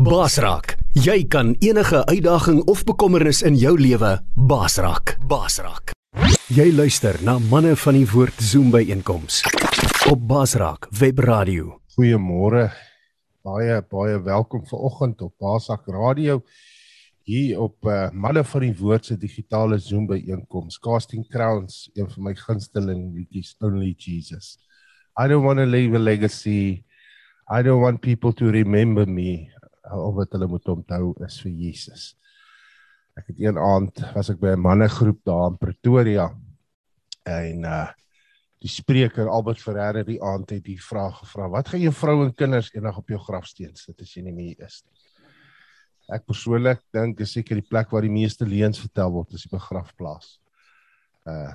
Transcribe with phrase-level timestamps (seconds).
[0.00, 4.14] Basraak, jy kan enige uitdaging of bekommernis in jou lewe
[4.48, 5.12] basraak.
[5.28, 5.92] Basraak.
[6.48, 9.42] Jy luister na manne van die woord Zoom by einkoms
[10.08, 11.82] op Basraak Webradio.
[11.98, 12.70] Goeiemôre.
[13.44, 16.40] Baie baie welkom vanoggend op Basraak Radio
[17.28, 20.80] hier op uh, manne van die woord se digitale Zoom by einkoms.
[20.80, 24.56] Casting Crowns, een van my gunsteling liedjies, Only Jesus.
[25.20, 26.86] I don't want to leave a legacy.
[27.52, 29.50] I don't want people to remember me
[29.98, 32.14] al wat hulle moet onthou is vir Jesus.
[33.18, 36.30] Ek het een aand was ek by 'n mannegroep daar in Pretoria
[37.26, 37.88] en uh
[38.60, 42.34] die spreker Albert Ferreira die aand het die vraag gevra: "Wat gaan jou vrou en
[42.34, 44.98] kinders eendag op jou grafsteen sit as jy nie meer is nie?"
[46.10, 49.56] Ek persoonlik dink is seker die plek waar die meeste leuns vertel word, is die
[49.56, 50.40] begrafplaas.
[51.26, 51.54] Uh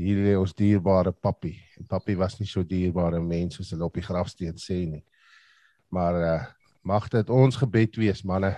[0.00, 1.52] hier lê ons dierbare papi.
[1.76, 5.04] En papi was nie so dierbare mens soos hulle op die grafsteen sê nie.
[5.90, 6.44] Maar uh
[6.82, 8.54] mag dit ons gebed wees manne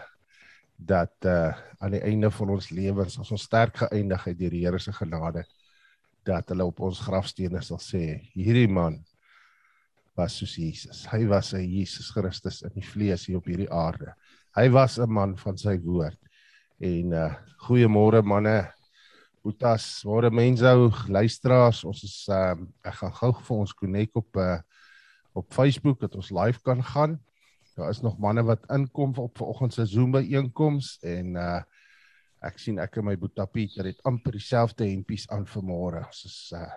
[0.76, 4.62] dat uh aan die einde van ons lewens as ons sterk geëindig het deur die
[4.62, 5.42] Here se genade
[6.22, 9.00] dat hulle op ons grafstene sal sê hierdie man
[10.16, 11.06] was soos Jesus.
[11.10, 14.14] Hy was 'n Jesus Christus in die vlees hier op hierdie aarde.
[14.54, 16.18] Hy was 'n man van sy woord.
[16.80, 17.34] En uh
[17.66, 18.72] goeiemôre manne.
[19.42, 24.36] Boetas, môre mense ou, luisteraars, ons is uh ek gaan gou vir ons connect op
[24.36, 24.60] uh
[25.34, 27.18] op Facebook dat ons live kan gaan.
[27.76, 31.62] Daar is nog manne wat inkom op vanoggend se Zoom byeenkoms en uh
[32.42, 36.02] ek sien ek en my Boeta Pieter het amper dieselfde hempies aan vanmôre.
[36.08, 36.72] Ons is uh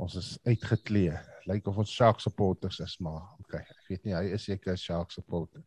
[0.00, 1.12] ons is uitgeklee.
[1.44, 4.80] Lyk of ons Shark supporters is, maar okay, ek weet nie hy is seker 'n
[4.80, 5.62] Shark supporter.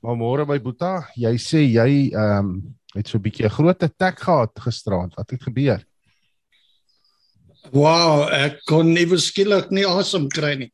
[0.00, 3.82] Maar môre my Boeta, jy sê jy ehm um, het so 'n bietjie 'n groot
[3.82, 5.14] attack gehad gisterand.
[5.14, 5.84] Wat het gebeur?
[7.72, 10.72] Wow, ek kon nie beskiklik nie asem kry nie.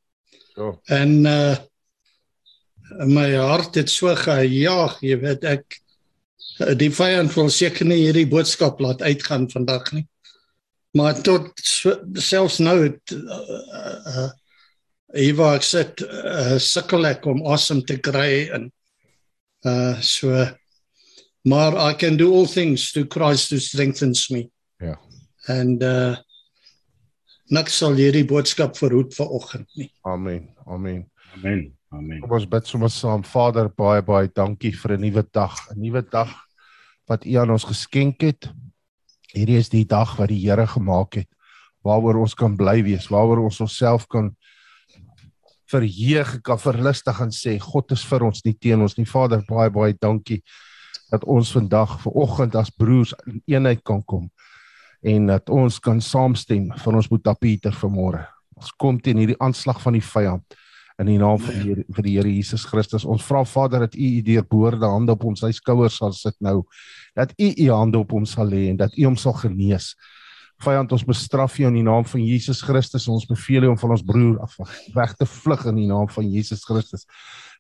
[0.57, 0.79] Oh.
[0.87, 1.57] En uh
[3.07, 5.81] my hart het so gejaag, jy weet ek
[6.81, 10.07] die vyand wil seker nie hierdie boodskap laat uitgaan vandag nie.
[10.99, 11.53] Maar tot
[12.19, 14.29] selfs nou het uh, uh
[15.11, 18.69] Eva ek sit uh, sukkel ek om asem te kry en
[19.67, 20.45] uh so
[21.43, 24.47] maar I can do all things through Christ who strengthens me.
[24.79, 24.95] Ja.
[25.49, 26.17] En uh
[27.51, 29.91] niks sal hierdie boodskap verhoed vanoggend nie.
[30.07, 30.53] Amen.
[30.67, 31.11] Amen.
[31.35, 31.80] Amen.
[31.91, 32.21] Amen.
[32.23, 33.25] Kom ons bid sommer saam.
[33.27, 36.31] Vader, baie baie dankie vir 'n nuwe dag, 'n nuwe dag
[37.09, 38.47] wat U aan ons geskenk het.
[39.35, 41.29] Hierdie is die dag wat die Here gemaak het
[41.83, 44.37] waaroor ons kan bly wees, waaroor ons onsself kan
[45.67, 49.07] verheug, kan verlustig en sê God is vir ons, nie teen ons nie.
[49.07, 50.43] Vader, baie baie dankie
[51.11, 54.31] dat ons vandag vanoggend as broers in eenheid kan kom
[55.03, 58.29] en dat ons kan saamstem vir ons Boeta Pieter vanmôre.
[58.55, 60.60] Ons kom teen hierdie aanslag van die vyand
[61.01, 63.07] in die naam van die vir die Here Jesus Christus.
[63.09, 66.61] Ons vra Vader dat U U deurboorde hande op ons sy skouers sal sit nou.
[67.17, 69.95] Dat U U hande op hom sal lê en dat U hom sal genees.
[70.61, 73.09] Vyand, ons bestraf U in die naam van Jesus Christus.
[73.09, 74.59] Ons beveel U om van ons broer af
[74.97, 77.07] weg te vlug in die naam van Jesus Christus.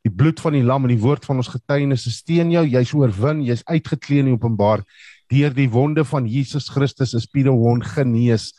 [0.04, 2.66] Die bloed van die lam en die woord van ons getuienis is teen jou.
[2.68, 4.84] Jy's oorwin, jy's uitgeklee in openbaar.
[5.32, 8.50] Deur die wonde van Jesus Christus is Pieter Hond genees.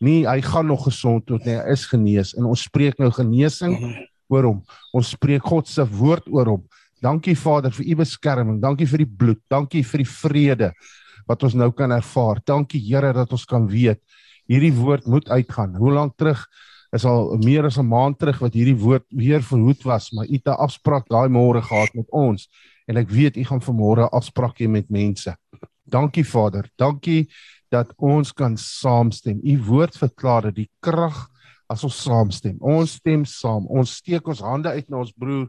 [0.00, 3.76] Nee, hy gaan nog gesond word, nee, hy is genees en ons spreek nou genesing
[4.30, 4.62] oor hom.
[4.96, 6.64] Ons spreek God se woord oor hom.
[7.02, 8.60] Dankie Vader vir u beskerming.
[8.60, 9.40] Dankie vir die bloed.
[9.50, 10.72] Dankie vir die vrede
[11.28, 12.40] wat ons nou kan ervaar.
[12.46, 14.00] Dankie Here dat ons kan weet
[14.50, 15.76] hierdie woord moet uitgaan.
[15.78, 16.42] Hoe lank terug
[16.90, 20.34] is al meer as 'n maand terug wat hierdie woord weer verhoed was, maar u
[20.34, 22.48] het 'n afspraak daai môre gehad met ons
[22.86, 25.36] en ek weet u gaan vanmôre afspraak hê met mense.
[25.86, 26.68] Dankie Vader.
[26.76, 27.28] Dankie
[27.70, 29.40] dat ons kan saamstem.
[29.42, 31.28] U woord verklaar dat die krag
[31.70, 32.56] as ons saamstem.
[32.60, 33.66] Ons stem saam.
[33.70, 35.46] Ons steek ons hande uit na ons broer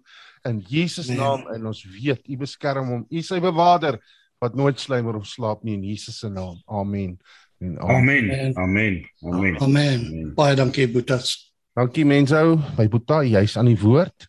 [0.48, 1.18] in Jesus Nee.
[1.18, 3.06] naam en ons weet U beskerm hom.
[3.10, 3.98] U sy bewaarder
[4.42, 6.62] wat nooit slymer of slaap nie in Jesus se naam.
[6.70, 7.18] Amen.
[7.62, 8.30] En amen.
[8.32, 8.54] Amen.
[8.58, 9.06] Amen.
[9.24, 9.58] Amen.
[9.62, 10.34] Amen.
[10.38, 11.52] Baie dankie Boetas.
[11.78, 12.58] Dankie mense ou.
[12.78, 14.28] By Boeta, jy's aan die woord.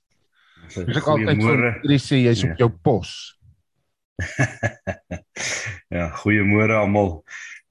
[0.72, 2.52] Ek altyd vir sê jy's Ja.
[2.52, 3.38] op jou pos.
[5.92, 7.22] Ja, goeiemôre almal.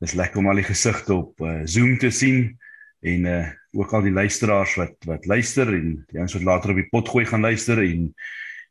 [0.01, 2.57] Dis lekker om al die gesigte op uh, Zoom te sien
[3.01, 6.81] en uh ook al die luisteraars wat wat luister en die ouens wat later op
[6.81, 8.09] die pot gooi gaan luister en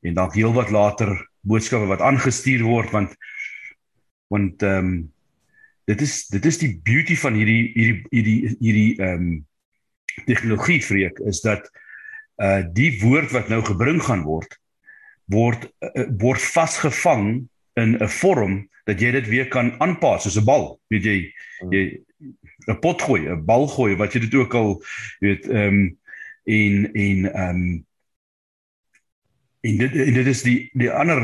[0.01, 3.17] en dalk heelwat later boodskappe wat aangestuur word want
[4.33, 5.13] want ehm um,
[5.91, 9.31] dit is dit is die beauty van hierdie hierdie hierdie hierdie ehm um,
[10.27, 11.71] tegnologie vreek is dat
[12.43, 14.57] uh die woord wat nou gebring gaan word
[15.31, 17.49] word uh, word vasgevang
[17.81, 21.19] in 'n vorm dat jy dit weer kan aanpas soos 'n bal weet jy
[21.71, 21.85] jy
[22.69, 24.83] 'n pot gooi 'n bal gooi wat jy dit ook al
[25.21, 25.81] weet ehm um,
[26.45, 27.87] en en ehm um,
[29.61, 31.23] en dit en dit is die die ander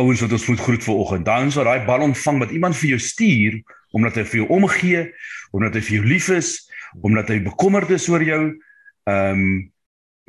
[0.00, 1.26] ouens wat ons moet groet vir oggend.
[1.28, 3.60] Dan sal daai bal ontvang wat iemand vir jou stuur
[3.96, 5.02] omdat hy vir jou omgee,
[5.56, 6.50] omdat hy vir jou lief is,
[7.02, 8.42] omdat hy bekommerd is oor jou.
[9.10, 9.52] Ehm um,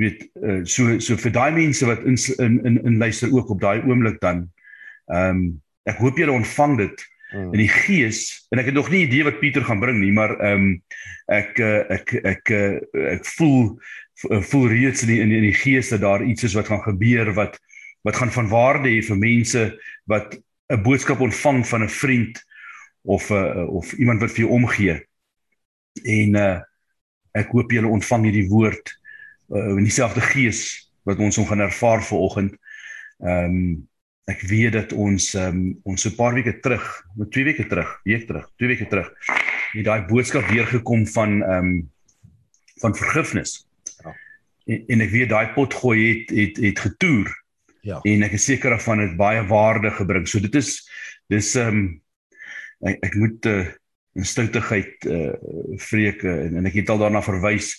[0.01, 3.59] weet uh, so so vir daai mense wat in in in, in luister ook op
[3.61, 4.47] daai oomblik dan.
[5.11, 5.43] Ehm um,
[5.89, 7.49] ek hoop julle ontvang dit hmm.
[7.53, 10.37] in die gees en ek het nog nie idee wat Pieter gaan bring nie, maar
[10.39, 10.69] ehm um,
[11.31, 13.77] ek, ek ek ek ek ek voel
[14.21, 17.57] voel reeds in die, in die gees dat daar iets is wat gaan gebeur wat
[18.05, 19.61] wat gaan van waarde hê vir mense
[20.09, 20.37] wat
[20.71, 22.43] 'n boodskap ontvang van 'n vriend
[23.01, 25.05] of 'n uh, of iemand wat vir jou omgee.
[26.03, 26.59] En uh
[27.31, 28.91] ek hoop julle ontvang hierdie woord
[29.55, 32.57] uh, in dieselfde gees wat ons hom gaan ervaar vanoggend.
[33.23, 33.89] Ehm um,
[34.31, 36.85] ek weet dat ons um, ons so 'n paar weke terug,
[37.15, 39.11] met 2 weke terug, week terug, 2 weke terug,
[39.73, 41.89] het daai boodskap weer gekom van ehm um,
[42.81, 43.67] van vergifnis.
[44.03, 44.15] Ja.
[44.65, 47.29] En, en ek weet daai pot gooi het het het getoer
[47.81, 47.97] Ja.
[48.05, 50.27] En ek is seker daarvan dit baie waarde gebring.
[50.29, 50.75] So dit is
[51.33, 51.85] dis ehm um,
[52.85, 53.71] ek, ek moet uh, eh,
[54.17, 57.75] instinktigheid uh eh, vreek en, en ek het al daarna verwys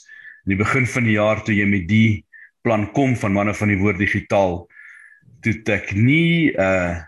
[0.47, 2.23] in die begin van die jaar toe jy met die
[2.63, 4.63] plan kom van manne van die woord digitaal
[5.43, 7.01] toe ek nie uh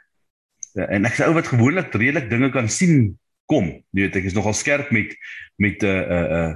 [0.74, 3.14] en ek sê ou wat gewoonlik redelik dinge kan sien
[3.46, 3.68] kom.
[3.94, 5.12] Jy weet ek is nogal skerp met
[5.62, 6.54] met 'n uh, 'n uh,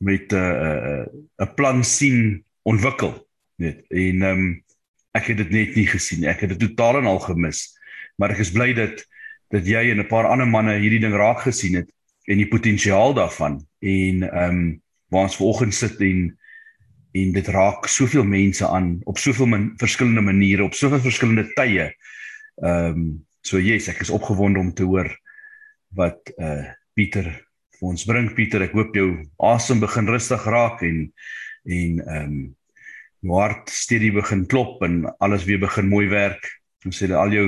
[0.00, 3.14] met 'n uh, 'n uh, plan sien ontwikkel.
[3.56, 4.64] Net en ehm um,
[5.14, 6.24] ek het dit net nie gesien.
[6.26, 7.78] Ek het dit totaal en al gemis.
[8.18, 9.06] Maar ek is bly dat
[9.54, 11.90] dat jy en 'n paar ander manne hierdie ding raak gesien het
[12.26, 16.38] en die potensiaal daarvan en ehm um, waar ons vanoggend sit en
[17.14, 21.92] en dit raak soveel mense aan op soveel man, verskillende maniere op soveel verskillende tye.
[22.62, 23.06] Ehm um,
[23.44, 25.10] so yes, ek is opgewonde om te hoor
[25.94, 26.64] wat uh
[26.94, 27.26] Pieter
[27.74, 28.28] vir ons bring.
[28.34, 29.08] Pieter, ek hoop jou
[29.42, 31.08] asem begin rustig raak en
[31.64, 32.36] en ehm um,
[33.24, 36.44] jou hart steady begin klop en alles weer begin mooi werk.
[36.84, 37.46] Ons sê al jou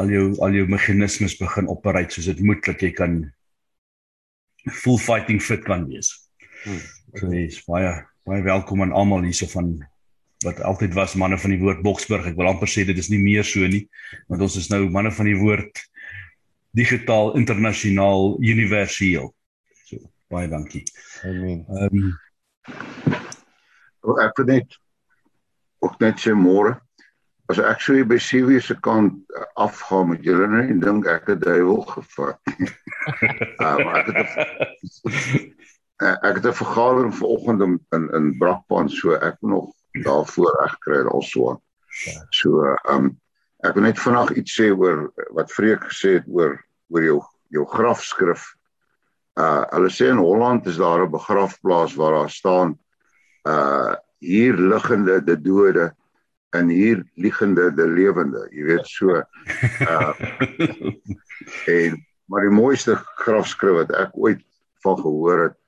[0.00, 3.20] al jou al jou meganismes begin operate soos dit moet dat jy kan
[4.82, 6.12] full fighting fit kan wees.
[6.64, 6.80] Hmm.
[7.16, 7.92] So dis baie
[8.30, 9.72] baie welkom aan almal hierso van
[10.44, 12.28] wat altyd was manne van die woord Boksburg.
[12.30, 13.88] Ek wil amper sê dit is nie meer so nie
[14.30, 15.80] want ons is nou manne van die woord
[16.78, 19.32] digitaal internasionaal universeel.
[19.88, 19.98] So
[20.30, 20.84] baie dankie.
[21.26, 21.64] Amen.
[21.66, 22.14] Ehm um,
[24.22, 24.78] ek wil net
[25.82, 26.76] ook net sê môre
[27.50, 31.34] as ek sou by CV se kant uh, afgaan met julle net en dink ek
[31.34, 32.38] het duiwel gevat.
[32.54, 35.50] uh, maar ek het
[36.00, 39.68] ek het 'n vergadering vanoggend in in, in Brakpan so ek moet nog
[40.04, 41.60] daarvoor reg kry al so.
[42.30, 43.20] So ehm um,
[43.60, 46.56] ek wil net vanaand iets sê oor wat Freek gesê het oor
[46.88, 48.54] oor jou jou grafskrif.
[49.36, 52.78] Uh hulle sê in Holland is daar 'n begrafplaas waar daar staan
[53.48, 55.94] uh hier liggende de dode
[56.50, 60.12] en hier liggende de lewende jy weet so uh
[61.76, 62.94] en maar die mooiste
[63.24, 64.42] grafskrif wat ek ooit
[64.84, 65.59] van gehoor het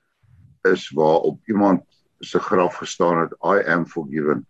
[0.68, 1.82] is waar op iemand
[2.18, 4.46] se graf gestaan het I am forgiven.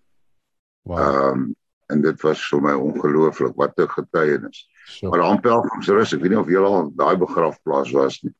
[0.82, 0.98] Wow.
[0.98, 1.54] Um
[1.86, 4.68] en dit was vir my ongelooflik wat 'n getuienis.
[4.84, 5.08] So.
[5.08, 8.34] Maar aan Pelgrimsrus, ek weet nie of julle al daai begrafplaas was nie.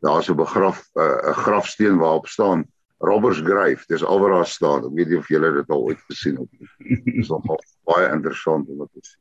[0.00, 2.66] Daar's 'n begraf 'n uh, grafsteen waarop staan
[2.98, 4.84] Roberts Grave, dis al waar daar staan.
[4.84, 7.02] Ek weet nie of julle dit al ooit gesien het nie.
[7.18, 9.20] Dis nogal baie interessant om te sien.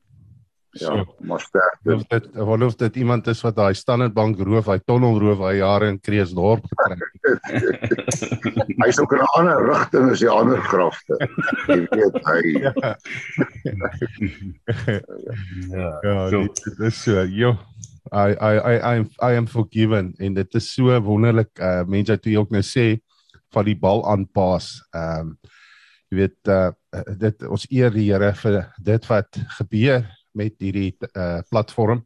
[0.77, 1.77] Ja, so, maar sterk.
[1.83, 5.53] Of dit of dit iemand is wat daai Standard Bank roof, hy tonnel roof hy
[5.61, 7.05] jare in Kreeusdorp getrek.
[8.83, 11.15] Hy's ook in 'n ander rigting as die ander grafte.
[11.71, 12.41] Jy weet hy.
[12.65, 12.73] ja.
[15.71, 16.43] ja, ja so.
[16.43, 17.23] dit is so.
[17.23, 17.55] Jo.
[18.11, 22.19] I I I I am I am forgiven en dit is so wonderlik uh mense
[22.19, 22.99] toe ook nou sê
[23.55, 24.83] van die bal aanpas.
[24.91, 25.37] Ehm um,
[26.11, 30.03] jy weet uh dit ons eer die Here vir dit wat gebeur
[30.35, 32.05] met hierdie uh platform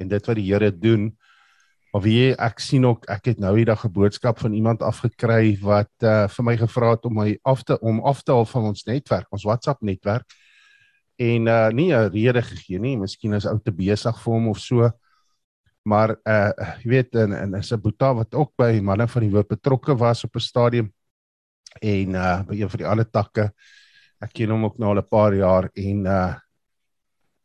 [0.00, 1.10] en dit wat die Here doen.
[1.92, 5.92] Maar wie ek sien ook ek het nou eendag 'n boodskap van iemand afgekry wat
[6.02, 8.84] uh vir my gevra het om my af te om af te haal van ons
[8.84, 10.26] netwerk, ons WhatsApp netwerk.
[11.16, 14.58] En uh nie 'n rede gegee nie, miskien is ou te besig vir hom of
[14.58, 14.90] so.
[15.84, 16.52] Maar uh
[16.82, 19.96] jy weet en en is 'n boeta wat ook by manne van die woord betrokke
[19.96, 20.92] was op 'n stadium.
[21.80, 23.52] En uh by een van die ander takke
[24.22, 26.34] ek ken hom ook nou al 'n paar jaar en uh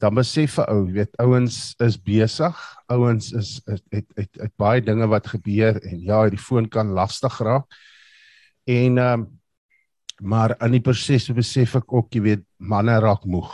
[0.01, 2.57] dan besef vir ou jy weet ouens is besig
[2.93, 6.93] ouens is het het, het het baie dinge wat gebeur en ja die foon kan
[6.93, 7.65] lastig raak.
[8.67, 9.27] En um
[10.17, 13.51] maar in die proses besef ek ook jy weet manne raak moeg.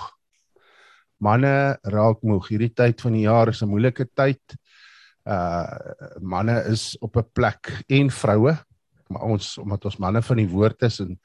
[1.19, 2.47] Manne raak moeg.
[2.47, 4.55] Hierdie tyd van die jaar is 'n moeilike tyd.
[5.27, 5.67] Uh
[6.21, 8.57] manne is op 'n plek en vroue
[9.13, 11.15] maar ons omdat ons manne van die woord is en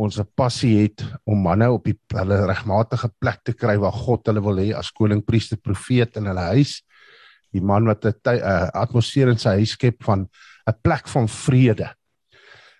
[0.00, 4.26] ons 'n passie het om manne op die hulle regmatige plek te kry waar God
[4.26, 6.80] hulle wil hê as koning, priester, profeet in hulle huis.
[7.52, 8.40] Die man wat 'n
[8.72, 10.28] atmosfeer in sy huis skep van
[10.66, 11.90] 'n plek van vrede.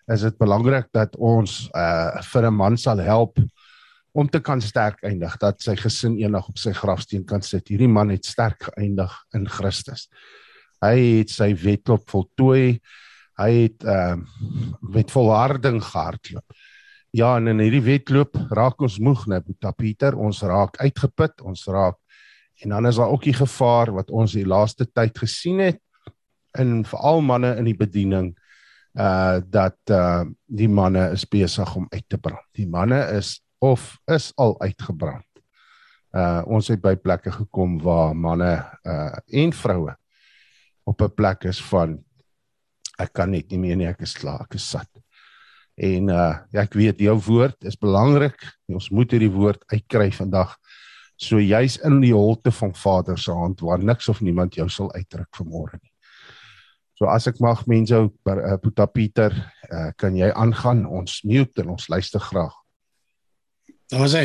[0.09, 3.39] Is dit belangrik dat ons uh vir 'n man sal help
[4.12, 7.69] om te kan sterk eindig dat sy gesin eendag op sy grafsteen kan sit.
[7.69, 10.09] Hierdie man het sterk geëindig in Christus.
[10.83, 12.81] Hy het sy wedloop voltooi.
[13.41, 14.17] Hy het uh,
[14.81, 16.45] met volharding gehardloop.
[17.11, 21.67] Ja, en in hierdie wedloop raak ons moeg, né, Boeta Pieter, ons raak uitgeput, ons
[21.67, 21.99] raak
[22.61, 25.81] en dan is daar ook die gevaar wat ons die laaste tyd gesien het
[26.59, 28.35] in veral manne in die bediening
[28.99, 32.47] uh dat uh die manne is besig om uit te brand.
[32.59, 35.26] Die manne is of is al uitgebrand.
[36.11, 38.52] Uh ons het by plekke gekom waar manne
[38.83, 39.95] uh en vroue
[40.85, 41.99] op 'n plek is van
[42.99, 44.89] ek kan net nie meer nie, ek is klaar, ek is sat.
[45.81, 48.37] En uh ja, ek weet jou woord is belangrik.
[48.69, 50.53] Ons moet hierdie woord uitkry vandag.
[51.21, 54.93] So jy's in die holte van Vader se hand waar niks of niemand jou sal
[54.93, 55.93] uitdruk vanmôre nie.
[57.01, 59.33] So as ek mag mense ou uh, Puta Pieter,
[59.73, 60.85] uh, kan jy aangaan?
[60.85, 62.53] Ons mute en ons luister graag.
[63.89, 64.25] Daar sê.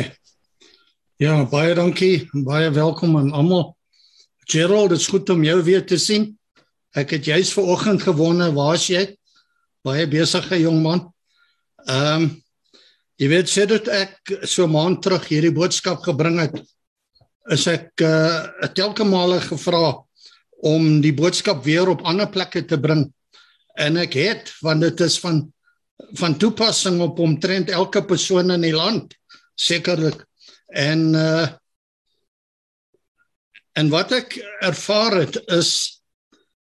[1.16, 2.28] Ja, baie dankie.
[2.44, 3.70] Baie welkom aan almal.
[4.44, 6.34] Gerald, dit is goed om jou weer te sien.
[6.92, 9.06] Ek het juis ver oggend gewonder, waar's jy?
[9.84, 11.06] Baie besige jong man.
[11.86, 12.30] Ehm um,
[13.16, 16.56] jy weet sê dit ek so maand terug hierdie boodskap gebring het,
[17.54, 19.94] is ek uh telke male gevra
[20.66, 23.06] om die boodskap weer op ander plekke te bring.
[23.78, 25.44] En ek het want dit is van
[26.20, 29.14] van toepassing op omtrent elke persoon in die land
[29.56, 30.26] sekerlik
[30.74, 31.46] en uh
[33.76, 36.02] en wat ek ervaar het is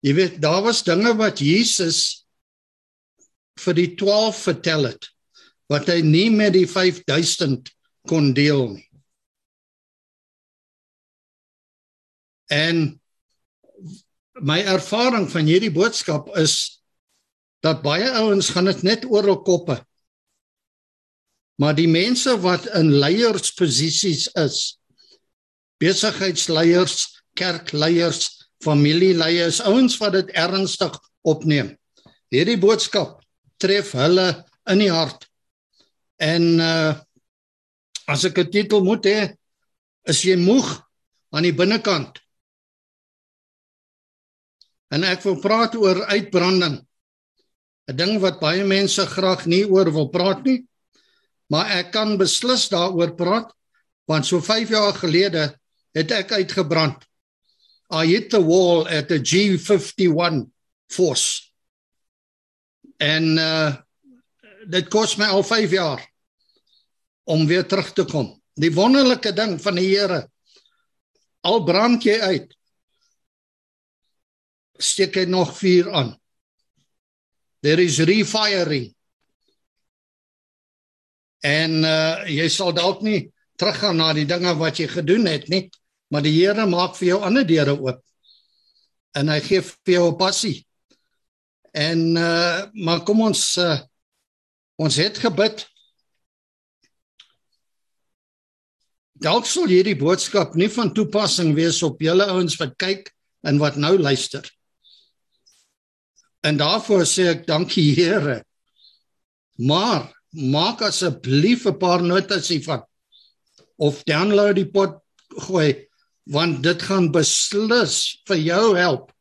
[0.05, 2.18] jy weet daar was dinge wat Jesus
[3.65, 5.11] vir die 12 vertel het
[5.69, 7.73] wat hy nie met die 5000
[8.09, 8.87] kon deel nie
[12.55, 12.85] en
[14.39, 16.79] my ervaring van hierdie boodskap is
[17.65, 19.81] dat baie ouens gaan dit net oor hul koppe
[21.59, 24.59] Maar die mense wat in leiersposisies is,
[25.83, 28.29] besigheidsleiers, kerkleiers,
[28.63, 30.95] familieleiers, ouens wat dit ernstig
[31.27, 31.73] opneem.
[32.31, 33.19] Hierdie boodskap
[33.59, 34.29] tref hulle
[34.71, 35.27] in die hart.
[36.19, 36.95] En uh
[38.09, 39.37] as ek 'n titel moet hê,
[40.09, 40.65] is jy moeg
[41.37, 42.17] aan die binnekant.
[44.89, 46.81] En ek wil praat oor uitbranding.
[47.89, 50.69] 'n Ding wat baie mense graag nie oor wil praat nie
[51.53, 53.53] maar ek kan beslis daaroor praat
[54.09, 55.51] want so 5 jaar gelede
[55.97, 57.03] het ek uitgebrand.
[57.93, 60.47] I hit the wall at the G51
[60.93, 61.48] force.
[62.99, 63.77] En uh
[64.69, 66.03] dit kos my al 5 jaar
[67.25, 68.35] om weer terug te kom.
[68.53, 70.27] Die wonderlike ding van die Here
[71.47, 72.55] al brand jy uit
[74.79, 76.13] steek hy nog vuur aan.
[77.67, 78.93] There is refiring.
[81.43, 83.29] En uh jy sal dalk nie
[83.59, 85.67] teruggaan na die dinge wat jy gedoen het nie,
[86.13, 88.05] maar die Here maak vir jou ander deure oop.
[89.19, 90.68] En hy gee vir jou 'n passie.
[91.79, 93.79] En uh maar kom ons uh
[94.79, 95.65] ons het gebid.
[99.19, 103.11] Dalk sal hierdie boodskap nie van toepassing wees op julle ouens wat kyk
[103.47, 104.45] en wat nou luister.
[106.47, 108.43] En daarvoor sê ek dankie Here.
[109.59, 112.87] Maar maak asseblief 'n paar notas hiervan
[113.79, 114.99] of download die pot
[115.47, 115.87] gooi
[116.27, 119.13] want dit gaan beslis vir jou help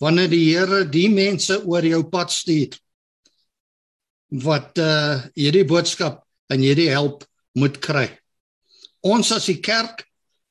[0.00, 2.78] wanneer die Here die mense oor jou pad stuur
[4.44, 7.24] wat uh hierdie boodskap en hierdie help
[7.58, 8.06] moet kry.
[9.02, 10.04] Ons as die kerk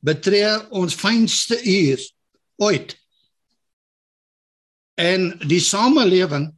[0.05, 2.03] betree ons fynste uur
[2.59, 2.95] ooit.
[4.99, 6.49] En die samelewing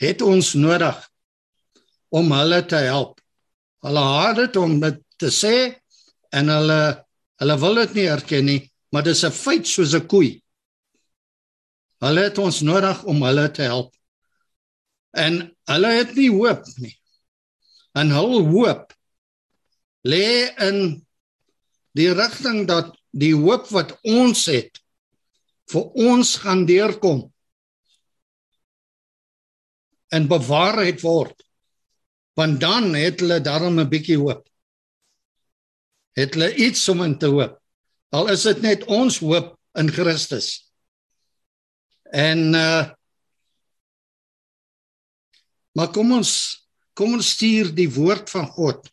[0.00, 0.98] het ons nodig
[2.12, 3.20] om hulle te help.
[3.84, 5.54] Hulle haat dit om dit te sê
[6.36, 6.80] en hulle
[7.40, 8.60] hulle wil dit nie erken nie,
[8.92, 10.42] maar dit is 'n feit soos 'n koei.
[12.00, 13.92] Hulle het ons nodig om hulle te help.
[15.16, 16.94] En hulle het nie hoop nie.
[17.98, 18.94] En hul hoop
[20.06, 20.78] lê in
[21.98, 24.78] die rigting dat die hoop wat ons het
[25.70, 27.26] vir ons gaan deurkom
[30.14, 31.36] en bewaarheid word
[32.38, 34.48] want dan het hulle daarom 'n bietjie hoop.
[36.16, 37.60] Het hulle iets om in te hoop.
[38.08, 40.69] Al is dit net ons hoop in Christus.
[42.10, 42.88] En uh
[45.76, 46.32] Maar kom ons
[46.98, 48.88] kom ons stuur die woord van God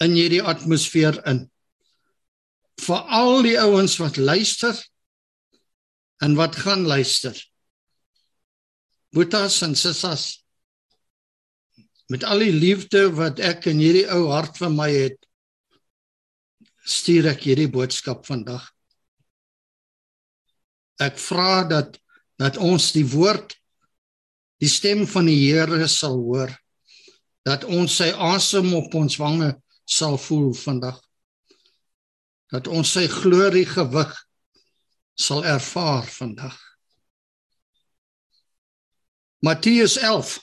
[0.00, 1.42] in hierdie atmosfeer in.
[2.80, 4.78] Vir al die ouens wat luister
[6.24, 7.34] en wat gaan luister.
[9.12, 10.38] Boetas en sissas
[12.10, 15.18] met al die liefde wat ek in hierdie ou hart van my het
[16.88, 18.64] stuur ek hierdie boodskap vandag.
[21.00, 21.96] Ek vra dat
[22.40, 23.52] dat ons die woord
[24.60, 26.52] die stem van die Here sal hoor.
[27.44, 29.54] Dat ons sy asem op ons wange
[29.84, 30.98] sal voel vandag.
[32.52, 34.12] Dat ons sy glorie gewig
[35.20, 36.56] sal ervaar vandag.
[39.44, 40.38] Matteus 11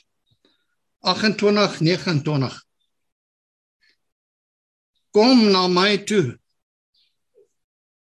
[1.06, 2.62] 28 29
[5.14, 6.38] Kom na my toe.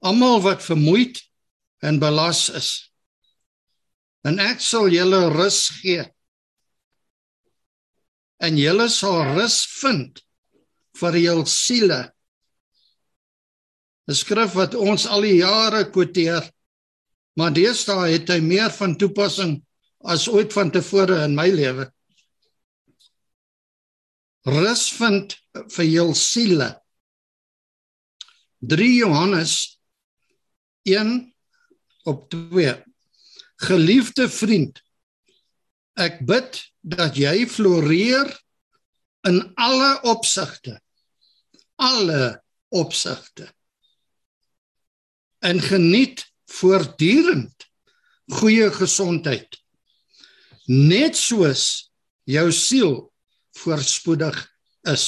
[0.04, 1.20] Almal wat vermoeid
[1.82, 2.70] en belas is.
[4.24, 6.04] En ek sal julle rus gee.
[8.42, 10.22] En julle sal rus vind
[10.98, 12.00] vir jul siele.
[14.08, 16.50] 'n skrif wat ons al die jare quoteer
[17.38, 19.56] maar deesdae het hy meer van toepassing
[20.04, 21.86] as ooit van tevore in my lewe.
[24.44, 25.36] Rus vind
[25.70, 26.68] vir jul siele.
[28.60, 29.78] 3 Johannes
[30.84, 31.31] 1
[32.02, 32.82] op 2
[33.62, 34.80] Geliefde vriend,
[35.94, 38.30] ek bid dat jy floreer
[39.28, 40.80] in alle opsigte.
[41.78, 42.42] Alle
[42.74, 43.46] opsigte.
[45.46, 47.68] En geniet voortdurend
[48.32, 49.58] goeie gesondheid.
[50.66, 51.92] Net soos
[52.26, 52.96] jou siel
[53.62, 54.38] voorspoedig
[54.90, 55.06] is.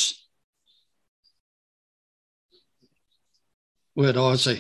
[3.99, 4.57] Oor daar sê.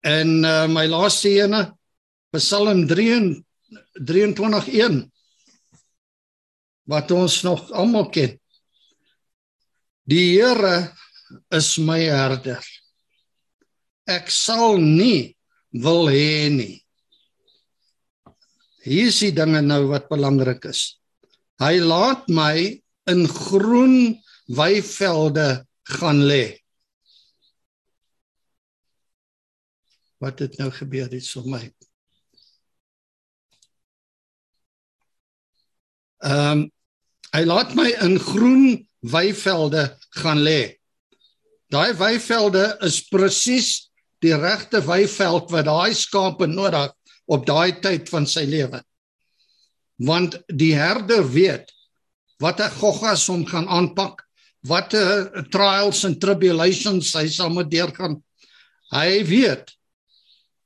[0.00, 1.76] En uh, my laaste ene
[2.32, 5.10] Psalm 23:1
[6.90, 8.40] wat ons nog almal ken.
[10.10, 10.90] Die Here
[11.54, 12.64] is my herder.
[14.10, 15.36] Ek sal nie
[15.70, 16.84] wil hê nie.
[18.80, 20.96] Hier is die dinge nou wat belangrik is.
[21.60, 24.16] Hy laat my in groen
[24.48, 26.59] weivelde gaan lê.
[30.20, 31.62] Wat het nou gebeur hier so my?
[36.20, 36.68] Ehm um,
[37.30, 38.64] hy laat my in groen
[39.06, 39.84] weivelde
[40.18, 40.74] gaan lê.
[41.70, 43.68] Daai weivelde is presies
[44.20, 46.90] die regte weiveld wat daai skape nodig
[47.30, 48.82] op daai tyd van sy lewe.
[50.02, 51.70] Want die herder weet
[52.42, 54.26] wat 'n goggas hom gaan aanpak,
[54.66, 58.22] wat 'n trials and tribulations hy sal moet deurgaan.
[58.90, 59.70] Hy weet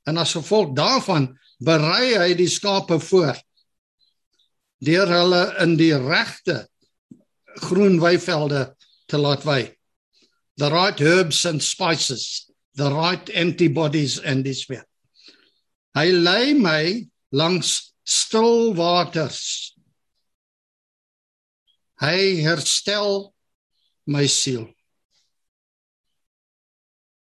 [0.05, 1.31] en as gevolg daarvan
[1.63, 3.37] berei hy die skape voor
[4.85, 6.65] deur hulle in die regte
[7.65, 8.67] groen weivelde
[9.09, 9.61] te laat wy.
[10.59, 14.83] The right herbs and spices, the right antibodies and this way.
[15.95, 19.73] Hy lei my langs stil waters.
[22.03, 23.31] Hy herstel
[24.05, 24.67] my siel.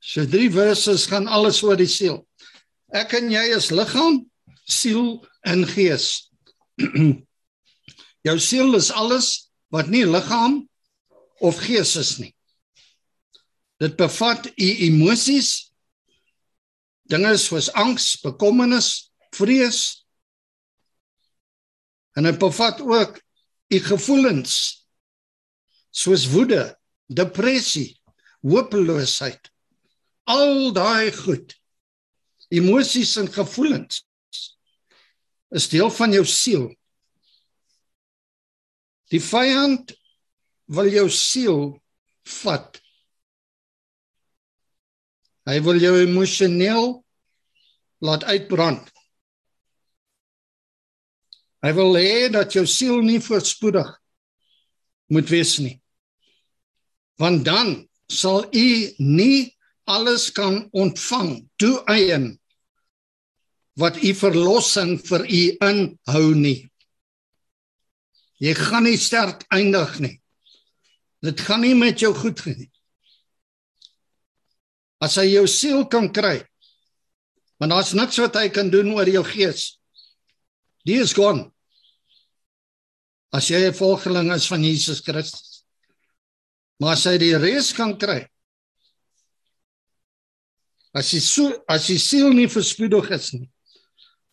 [0.04, 2.24] So drie verses gaan alles oor die siel.
[2.94, 4.20] Ek en jy is liggaam,
[4.70, 6.30] siel en gees.
[8.26, 10.60] Jou siel is alles wat nie liggaam
[11.42, 12.30] of gees is nie.
[13.82, 15.72] Dit bevat u emosies,
[17.10, 19.80] dinge soos angs, bekommernis, vrees.
[22.14, 23.18] En dit bevat ook
[23.74, 24.54] u gevoelens
[25.94, 26.62] soos woede,
[27.10, 27.90] depressie,
[28.46, 29.50] hopeloosheid.
[30.30, 31.58] Al daai goed.
[32.54, 34.04] Emosies en gevoelens
[35.54, 36.64] is deel van jou siel.
[39.12, 39.92] Die vyand
[40.74, 41.60] wil jou siel
[42.40, 42.80] vat.
[45.44, 46.96] Hy wil jou emosioneel
[48.04, 48.88] laat uitbrand.
[51.64, 53.88] Hy wil hê dat jou siel nie voorspoedig
[55.12, 55.76] moet wees nie.
[57.20, 57.76] Want dan
[58.10, 59.54] sal u nie
[59.88, 62.34] alles kan ontvang toe eien
[63.80, 66.70] wat u verlossing vir u inhou nie.
[68.42, 70.16] Jy gaan nie sterk eindig nie.
[71.24, 72.70] Dit gaan nie met jou goed gaan nie.
[75.02, 76.38] As hy jou siel kan kry,
[77.60, 79.74] want daar's niks wat hy kan doen oor jou gees.
[80.84, 81.50] Die is gone.
[83.34, 85.64] As jy 'n volgeling is van Jesus Christus.
[86.78, 88.26] Maar as hy die res kan kry,
[90.94, 93.48] as jy so as jy siel nie verspoedig is nie,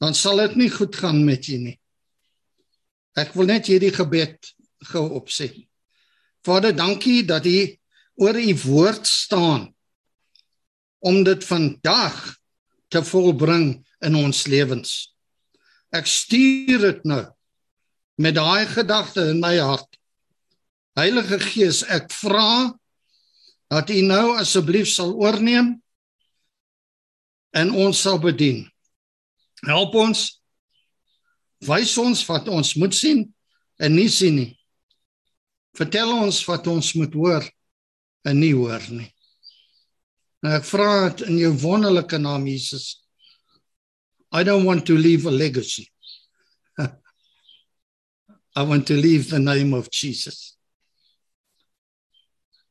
[0.01, 1.77] dan sal dit nie goed gaan met jou nie.
[3.19, 4.49] Ek wil net hierdie gebed
[4.89, 5.51] gou opsê.
[6.41, 7.59] Vader, dankie dat U
[8.25, 9.69] oor U woord staan
[11.05, 12.17] om dit vandag
[12.89, 15.13] te volbring in ons lewens.
[15.93, 17.23] Ek stuur dit nou
[18.21, 19.97] met daai gedagte in my hart.
[20.97, 22.73] Heilige Gees, ek vra
[23.71, 25.75] dat U nou asseblief sal oorneem
[27.55, 28.65] en ons sal bedien.
[29.67, 30.25] Help ons.
[31.67, 33.25] Wys ons wat ons moet sien
[33.81, 34.51] en nie sien nie.
[35.77, 37.45] Vertel ons wat ons moet hoor
[38.27, 39.11] en nie hoor nie.
[40.41, 43.05] En ek vra dit in jou wonderlike naam Jesus.
[44.33, 45.85] I don't want to leave a legacy.
[48.55, 50.57] I want to leave the name of Jesus.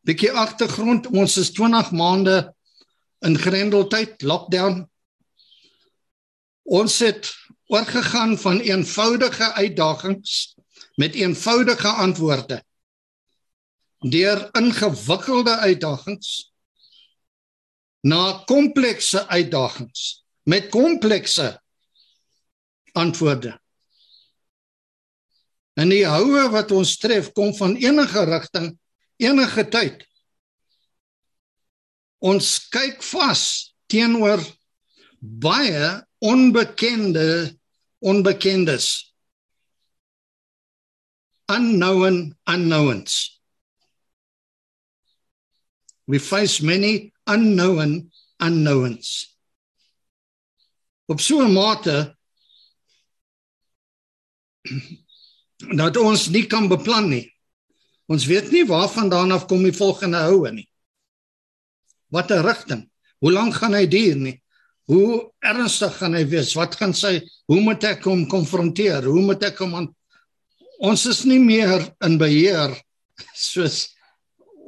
[0.02, 2.54] Bietjie agtergrond, ons is 20 maande
[3.22, 4.89] in grendeltyd, lockdown.
[6.62, 7.30] Ons het
[7.66, 10.56] oorgegaan van eenvoudige uitdagings
[10.94, 12.64] met eenvoudige antwoorde
[14.00, 16.52] deur ingewikkelde uitdagings
[18.00, 21.60] na komplekse uitdagings met komplekse
[22.92, 23.60] antwoorde.
[25.72, 28.72] En die houe wat ons tref kom van enige rigting,
[29.20, 30.00] enige tyd.
[32.18, 33.42] Ons kyk vas
[33.86, 34.42] teenoor
[35.20, 37.58] baie onbekende
[37.98, 39.14] onbekendes.
[41.48, 43.40] Unknown unknowns.
[46.04, 49.38] We face many unknown unknowns.
[51.06, 52.16] Op so 'n mate
[55.80, 57.26] dat ons nie kan beplan nie.
[58.06, 60.70] Ons weet nie waarvandaan af kom die volgende houe nie.
[62.06, 62.90] Wat 'n rigting.
[63.18, 64.42] Hoe lank gaan hy duur nie?
[64.90, 66.56] Hoe ernstig gaan hy wees?
[66.58, 69.06] Wat gaan sy hoe moet ek hom konfronteer?
[69.06, 69.90] Hoe moet ek hom aan
[70.80, 72.72] Ons is nie meer in beheer
[73.36, 73.90] soos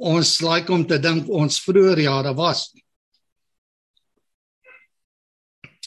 [0.03, 2.83] ons like om te dink ons vroeër jare was nie.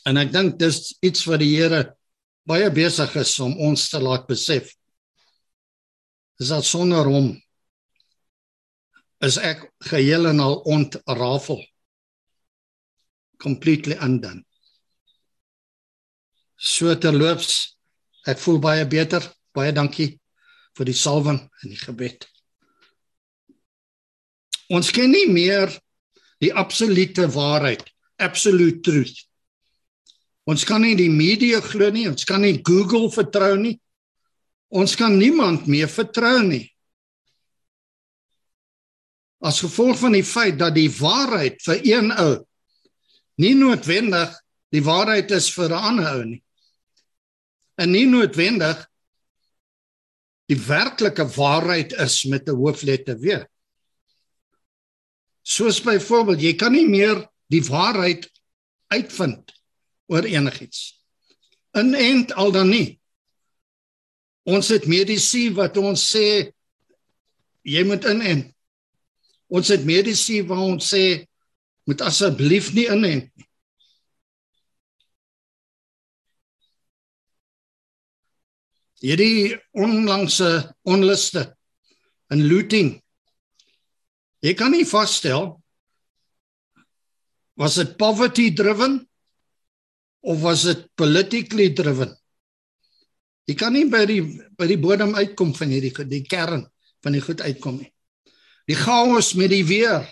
[0.07, 1.83] En ek dink dis iets wat die Here
[2.47, 4.71] baie besig is om ons te laat besef
[6.43, 7.33] is dat sonder hom
[9.25, 11.63] is ek geheel en al ontrafel
[13.39, 14.45] completely undone.
[16.57, 17.77] So terloops
[18.27, 19.25] ek voel baie beter.
[19.55, 20.17] Baie dankie
[20.77, 22.27] vir die salwing en die gebed.
[24.73, 25.71] Ons ken nie meer
[26.43, 29.25] die absolute waarheid absolute truth.
[30.47, 33.77] Ons kan nie die media glo nie ons kan nie google vertrou nie.
[34.73, 36.65] Ons kan niemand meer vertrou nie.
[39.45, 42.33] As gevolg van die feit dat die waarheid vir een ou
[43.41, 44.33] nie noodwendig
[44.75, 46.43] die waarheid is vir 'n ander ou nie.
[47.79, 48.87] En nie noodwendig
[50.49, 53.45] die werklike waarheid is met 'n hoofletter W.
[55.43, 58.31] Soos byvoorbeeld, jy kan nie meer die waarheid
[58.89, 59.53] uitvind
[60.07, 61.03] oor enigiets.
[61.75, 63.01] In end al dan nie.
[64.47, 66.53] Ons het medisy wat ons sê
[67.67, 68.55] jy moet inent.
[69.47, 71.27] Ons het medisy wat ons sê
[71.87, 73.47] moet asseblief nie inent nie.
[79.07, 80.49] Hierdie onlangse
[80.89, 81.43] onluste
[82.33, 82.95] en looting.
[84.43, 85.53] Jy kan nie vasstel
[87.57, 88.99] was dit poverty driven
[90.27, 92.11] of was dit politically driven?
[93.47, 94.23] Jy kan nie by die
[94.59, 96.67] by die bodem uitkom van hierdie die kern
[97.05, 97.93] van die goed uitkom nie.
[98.67, 100.03] Die chaos met die weer.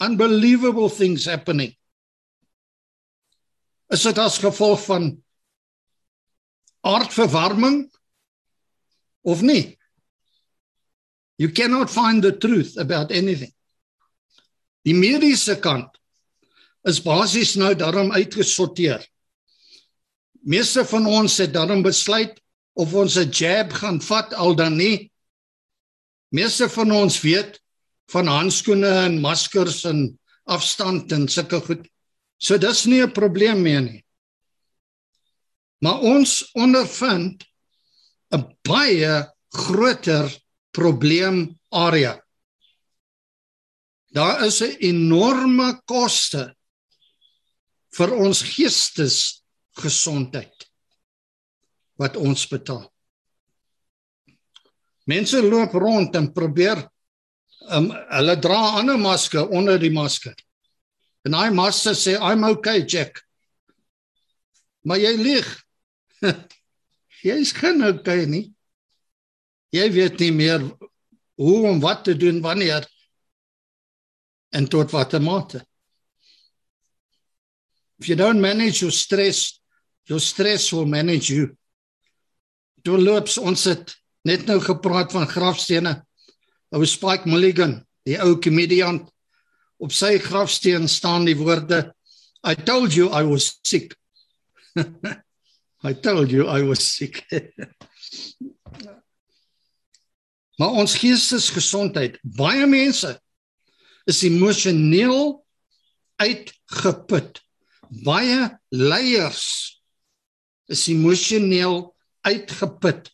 [0.00, 1.74] Unbelievable things happening.
[3.90, 5.10] Is dit as gevolg van
[6.80, 7.90] aardverwarming
[9.22, 9.76] of nie?
[11.36, 13.52] You cannot find the truth about anything.
[14.84, 15.98] Die mediese kant
[16.88, 19.04] is basies nou daarom uitgesorteer
[20.40, 22.40] meeste van ons het dan besluit
[22.72, 25.12] of ons 'n jab gaan vat al dan nie.
[26.28, 27.59] Meeste van ons weet
[28.10, 30.06] van handskoene en maskers en
[30.50, 31.86] afstand en sulke goed.
[32.38, 34.04] So dis nie 'n probleem meer nie.
[35.82, 37.44] Maar ons ondervind
[38.32, 40.30] 'n baie groter
[40.72, 42.20] probleem area.
[44.12, 46.54] Daar is 'n enorme koste
[47.96, 49.42] vir ons geestes
[49.72, 50.70] gesondheid
[51.98, 52.92] wat ons betaal.
[55.04, 56.88] Mense loop rond en probeer
[57.70, 60.36] um, hulle dra ander masker onder die masker.
[61.26, 63.22] En hy masker sê I'm okay, Jack.
[64.86, 65.50] Maar jy lieg.
[67.26, 68.46] Jy's geen okay nie.
[69.76, 70.64] Jy weet nie meer
[71.40, 72.86] hoe om wat te doen wanneer
[74.50, 75.62] en tot watter mate.
[78.00, 79.60] If you don't manage your stress,
[80.08, 81.52] your stress will manage you.
[82.82, 83.92] Toe loops ons het
[84.24, 86.00] net nou gepraat van grafstene.
[86.70, 89.08] Ou Spike Mulligan, die ou komediant,
[89.80, 91.90] op sy grafsteen staan die woorde
[92.46, 93.96] I told you I was sick.
[95.82, 97.24] I told you I was sick.
[100.60, 103.14] maar ons geestesgesondheid, baie mense
[104.08, 105.40] is emosioneel
[106.20, 107.40] uitgeput.
[108.04, 109.44] Baie leiers
[110.70, 111.90] is emosioneel
[112.28, 113.10] uitgeput.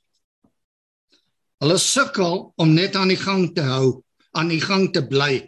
[1.63, 4.03] Hulle sukkel om net aan die gang te hou,
[4.37, 5.47] aan die gang te bly.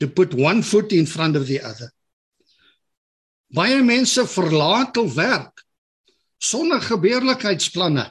[0.00, 1.90] To put one foot in front of the other.
[3.48, 5.62] Baie mense verlaat hul werk
[6.36, 8.10] sonder gebeurlikheidsplanne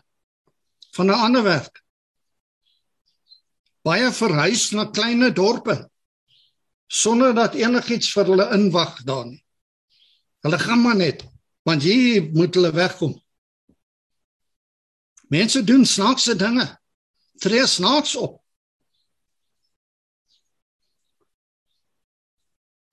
[0.95, 1.83] van 'n ander werk.
[3.83, 5.89] Baie verhuis na klein dorpe
[6.87, 9.45] sonder dat enigiets vir hulle inwag daar nie.
[10.41, 11.25] Hulle gaan maar net
[11.65, 13.13] want hier moet hulle wegkom.
[15.33, 16.65] Mense doen snaakse dinge.
[17.39, 18.39] Tree snaaks op.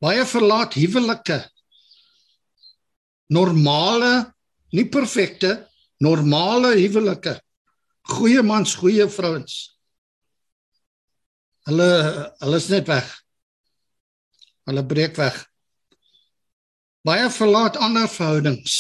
[0.03, 1.39] Baie verlaat huwelike.
[3.33, 4.33] Normale,
[4.75, 5.69] nie perfekte,
[6.03, 7.37] normale huwelike.
[8.11, 9.61] Goeie mans, goeie vrouens.
[11.69, 11.89] Hulle
[12.43, 13.13] hulle is net weg.
[14.67, 15.39] Hulle breek weg.
[17.07, 18.75] Baie verlaat ander verhoudings.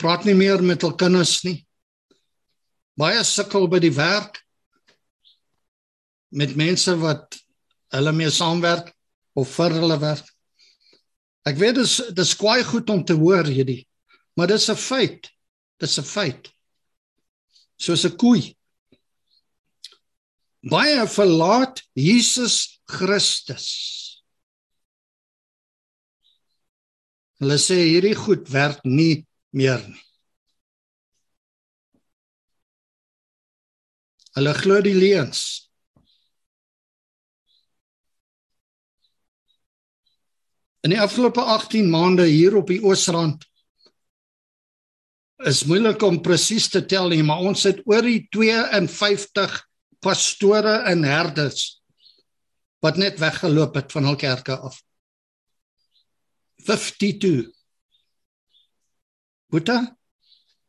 [0.00, 1.65] Praat nie meer met hul kinders nie.
[2.96, 4.40] Baie sukkel by die werk
[6.32, 7.38] met mense wat
[7.94, 8.92] hulle mee saamwerk
[9.36, 10.26] of vir hulle werk.
[11.46, 13.86] Ek weet dis dis kwai goed om te hoor hierdie,
[14.36, 15.30] maar dis 'n feit.
[15.78, 16.50] Dis 'n feit.
[17.78, 18.56] Soos 'n koei
[20.70, 23.66] baie verlaat Jesus Christus.
[27.40, 30.02] Hulle sê hierdie goed werk nie meer nie.
[34.36, 35.40] Hulle glo die leuns.
[40.84, 43.46] In die afgelope 18 maande hier op die Oosrand
[45.44, 49.56] is moeilik om presies te tel nie, maar ons het oor die 52
[50.04, 51.80] pastore en herders
[52.84, 54.78] wat net weggeloop het van hul kerke af.
[56.64, 57.48] 52.
[59.50, 59.80] Boeta?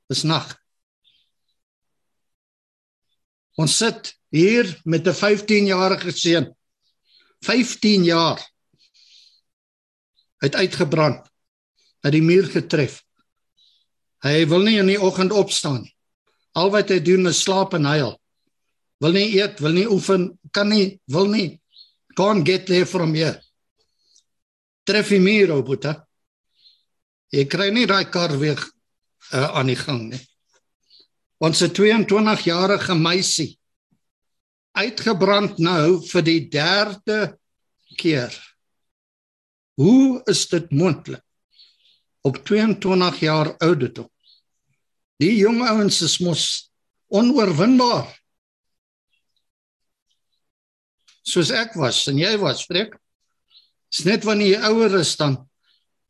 [0.08, 0.56] Dis nag.
[3.58, 6.56] Ons sit hier met 'n 15-jarige seun.
[7.42, 8.40] 15 jaar.
[10.38, 11.26] Het uitgebrand.
[12.02, 13.04] Het die muur getref.
[14.22, 15.96] Hy wil nie in die oggend opstaan nie.
[16.54, 18.18] Al wat hy doen is slaap en huil
[19.04, 21.60] wil nie eet, wil nie oefen, kan nie, wil nie.
[22.18, 23.38] Can't get there from here.
[24.88, 25.94] Tref hom hier, Boeta.
[27.34, 30.22] Ek kry nie daai kar weer uh, aan die gang nie.
[31.44, 33.52] Ons 22 jarige meisie
[34.78, 37.20] uitgebrand nou vir die derde
[37.98, 38.34] keer.
[39.78, 41.22] Hoe is dit moontlik?
[42.26, 44.10] Op 22 jaar ouderdom.
[45.22, 46.44] Die jong ouens is mos
[47.14, 48.10] onoorwinbaar
[51.28, 52.96] soos ek was en jy was, spreek.
[53.92, 55.38] Dis net wanneer jy ouer is dan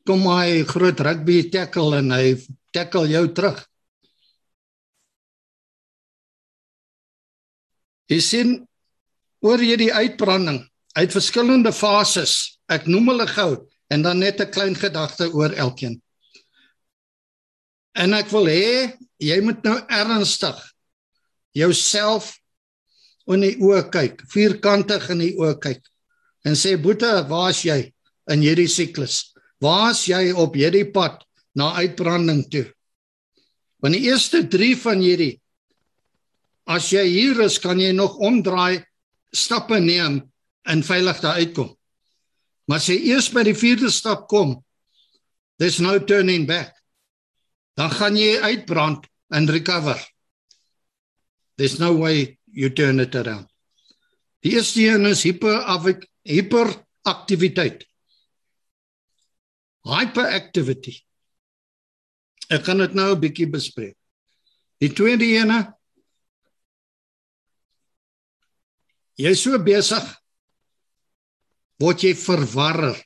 [0.07, 2.37] kom hy groot rugby tackle en hy
[2.75, 3.57] tackle jou terug.
[8.07, 8.51] Jy sien
[9.43, 10.61] oor hierdie uitbranding
[10.97, 12.57] uit verskillende fases.
[12.71, 13.51] Ek noem hulle gou
[13.93, 16.01] en dan net 'n klein gedagte oor elkeen.
[17.95, 20.57] En ek wil hê jy moet nou ernstig
[21.51, 22.37] jouself
[23.27, 25.81] in die oë kyk, vierkantig in die oë kyk
[26.45, 27.93] en sê boete, waar's jy
[28.31, 29.33] in hierdie siklus?
[29.59, 31.23] Waar's jy op hierdie pad
[31.57, 32.65] na uitbranding toe?
[33.81, 35.41] Want die eerste 3 van hierdie
[36.67, 38.83] as jy hier is, kan jy nog omdraai,
[39.33, 40.21] stappe neem
[40.67, 41.71] en veilig daar uitkom.
[42.67, 44.57] Maar as jy eers by die vierde stap kom,
[45.57, 46.73] there's no turning back.
[47.79, 49.99] Dan gaan jy uitbrand en recover.
[51.57, 53.47] There's no way you turn it around.
[54.43, 55.63] Die eerste een is hyper
[56.27, 57.85] hyperaktiwiteit.
[59.87, 60.97] Hyperactivity.
[62.51, 63.95] Ek gaan dit nou 'n bietjie bespreek.
[64.79, 65.51] Die tweede een
[69.17, 70.05] Jy is so besig
[71.81, 72.97] word jy verwarrer.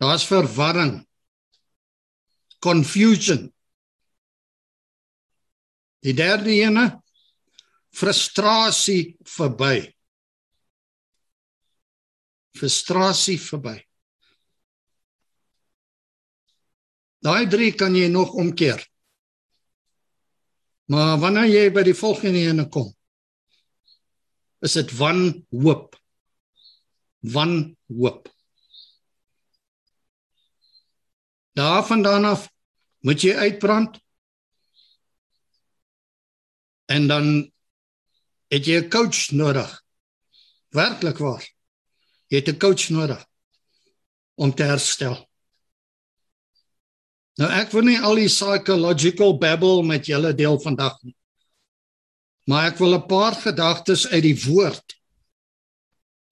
[0.00, 1.00] Daar's verwarring.
[2.60, 3.48] Confusion
[6.00, 6.84] Die derde ene
[7.92, 9.82] frustrasie verby.
[12.56, 13.76] Frustrasie verby.
[17.20, 18.80] Daai drie kan jy nog omkeer.
[20.90, 22.88] Maar wanneer jy by die volgende ene kom,
[24.60, 25.96] is dit wanhoop.
[27.18, 28.28] Wanhoop.
[31.52, 32.48] Daarvandaan af
[33.04, 34.00] moet jy uitbrand.
[36.84, 37.52] En dan
[38.48, 39.82] het jy 'n coach nodig.
[40.68, 41.44] Werklik waar.
[42.26, 43.26] Jy het 'n coach nodig
[44.34, 45.30] om te herstel.
[47.34, 51.16] Nou ek wil nie al die psychological babble met julle deel vandag nie.
[52.48, 54.96] Maar ek wil 'n paar gedagtes uit die woord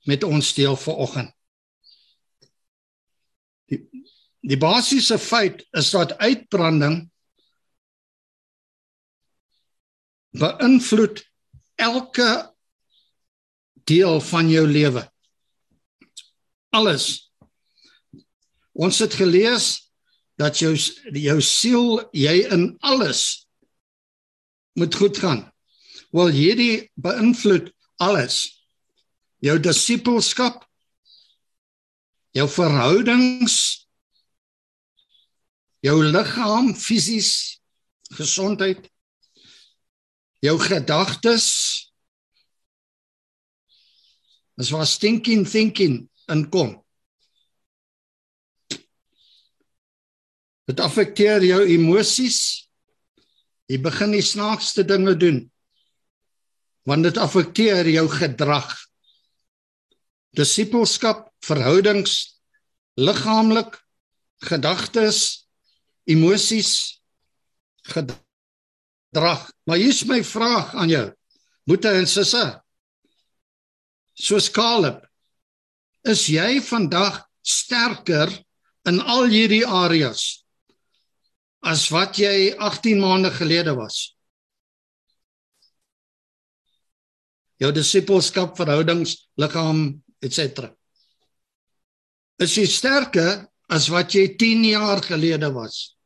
[0.09, 1.35] met ons deel vanoggend.
[3.68, 3.81] Die
[4.40, 7.11] die basiese feit is dat uitbranding
[10.38, 11.25] beïnvloed
[11.75, 12.55] elke
[13.88, 15.03] deel van jou lewe.
[16.71, 17.33] Alles.
[18.73, 19.90] Ons het gelees
[20.38, 20.75] dat jou
[21.12, 23.49] jou siel jy in alles
[24.79, 25.49] moet goed gaan.
[26.14, 27.68] Wel hierdie beïnvloed
[28.01, 28.47] alles.
[29.44, 30.64] Jou disipelskap,
[32.35, 33.59] jou verhoudings,
[35.85, 37.59] jou liggaam fisies
[38.16, 38.88] gesondheid,
[40.42, 41.47] jou gedagtes.
[44.59, 46.75] Dis waar thinking thinking inkom.
[50.68, 52.40] Dit affekteer jou emosies.
[53.68, 55.44] Jy begin die snaakste dinge doen.
[56.88, 58.70] Want dit affekteer jou gedrag.
[60.37, 62.14] Disipelskap, verhoudings,
[62.96, 63.77] liggaamlik,
[64.48, 65.48] gedagtes,
[66.09, 66.72] emosies,
[67.92, 69.44] gedrag.
[69.68, 71.07] Maar hier's my vraag aan jou.
[71.68, 72.44] Boete en sisse.
[74.18, 75.05] Soos Caleb,
[76.09, 78.33] is jy vandag sterker
[78.88, 80.44] in al hierdie areas
[81.66, 84.17] as wat jy 18 maande gelede was.
[87.59, 90.71] Jou disipelskap, verhoudings, liggaam, etc.
[92.38, 95.99] Is jy sterker as wat jy 10 jaar gelede was?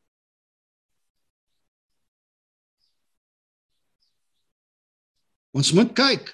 [5.53, 6.33] Ons moet kyk.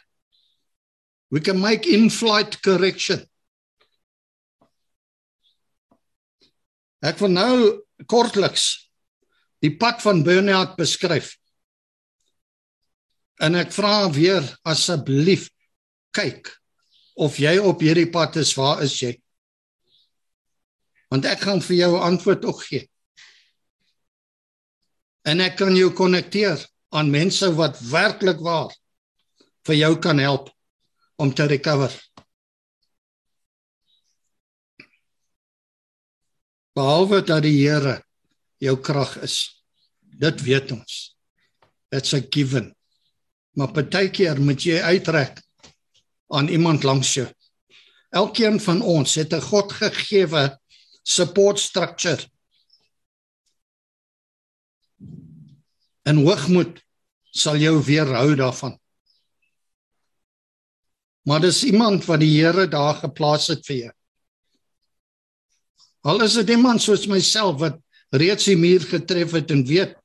[1.35, 3.24] We can make in-flight correction.
[7.04, 7.54] Ek wil nou
[8.11, 8.70] kortliks
[9.62, 11.35] die pad van burn-out beskryf.
[13.38, 15.48] En ek vra weer asseblief
[16.16, 16.51] kyk
[17.18, 19.12] of jy op hierdie pad is, waar is jy?
[21.11, 22.90] Want ek gaan vir jou 'n antwoord ook gee.
[25.24, 26.59] En ek kan jou konnekteer
[26.90, 28.72] aan mense wat werklik waar
[29.66, 30.51] vir jou kan help
[31.16, 31.92] om te recover.
[36.74, 38.03] Behalwe dat die Here
[38.59, 39.62] jou krag is.
[40.01, 41.16] Dit weet ons.
[41.90, 42.77] It's a given.
[43.58, 45.40] Maar partykeer moet jy uittrek
[46.30, 47.26] aan iemand langs jou.
[48.14, 50.60] Elkeen van ons het 'n Godgegewe
[51.02, 52.22] support structure.
[56.02, 56.78] En hoogmoed
[57.30, 58.78] sal jou weerhou daarvan.
[61.26, 63.92] Maar dis iemand wat die Here daar geplaas het vir jou.
[66.00, 69.96] Al is dit iemand soos myself wat reeds die muur getref het en weet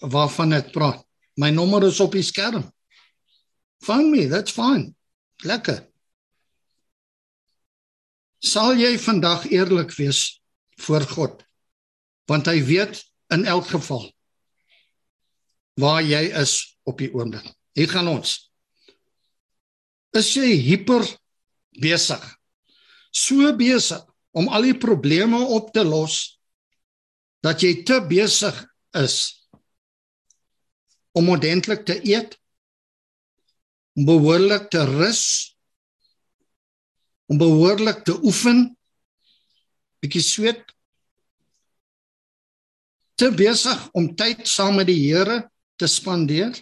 [0.00, 1.04] waarvan ek praat.
[1.40, 2.66] My nommer is op die skerm.
[3.82, 4.94] Phone me, that's fine.
[5.44, 5.82] Lekker.
[8.44, 10.40] Sal jy vandag eerlik wees
[10.84, 11.42] voor God?
[12.28, 13.00] Want hy weet
[13.34, 14.06] in elk geval
[15.80, 17.46] waar jy is op die oomblik.
[17.74, 18.36] Hier gaan ons.
[20.14, 21.02] Is jy hiper
[21.82, 22.22] besig?
[23.10, 26.38] So besig om al die probleme op te los
[27.44, 28.54] dat jy te besig
[28.98, 29.43] is
[31.14, 32.36] om ordentlik te eet
[33.94, 35.24] om behoorlik te rus
[37.30, 38.66] om behoorlik te oefen
[40.02, 40.64] bietjie sweet
[43.20, 45.44] te besig om tyd saam met die Here
[45.78, 46.54] te spandeer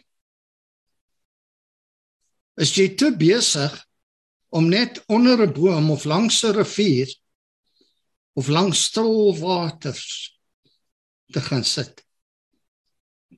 [2.61, 3.73] is jy te besig
[4.53, 7.09] om net onder 'n boom of langs 'n rivier
[8.37, 10.39] of langs stil waters
[11.33, 12.05] te gaan sit.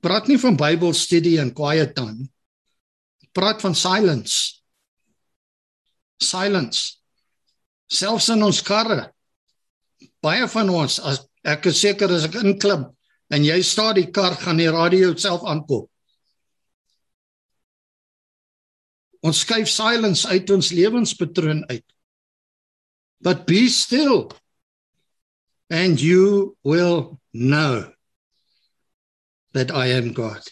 [0.04, 2.26] Praat nie van Bybelstudie en quiet time.
[3.32, 4.60] Praat van silence.
[6.20, 6.98] Silence.
[7.88, 9.06] Selfs in ons karre.
[10.24, 12.84] Baie van ons as ek is seker as ek inklim
[13.32, 15.88] en jy staar die kar gaan die radio self aankom.
[19.24, 21.84] Ons skuif silence uit ons lewenspatroon uit.
[23.24, 24.28] But be still
[25.72, 27.93] and you will know
[29.54, 30.42] that I am God.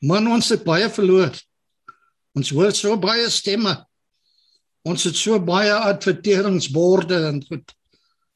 [0.00, 1.34] Man ons het baie verloor.
[2.38, 3.74] Ons hoor so baie stemme.
[4.86, 7.74] Ons het so baie adverteringsborde en goed.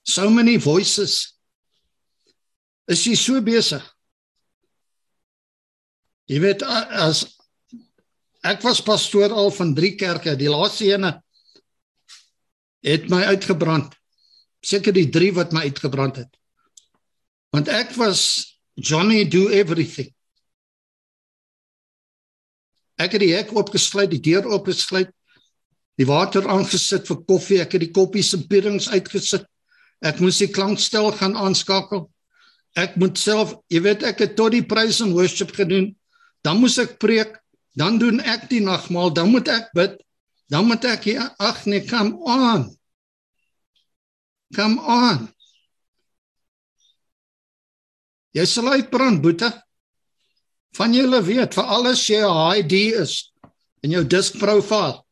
[0.03, 1.39] So many voices.
[2.91, 3.85] Is jy so besig?
[6.27, 7.25] Jy weet as
[8.43, 11.15] ek was pastoor al van 3 kerke, die laaste ene
[12.83, 13.95] het my uitgebrand.
[14.67, 16.42] Seker die 3 wat my uitgebrand het.
[17.53, 20.09] Want ek was Johnny do everything.
[22.97, 25.11] Ek het die hek oopgesluit, die deur oopgesluit,
[26.01, 29.45] die water aangesit vir koffie, ek het die koppies en pierings uitgesit.
[30.03, 32.07] Ek moes die klankstel gaan aanskakel.
[32.79, 35.93] Ek moet self, jy weet ek het tot die praise and worship gedoen.
[36.43, 37.37] Dan moes ek preek,
[37.79, 40.01] dan doen ek die nagmaal, dan moet ek bid.
[40.53, 41.07] Dan moet ek
[41.41, 42.71] ag nee, come on.
[44.57, 45.29] Come on.
[48.33, 49.51] Jy sal uitbrand, boete.
[50.77, 53.33] Van julle weet, vir alles jy 'n ID is
[53.83, 55.03] in jou disk profile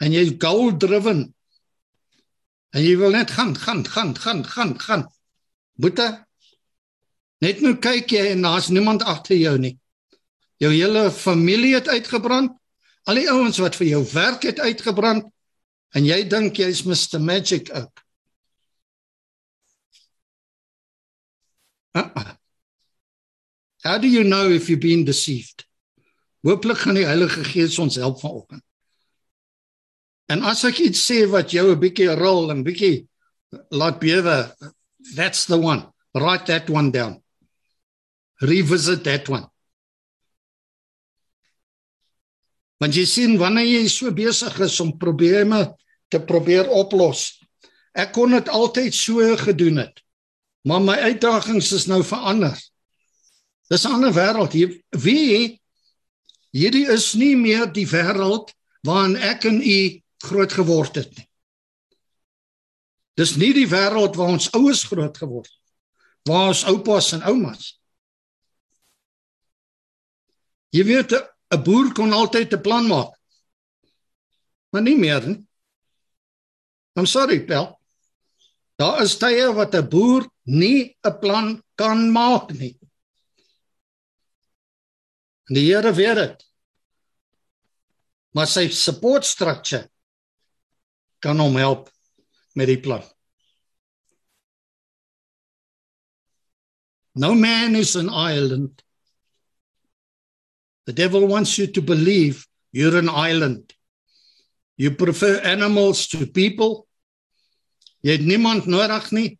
[0.00, 1.34] en jy goal driven
[2.74, 5.04] en jy wil net gaan, gaan, gaan, gaan, gaan, gaan.
[5.74, 6.26] Boete.
[7.40, 9.78] Net nou kyk jy en daar's niemand agter jou nie.
[10.58, 12.52] Jou hele familie het uitgebrand.
[13.06, 15.24] Al die ouens wat vir jou werk het uitgebrand
[15.96, 18.04] en jy dink jy's Mr Magic ook.
[21.92, 22.36] Uh -uh.
[23.82, 25.66] How do you know if you've been deceived?
[26.40, 28.62] Hooplik gaan die Heilige Gees ons help vanoggend.
[30.28, 33.08] En as ek iets sê wat jou 'n bietjie rol en bietjie
[33.70, 34.54] laat bewe,
[35.14, 35.88] that's the one.
[36.12, 37.22] Write that one down.
[38.40, 39.48] Revisit that one.
[42.78, 45.74] Want jy sien wanneer jy so besig is om probleme
[46.08, 47.40] te probeer oplos.
[47.94, 50.02] Ek kon dit altyd so gedoen het.
[50.68, 52.58] Maar my uitdagings is nou verander.
[53.68, 54.82] Dis 'n ander wêreld hier.
[54.90, 55.60] Wie
[56.50, 58.52] hierdie is nie meer die wêreld
[58.82, 61.28] waarin ek en u groot geword het nie.
[63.14, 65.72] Dis nie die wêreld waar ons ouers groot geword het.
[66.28, 67.80] Waar ons oupas en oumas.
[70.70, 71.12] Jy weet
[71.50, 73.16] 'n boer kon altyd 'n plan maak.
[74.70, 75.46] Maar nie meer nie.
[76.96, 77.78] I'm sorry, Pel.
[78.76, 82.78] Daar is tye wat 'n boer nie 'n plan kan maak nie.
[85.48, 86.44] En die Here weet dit.
[88.32, 89.88] Maar sy support structure
[91.20, 91.90] kan hom help
[92.54, 93.02] met die plan.
[97.14, 98.82] No man is an island.
[100.84, 103.74] The devil wants you to believe you're an island.
[104.76, 106.86] You prefer animals to people.
[108.00, 109.38] Jy het niemand nodig nie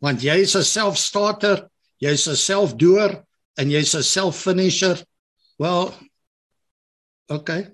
[0.00, 1.68] want jy is 'n self-starter,
[2.00, 3.24] jy's 'n self-doer
[3.56, 5.04] en jy's 'n self-finisher.
[5.58, 5.94] Wel
[7.28, 7.68] okay.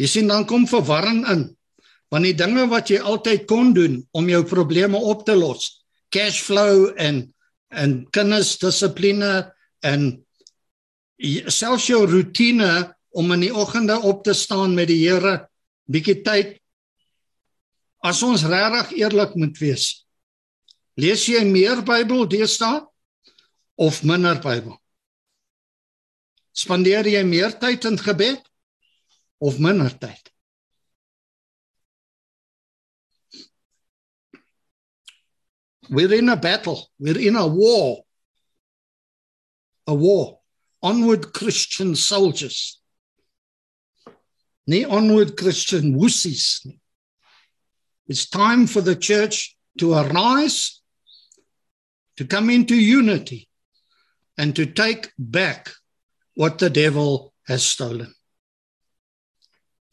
[0.00, 1.56] Jy sien dan kom verwarring in.
[2.10, 6.40] Want die dinge wat jy altyd kon doen om jou probleme op te los, cash
[6.42, 7.32] flow en
[7.70, 9.52] en kinderdissipline
[9.86, 10.06] en
[11.46, 15.46] selfs jou rotine om in die oggende op te staan met die Here,
[15.90, 16.56] bietjie tyd.
[18.00, 20.06] As ons regtig eerlik moet wees,
[20.96, 22.80] lees jy meer Bybel deesdae
[23.76, 24.78] of minder Bybel?
[26.56, 28.40] Spandeer jy meer tyd in gebed
[29.44, 30.32] of minder tyd?
[35.90, 38.04] We're in a battle, we're in a war.
[39.88, 40.38] A war.
[40.80, 42.80] Onward Christian soldiers.
[44.64, 46.79] Nie onward Christian wussies nie.
[48.10, 50.82] It's time for the church to arise
[52.16, 53.48] to come into unity
[54.36, 55.70] and to take back
[56.34, 58.10] what the devil has stolen.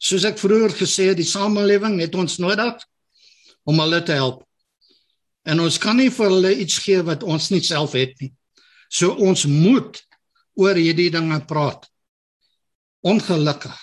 [0.02, 2.82] Soos ek vroeër gesê het, die samelewing het ons nodig
[3.70, 4.42] om hulle te help.
[5.46, 8.32] En ons kan nie vir hulle iets gee wat ons nie self het nie.
[8.90, 10.02] So ons moet
[10.58, 11.86] oor hierdie dinge praat.
[13.06, 13.78] Ongelukkig.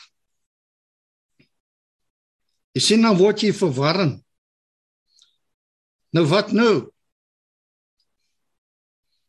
[2.75, 4.17] Jy sien nou word jy verwarring.
[6.15, 6.87] Nou wat nou?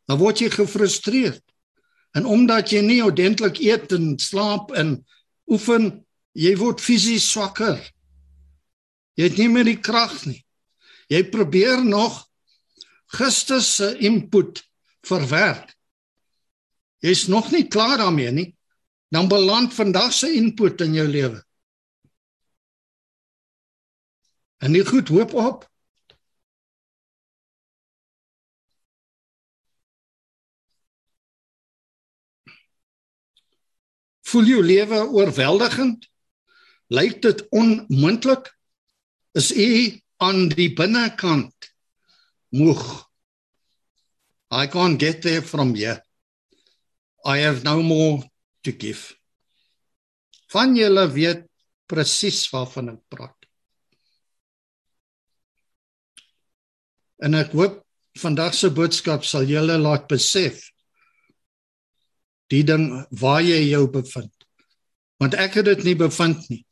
[0.06, 1.42] Nou word jy gefrustreerd.
[2.16, 5.00] En omdat jy nie ordentlik eet en slaap en
[5.50, 5.90] oefen,
[6.32, 7.80] jy word fisies swakker.
[9.18, 10.40] Jy het nie meer die krag nie.
[11.10, 12.22] Jy probeer nog
[13.18, 14.62] gister se input
[15.06, 15.74] verwerk.
[17.04, 18.50] Jy's nog nie klaar daarmee nie.
[19.12, 21.38] Dan beland vandag se input in jou lewe.
[24.58, 25.66] En nie goed hoop op.
[34.26, 36.06] Voel jou lewe oorweldigend?
[36.90, 38.50] Lyk dit onmoontlik?
[39.38, 39.68] Is u
[40.22, 41.70] aan die binnekant
[42.56, 42.82] moeg?
[44.50, 46.02] I can't get there from here.
[47.24, 48.22] I have no more
[48.62, 49.14] to give.
[50.50, 51.42] Van julle weet
[51.90, 53.34] presies waarvan ek praat.
[57.22, 57.82] En ek hoop
[58.18, 60.64] vandag se boodskap sal julle laat besef
[62.52, 62.90] die ding
[63.20, 64.32] waar jy jou bevind.
[65.20, 66.62] Want ek het dit nie bevind nie.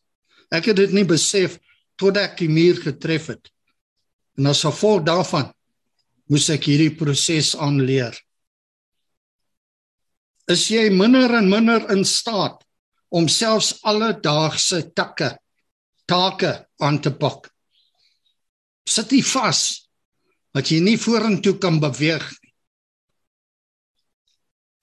[0.55, 1.59] Ek het dit nie besef
[2.01, 3.51] tot ek die muur getref het.
[4.39, 5.51] En as gevolg daarvan
[6.31, 8.15] moes ek hierdie proses aanleer.
[10.51, 12.61] Is jy minder en minder in staat
[13.15, 15.33] om selfs alledaagse takke
[16.11, 16.53] take
[16.85, 17.49] aan te pak?
[18.85, 19.89] Sit jy vas
[20.55, 22.44] dat jy nie vorentoe kan beweeg nie?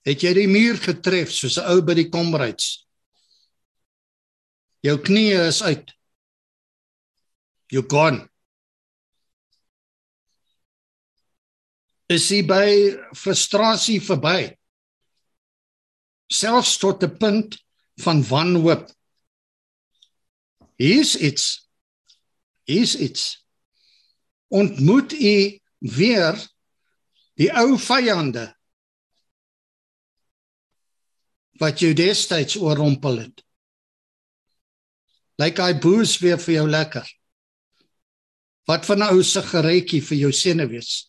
[0.02, 2.86] Het jy die muur getref soos 'n ou by die komryds?
[4.82, 5.92] Jou knieë is uit.
[7.70, 8.28] You gone.
[12.10, 12.66] Is jy by
[13.14, 14.58] frustrasie verby?
[16.28, 17.62] Selfs tot 'n punt
[18.02, 18.90] van wanhoop.
[20.76, 21.68] Hier's iets.
[22.66, 23.46] Hier's iets.
[24.48, 26.34] Ontmoet u weer
[27.38, 28.50] die ou vyande
[31.60, 33.42] wat jou destyds oorrompel het.
[35.40, 37.06] Lyk hy boos weer vir jou lekker.
[38.68, 41.08] Wat van 'n ou sigaretjie vir jou senuwees?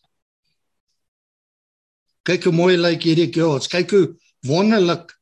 [2.24, 3.68] Kyk hoe mooi lyk hierdie girls.
[3.68, 4.16] Kyk hoe
[4.48, 5.12] wonderlik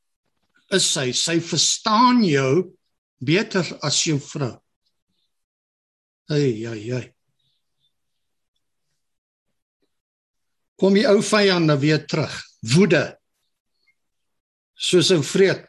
[0.70, 1.12] is sy.
[1.12, 2.78] Sy verstaan jou
[3.18, 4.56] beter as jou vrou.
[6.28, 7.14] Hey, hey, hey.
[10.78, 12.32] Kom die ou vyande weer terug.
[12.62, 13.18] Woede.
[14.74, 15.68] Soos 'n vreet.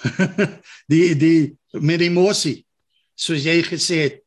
[0.92, 2.64] die die met emosie
[3.14, 4.20] soos jy gesê het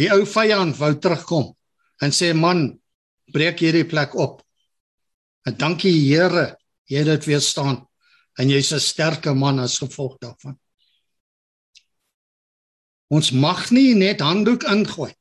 [0.00, 1.52] die ou vyand wou terugkom
[2.02, 2.70] en sê man
[3.32, 4.40] breek hierdie plek op.
[5.46, 6.56] En dankie Here
[6.88, 7.82] jy het dit weer staan
[8.40, 10.58] en jy's 'n sterke man as gevolg daarvan.
[13.12, 15.12] Ons mag nie net handdoek ingooi.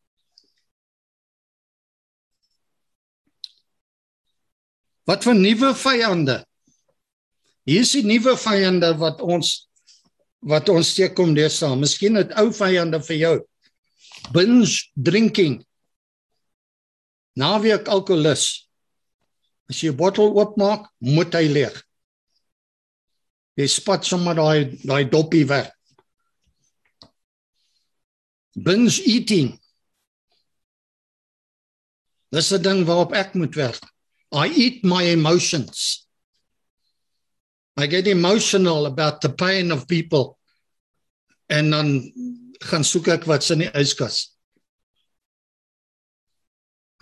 [5.04, 6.46] Wat vir nuwe vyande
[7.66, 9.68] hier is die nuwe vyande wat ons
[10.42, 11.78] wat ons steek kom deesdae.
[11.78, 13.36] Miskien het ou vyande vir jou.
[14.34, 15.60] Binge drinking.
[17.38, 18.68] Naweek alkoholus.
[19.70, 21.76] As jy 'n bottel oopmaak, moet hy leeg.
[23.56, 25.72] Jy spat sommer daai daai doppie weg.
[28.56, 29.60] Binge eating.
[32.32, 33.84] Dis 'n ding waarop ek moet werk.
[34.34, 36.08] I eat my emotions.
[37.78, 40.38] I get emotional about the pain of people.
[41.48, 42.12] En dan
[42.60, 44.32] gaan soek ek wat's in die yskas.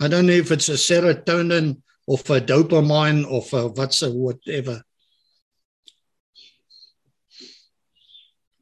[0.00, 4.80] I don't know if it's a serotonin of a dopamine of a what's a whatever.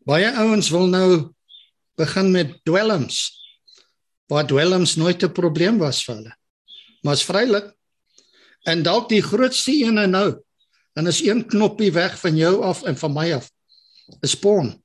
[0.09, 1.09] Baie ouens wil nou
[2.00, 3.28] begin met dwelms.
[4.28, 6.34] Waar dwelms nooit 'n probleem was vir hulle.
[7.02, 7.72] Maar is vrylik.
[8.66, 10.42] En dalk die grootste ene nou
[10.99, 13.53] dan is een knoppie weg van jou af en van my af.
[14.20, 14.82] 'n Spawn.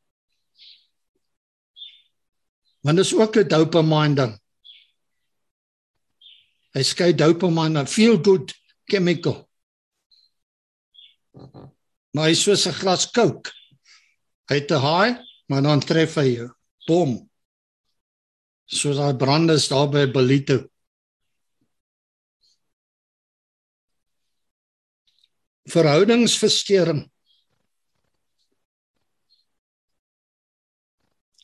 [2.79, 4.33] Want dit is ook 'n dopamine ding.
[6.71, 8.53] Hy skei dopamine, feel good
[8.85, 9.49] chemical.
[12.11, 13.49] Maar hy is soos 'n glas Coke.
[14.49, 16.49] Hy het 'n high, maar dan tref hy jou.
[16.85, 17.29] Bom.
[18.65, 20.72] So daai brand is daar by Belito.
[25.71, 27.05] Verhoudingsversteuring.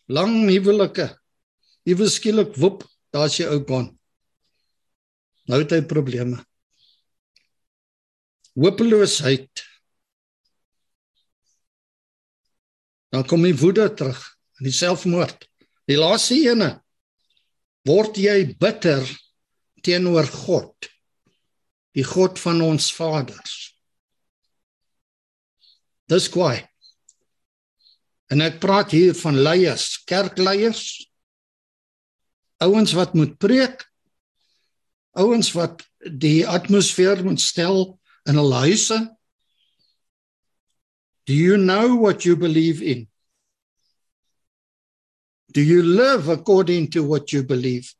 [0.09, 1.07] Lang huwelike.
[1.87, 3.87] Ewe skielik woep, daar's jy ou kon.
[5.49, 6.41] Nou het hy probleme.
[8.59, 9.63] Hopeloosheid.
[13.09, 14.19] Dan kom die woede terug
[14.59, 15.47] en die selfmoord.
[15.89, 16.75] Die laaste ene
[17.87, 19.01] word jy bitter
[19.85, 20.89] teenoor God.
[21.97, 23.68] Die God van ons vaders.
[26.09, 26.63] Dis kwaai.
[28.33, 30.83] En ek praat hier van leiers, kerkleiers.
[32.65, 33.85] Ouens wat moet preek.
[35.17, 35.85] Ouens wat
[36.21, 37.99] die atmosfeer moet stel
[38.29, 38.99] in 'n huise?
[41.25, 43.07] Do you know what you believe in?
[45.51, 47.93] Do you live according to what you believe?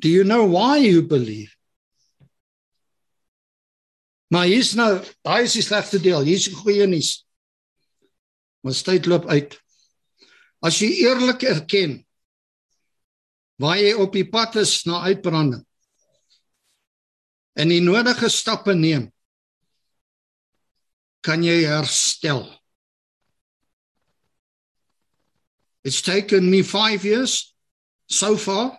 [0.00, 1.56] Do you know why you believe?
[4.30, 4.92] Maar hier's nou,
[5.26, 6.22] daai is die slegste deel.
[6.22, 7.24] Hier's die goeie nuus.
[8.62, 9.56] Ons tyd loop uit.
[10.62, 11.98] As jy eerlik erken
[13.60, 15.64] waar jy op die pad is na uitbranding
[17.60, 19.10] en die nodige stappe neem,
[21.20, 22.46] kan jy herstel.
[25.84, 27.54] It's taken me 5 years
[28.06, 28.78] so far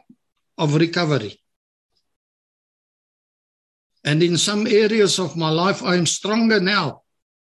[0.57, 1.40] of recovery.
[4.03, 7.03] And in some areas of my life I am stronger now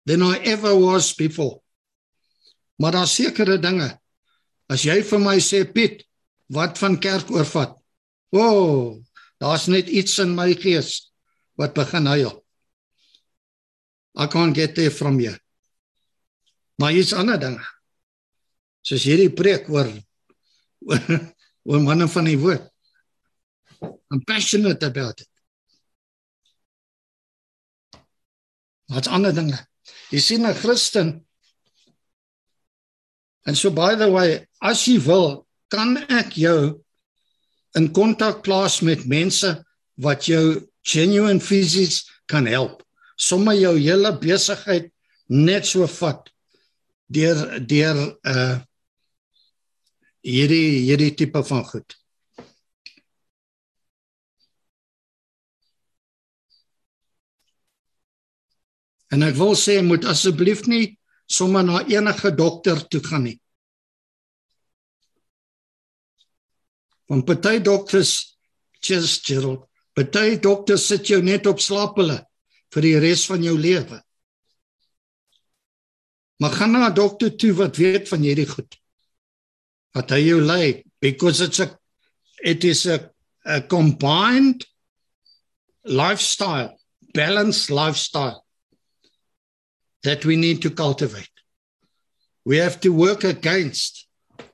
[0.06, 1.60] than I ever was before.
[2.78, 3.90] Maar daar sekerre dinge.
[4.68, 6.04] As jy vir my sê Piet,
[6.50, 7.76] wat van kerk oorvat?
[8.34, 9.02] O, oh,
[9.38, 11.10] daar's net iets in my gees
[11.58, 12.40] wat begin huil.
[14.14, 15.34] I can't get there from you.
[16.78, 17.62] Maar iets ander dinge.
[18.84, 19.88] Soos hierdie preek oor
[21.68, 22.66] oor manne van die woord.
[24.12, 25.33] I'm passionate about it.
[28.92, 29.58] Wat ander dinge?
[30.10, 31.24] Jy sien 'n Christen
[33.44, 36.80] En so by the way, as jy wil, kan ek jou
[37.76, 39.50] in kontak plaas met mense
[40.00, 42.82] wat jou genuine fisies kan help.
[43.20, 44.88] Sommige jou hele besigheid
[45.28, 46.30] net so vat
[47.12, 48.54] deur deur uh
[50.24, 51.96] hierdie hierdie tipe van goed.
[59.14, 60.96] En ek wil sê moet asseblief nie
[61.30, 63.38] sommer na enige dokter toe gaan nie.
[67.08, 68.32] Want party dokters
[68.84, 69.62] Gerald,
[69.96, 72.18] party dokters sit jou net op slaap hulle
[72.74, 74.00] vir die res van jou lewe.
[76.42, 78.76] Maar gaan na 'n dokter toe wat weet van hierdie goed.
[79.94, 81.78] Wat hy jou lei because it's a
[82.42, 83.10] it is a
[83.46, 84.66] a combined
[85.84, 86.76] lifestyle,
[87.14, 88.43] balanced lifestyle
[90.04, 91.32] that we need to cultivate.
[92.44, 94.06] We have to work against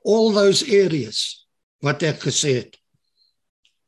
[0.03, 1.45] all those areas
[1.83, 2.77] wat ek gesê het.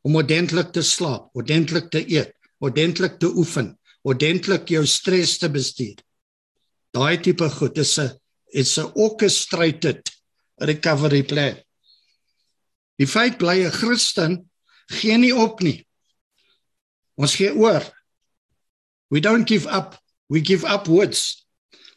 [0.03, 6.01] Om ordentlik te slaap, ordentlik te eet, ordentlik te oefen, ordentlik jou stres te bestuur.
[6.93, 8.11] Daai tipe goed is 'n
[8.53, 10.01] it's a orchestrated
[10.59, 11.55] recovery plan.
[12.99, 14.49] Die feit bly 'n Christen
[14.88, 15.88] gee nie op nie.
[17.16, 17.82] Ons gee oor.
[19.09, 19.97] We don't give up,
[20.28, 21.42] we give upwards.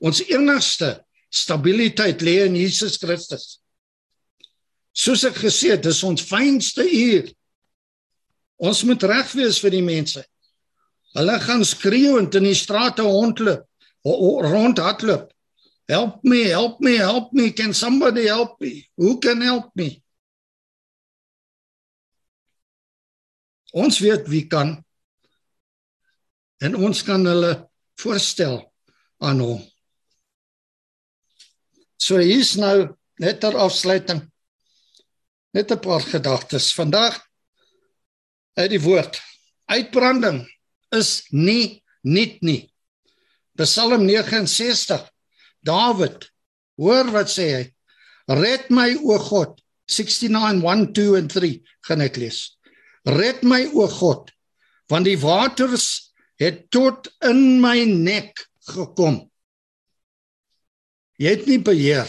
[0.01, 0.93] Ons enigste
[1.33, 3.59] stabiliteit lê in Jesus Christus.
[4.97, 7.29] Soos ek gesê het, dis ons fynste uur.
[8.57, 10.23] Ons moet reg wees vir die mense.
[11.17, 13.65] Hulle gaan skreeu en in die strate hondloop,
[14.05, 15.31] rond hardloop.
[15.89, 17.51] Help me, help me, help me.
[17.53, 18.89] Can somebody help me?
[18.97, 20.03] Who can help me?
[23.73, 24.75] Ons weet wie kan.
[26.59, 27.53] En ons kan hulle
[28.01, 28.59] voorstel
[29.23, 29.61] aan hom.
[31.97, 34.27] So hier's nou net ter afsluiting
[35.57, 36.75] net 'n paar gedagtes.
[36.75, 37.17] Vandag
[38.55, 39.21] uit die woord.
[39.67, 40.45] Uitbranding
[40.93, 42.73] is nie nuut nie.
[43.57, 45.11] Psalm 69.
[45.65, 46.29] Dawid,
[46.77, 47.65] hoor wat sê hy?
[48.29, 49.61] Red my o God.
[49.87, 52.59] 69:1 2 en 3 gaan ek lees.
[53.07, 54.33] Red my o God,
[54.91, 58.35] want die waters het tot in my nek
[58.67, 59.31] gekom.
[61.17, 62.09] Jy het nie beheer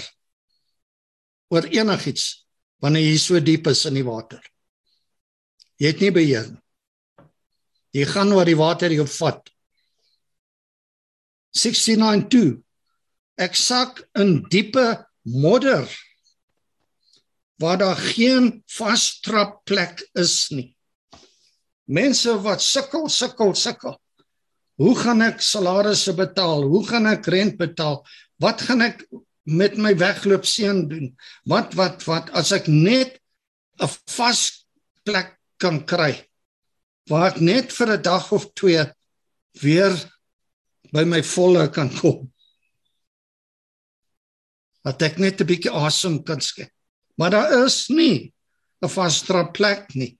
[1.54, 2.48] oor enigiets
[2.84, 4.42] wanneer jy so diep is in die water.
[5.80, 6.50] Jy het nie beheer.
[7.96, 9.42] Jy gaan oor die water jou vat.
[11.58, 12.58] 69:2
[13.38, 15.86] Ek sak in diepe modder
[17.62, 20.74] waar daar geen vastrap plek is nie.
[21.86, 23.96] Mense wat sukkel, sukkel, sukkel.
[24.78, 26.66] Hoe gaan ek salarisse betaal?
[26.70, 28.02] Hoe gaan ek rent betaal?
[28.42, 29.06] Wat gaan ek
[29.48, 31.12] met my wegloop seun doen?
[31.46, 33.20] Wat wat wat as ek net
[33.82, 34.66] 'n vas
[35.04, 36.28] plek kan kry
[37.08, 38.84] waar ek net vir 'n dag of twee
[39.62, 39.94] weer
[40.92, 42.32] by my volle kan kom.
[44.84, 46.72] Dat ek net 'n bietjie asem kan skep.
[47.18, 48.34] Maar daar is nie
[48.82, 50.18] 'n vaste plek nie.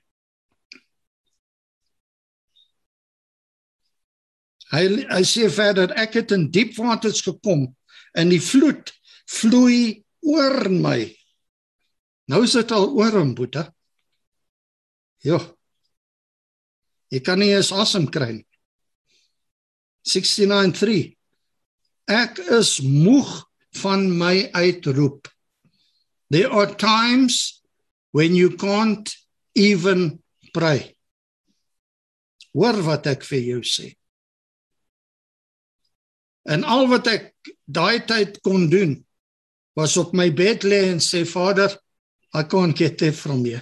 [4.72, 7.76] Hy hy sê verder ek het in diep waters gekom
[8.18, 8.92] en die vloed
[9.28, 11.00] vloei oor my.
[12.32, 13.68] Nou is dit al oor hom, Boeta.
[15.24, 15.40] Ja.
[17.12, 18.48] Jy kan nie eens asem kry nie.
[20.08, 21.18] 69:3
[22.08, 23.32] Ek is moeg
[23.82, 25.28] van my uitroep.
[26.32, 27.62] There are times
[28.12, 29.12] when you can't
[29.56, 30.96] even pray.
[32.56, 33.97] Hoor wat ek vir jou sê.
[36.48, 37.34] En al wat ek
[37.66, 38.96] daai tyd kon doen
[39.78, 41.70] was op my bed lê en sê Vader,
[42.34, 43.60] I can't get there from you.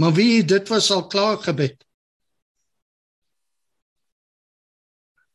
[0.00, 1.76] Maar wie dit was al klaar gebed.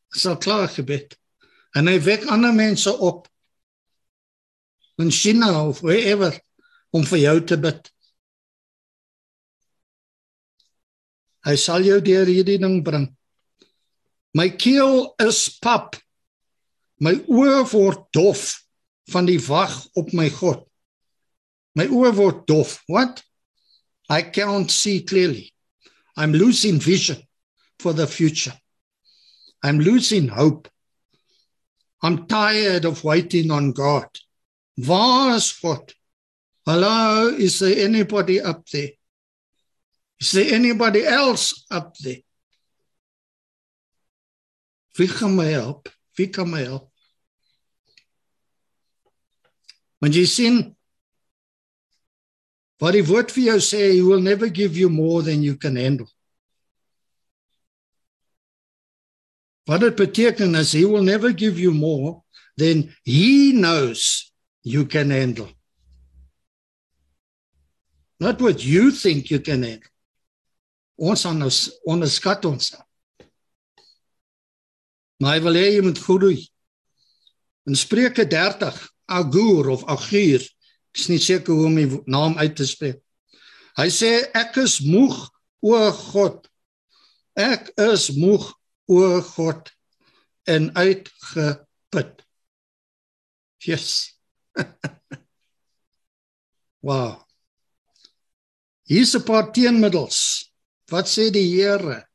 [0.10, 1.18] Sal klaar gebed.
[1.76, 3.28] En hy wek ander mense op
[4.98, 6.32] in China of wherever
[6.96, 7.92] om vir jou te bid.
[11.46, 13.10] Hy sal jou deur hierdie ding bring.
[14.34, 16.00] My keel is pap.
[17.00, 18.62] My oë word dof
[19.12, 20.64] van die wag op my God.
[21.76, 22.80] My oë word dof.
[22.88, 23.24] What?
[24.10, 25.52] I can't see clearly.
[26.16, 27.22] I'm losing vision
[27.80, 28.54] for the future.
[29.64, 30.70] I'm losing hope.
[32.02, 34.08] I'm tired of waiting on God.
[34.78, 35.92] Waar is God?
[36.66, 38.90] Hello, is there anybody up there?
[40.20, 42.22] Is there anybody else up there?
[44.98, 45.90] Wie kan my help?
[46.16, 46.92] Wie kan my help?
[50.00, 50.58] Want jy sien
[52.80, 55.80] wat die woord vir jou sê, he will never give you more than you can
[55.80, 56.08] handle.
[59.66, 62.22] Wat dit beteken is he will never give you more
[62.58, 65.50] than he knows you can handle.
[68.20, 69.90] Not what you think you can handle.
[70.96, 72.72] Ons ons onderskat ons.
[75.20, 76.40] Maar hy wil hê jy moet groei.
[77.66, 82.56] In Spreuke 30, Agur of Agur, ek is nie seker hoe om die naam uit
[82.58, 83.00] te spreek.
[83.76, 85.16] Hy sê ek is moeg
[85.66, 86.46] o God.
[87.36, 88.48] Ek is moeg
[88.88, 89.72] o God
[90.48, 92.22] en uitgeput.
[93.66, 94.14] Yes.
[96.86, 97.26] wow.
[98.86, 100.52] Hier's 'n paar teenmiddels.
[100.92, 102.06] Wat sê die Here?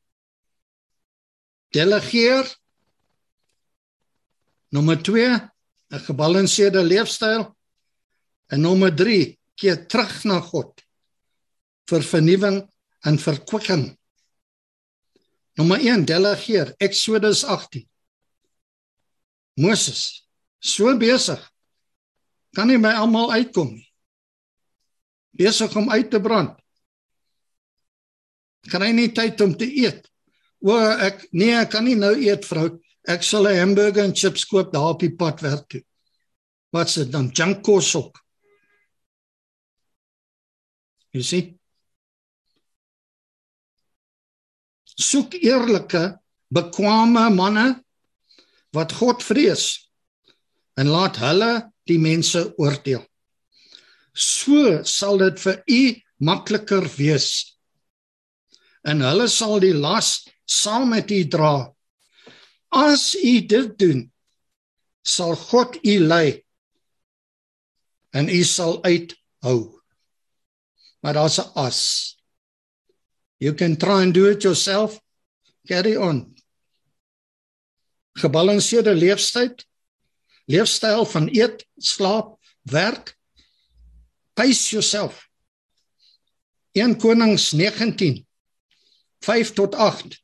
[1.75, 2.47] Delegeer.
[4.71, 5.51] Nommer 2,
[5.91, 7.57] 'n gebalanseerde leefstyl.
[8.47, 10.81] En nommer 3, keer terug na God
[11.91, 12.63] vir vernuwing
[13.05, 13.99] en verkwikking.
[15.59, 16.75] Nommer 1, delegeer.
[16.79, 17.89] Exodus 18.
[19.61, 20.27] Moses
[20.61, 21.41] so besig
[22.57, 23.87] kan nie by almal uitkom nie.
[25.37, 26.57] Besig om uit te brand.
[28.71, 30.05] Kan hy nie tyd om te eet?
[30.61, 32.69] O ek nee, ek kan nie nou eet vrou.
[33.09, 35.83] Ek sal 'n hamburger en chips koop daar op die pad werk toe.
[36.73, 37.31] Wat's dit dan?
[37.33, 38.21] Junk kos ook.
[41.13, 41.47] Jy sien?
[44.85, 46.21] Soek eerlike,
[46.53, 47.85] bekwame manne
[48.77, 49.91] wat God vrees
[50.79, 53.03] en laat hulle die mense oordeel.
[54.15, 55.83] So sal dit vir u
[56.21, 57.57] makliker wees.
[58.87, 61.71] En hulle sal die las saam met u dra.
[62.71, 64.13] As u dit doen,
[65.03, 66.45] sal God u lei
[68.11, 69.81] en u sal uithou.
[71.01, 71.81] Maar daar's 'n as.
[73.37, 75.01] You can try and do it yourself.
[75.67, 76.37] Carry on.
[78.13, 79.55] Gebalanseerde leefstyl
[80.45, 83.19] leefstyl van eet, slaap, werk.
[84.35, 85.29] Pace yourself.
[86.73, 88.27] 1 Konings 19
[89.21, 90.23] 5 tot 8.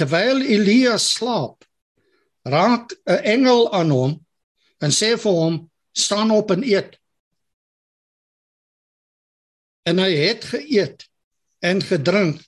[0.00, 1.60] Terwyl Elia slaap,
[2.48, 4.12] raak 'n engel aan hom
[4.80, 5.56] en sê vir hom:
[5.92, 6.96] "Staan op en eet."
[9.84, 11.04] En hy het geëet
[11.60, 12.40] en gedrink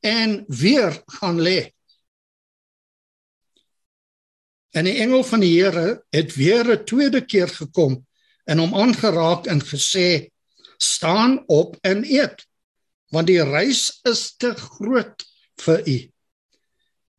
[0.00, 1.74] en weer gaan lê.
[4.72, 8.00] En die engel van die Here het weer 'n tweede keer gekom
[8.48, 10.32] en hom aangeraak en gesê:
[10.78, 12.48] "Staan op en eet,
[13.12, 15.20] want die reis is te groot
[15.60, 16.13] vir u."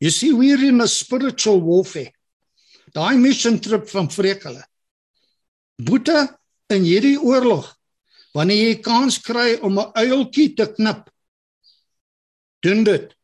[0.05, 2.11] You see we're in a spiritual warfare.
[2.93, 4.61] Daai mission trip van Vrekele.
[5.81, 6.19] Boete
[6.69, 7.71] in hierdie oorlog
[8.37, 11.09] wanneer jy kans kry om 'n uiltjie te knip.
[12.61, 13.15] Doen dit.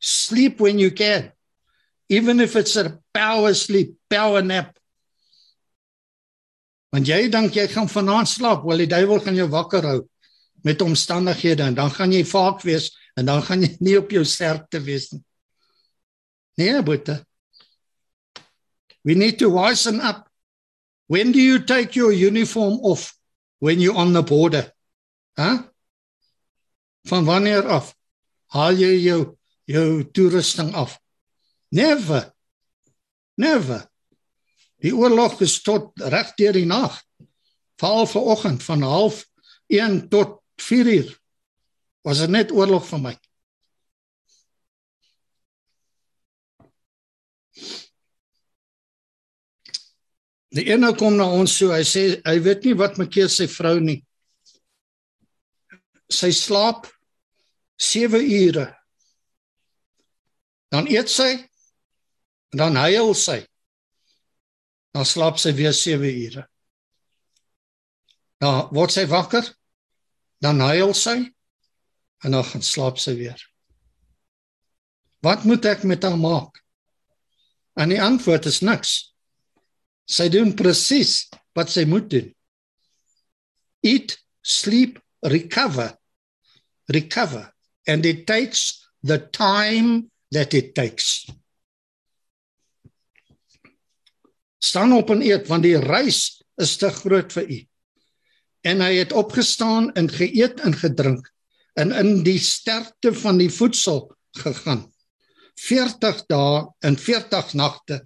[0.00, 1.30] Sleep when you can
[2.08, 4.74] even if it's a power sleep, power nap.
[6.90, 10.00] Want jy dink jy gaan vanaand slaap, wel die duiwel gaan jou wakker hou
[10.64, 14.24] met omstandighede en dan gaan jy vaak wees en dan gaan jy nie op jou
[14.24, 15.25] sterkte wees nie.
[16.56, 17.20] Nee, boete.
[19.04, 20.26] We need to wisen up.
[21.06, 23.14] When do you take your uniform off?
[23.58, 24.72] When you're on the border.
[25.36, 25.62] Huh?
[27.02, 27.94] Van wanneer af?
[28.54, 29.20] haal jy jou
[29.66, 30.98] jou toerusting af.
[31.74, 32.30] Never.
[33.34, 33.86] Never.
[34.82, 36.94] Die oorlog is tot reg deur die nag.
[37.80, 41.14] Veral vanoggend van 0:30 tot 4:00
[42.06, 43.16] was dit net oorlog vir my.
[50.56, 53.76] Die ene kom na ons so, hy sê hy weet nie wat maak sy vrou
[53.82, 53.98] nie.
[56.08, 56.86] Sy slaap
[57.82, 58.70] 7 ure.
[60.72, 63.42] Dan eet sy en dan huil sy.
[64.96, 66.46] Dan slaap sy weer 7 ure.
[68.40, 69.44] Dan word sy wakker.
[70.40, 71.18] Dan huil sy
[72.24, 73.40] en dan gaan slaap sy weer.
[75.24, 76.62] Wat moet ek met haar maak?
[77.76, 79.15] En die antwoord is niks.
[80.06, 81.26] Sy doen presies
[81.56, 82.30] wat sy moet doen.
[83.86, 85.92] Eat, sleep, recover.
[86.92, 87.50] Recover
[87.86, 91.26] and it takes the time that it takes.
[94.58, 97.58] Staan op en eet want die reis is te groot vir u.
[98.66, 101.30] En hy het opgestaan en geëet en gedrink
[101.78, 104.08] en in die sterkte van die voedsel
[104.40, 104.86] gegaan.
[105.60, 108.00] 40 dae en 40 nagte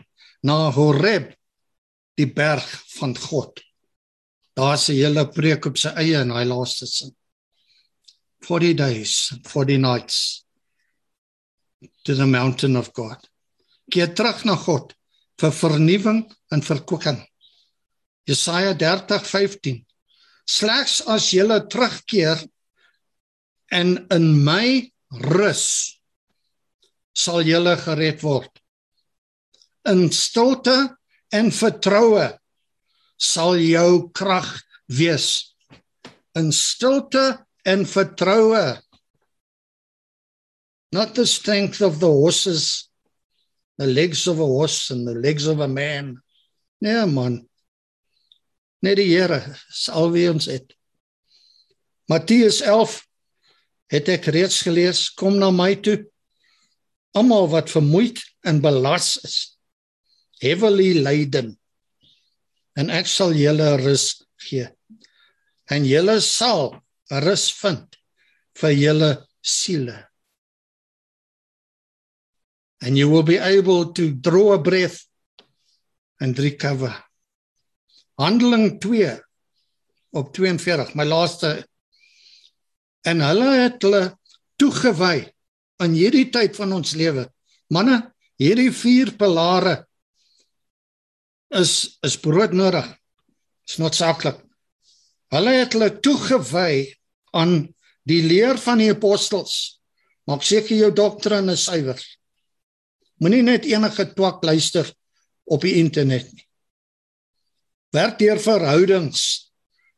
[0.47, 1.33] na Horeb
[2.21, 2.67] die berg
[2.97, 3.63] van God.
[4.57, 7.17] Daar's 'n hele preek op sy eie in hy laaste sin.
[8.41, 10.45] 40 days, 40 nights
[12.05, 13.29] to the mountain of God.
[13.91, 14.95] Keer terug na God
[15.41, 17.21] vir vernuwing en verkwikking.
[18.29, 19.85] Jesaja 30:15.
[20.45, 22.43] Slegs as jy terugkeer
[23.71, 25.97] en in my rus
[27.15, 28.51] sal jy gered word.
[29.87, 30.97] In stilte
[31.33, 32.27] en vertroue
[33.21, 34.49] sal jou krag
[34.91, 35.55] wees.
[36.39, 38.81] In stilte en vertroue.
[40.93, 42.91] Not the strength of the horses
[43.81, 46.21] the legs of a horse and the legs of a man.
[46.83, 47.49] Nee man.
[48.83, 49.41] Net die Here
[49.73, 50.75] sal wie ons het
[52.13, 52.99] Matteus 11
[53.93, 55.97] het ek reeds gelees kom na my toe
[57.17, 59.37] almal wat vermoeid en belas is
[60.41, 61.55] heavily laden
[62.79, 64.07] en ek sal julle rus
[64.41, 64.69] gee.
[65.71, 66.73] En julle sal
[67.25, 67.99] rus vind
[68.61, 69.11] vir julle
[69.43, 69.99] siele.
[72.81, 75.05] And you will be able to draw a breath
[76.21, 76.95] and recover
[78.21, 79.17] handeling 2
[80.13, 81.51] op 42 my laaste.
[83.09, 84.03] En hulle het hulle
[84.61, 85.25] toegewy
[85.81, 87.25] aan hierdie tyd van ons lewe.
[87.73, 88.03] Manne
[88.41, 89.87] hierdie vier pilare
[91.51, 92.87] is is brood nodig.
[93.69, 94.39] Is noodsaaklik.
[95.31, 96.95] Hulle het hulle toegewy
[97.37, 97.75] aan
[98.09, 99.81] die leer van die apostels.
[100.27, 101.99] Maak seker jou doktrine is suiwer.
[103.21, 104.89] Moenie net enige twak luister
[105.51, 106.47] op die internet nie.
[107.95, 109.51] Werk deur verhoudings.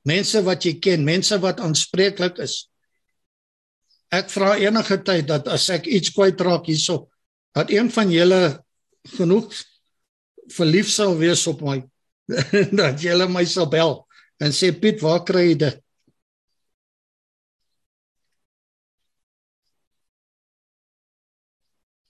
[0.09, 2.67] Mense wat jy ken, mense wat aanspreeklik is.
[4.13, 7.07] Ek vra enige tyd dat as ek iets kwyt raak hierso,
[7.55, 8.41] dat een van julle
[9.17, 9.55] genoeg
[10.57, 11.81] verlief sal wees op my
[12.81, 14.01] dat jy hulle my sal bel
[14.43, 15.79] en sê Piet, waar kry jy dit?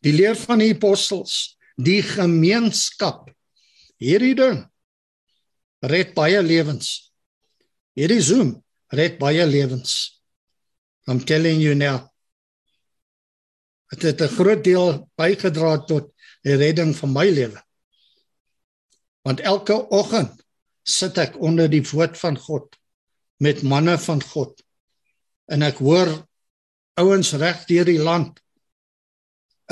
[0.02, 3.28] Die leer van die apostels, die gemeenskap.
[4.02, 4.64] Hierdie ding
[5.82, 7.12] red baie lewens.
[7.98, 8.56] Hierdie Zoom
[8.94, 10.22] red baie lewens.
[11.10, 12.08] I'm telling you now.
[13.92, 17.60] Dit het 'n groot deel bygedra tot die redding van my lewe.
[19.22, 20.42] Want elke oggend
[20.82, 22.74] sit ek onder die woord van God
[23.42, 24.54] met manne van God.
[25.46, 26.10] En ek hoor
[26.98, 28.40] ouens reg deur die land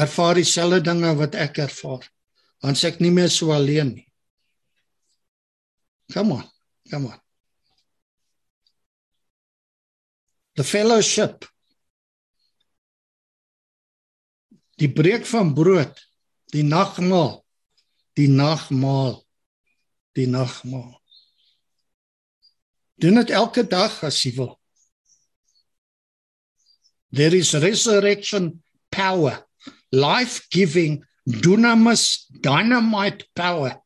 [0.00, 2.06] ervaar dieselfde dinge wat ek ervaar.
[2.62, 4.06] Want ek nie meer so alleen nie.
[6.12, 6.46] Come on.
[6.90, 7.20] Come on.
[10.58, 11.46] The fellowship.
[14.80, 15.98] Die breek van brood,
[16.54, 17.42] die nagmaal,
[18.16, 19.20] die nagmaal
[20.18, 20.96] die nagmaal.
[23.00, 24.54] Doen dit elke dag as jy wil.
[27.10, 29.40] There is resurrection power,
[29.90, 33.80] life-giving dunamis dynamite power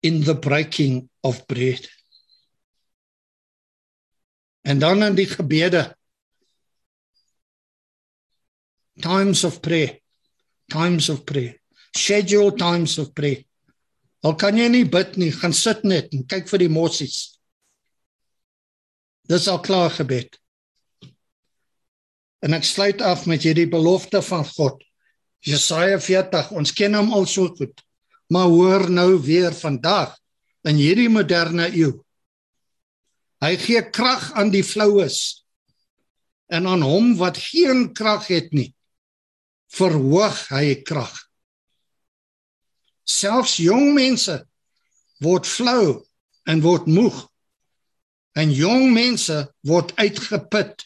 [0.00, 1.84] in the breaking of bread.
[4.62, 5.96] En dan in die gebede
[9.00, 10.00] times of prayer
[10.68, 11.56] times of prayer
[11.96, 13.47] schedule times of prayer
[14.26, 17.38] Al kan jy nie bid nie, gaan sit net en kyk vir die mossies.
[19.28, 20.38] Dis al klaar gebed.
[22.42, 24.82] En ek sluit af met hierdie belofte van God.
[25.44, 26.52] Jesaja 40.
[26.58, 27.74] Ons ken hom al so goed.
[28.32, 30.16] Maar hoor nou weer vandag
[30.68, 31.92] in hierdie moderne eeu.
[33.42, 35.44] Hy gee krag aan die floues
[36.50, 38.72] en aan hom wat geen krag het nie
[39.68, 41.12] verhoog hy krag.
[43.08, 44.36] Selfs jong mense
[45.24, 46.04] word flou
[46.48, 47.16] en word moeg.
[48.36, 50.84] En jong mense word uitgeput.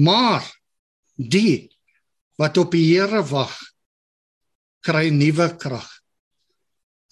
[0.00, 0.46] Maar
[1.16, 1.68] die
[2.40, 3.52] wat op die Here wag,
[4.82, 5.86] kry nuwe krag.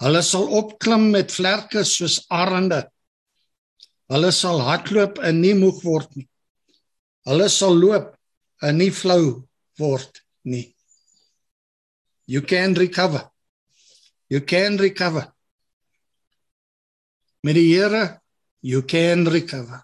[0.01, 2.87] Hulle sal opklim met vlerke soos arende.
[4.11, 6.27] Hulle sal hardloop en nie moeg word nie.
[7.29, 8.15] Hulle sal loop
[8.65, 9.45] en nie flou
[9.79, 10.73] word nie.
[12.27, 13.30] You can recover.
[14.31, 15.27] You can recover.
[17.43, 18.21] Met die Here,
[18.63, 19.83] you can recover.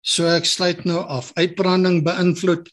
[0.00, 1.32] So ek sluit nou af.
[1.36, 2.70] Uitbranding beïnvloed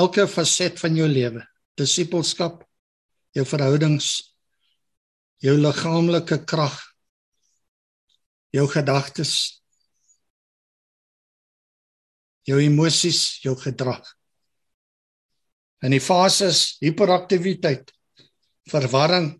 [0.00, 1.42] elke faset van jou lewe.
[1.76, 2.62] Disipelskap,
[3.34, 4.14] jou verhoudings,
[5.42, 6.78] jou liggaamlike krag,
[8.54, 9.34] jou gedagtes,
[12.48, 14.06] jou emosies, jou gedrag.
[15.84, 17.90] In die fases hiperaktiwiteit,
[18.70, 19.32] verwarring,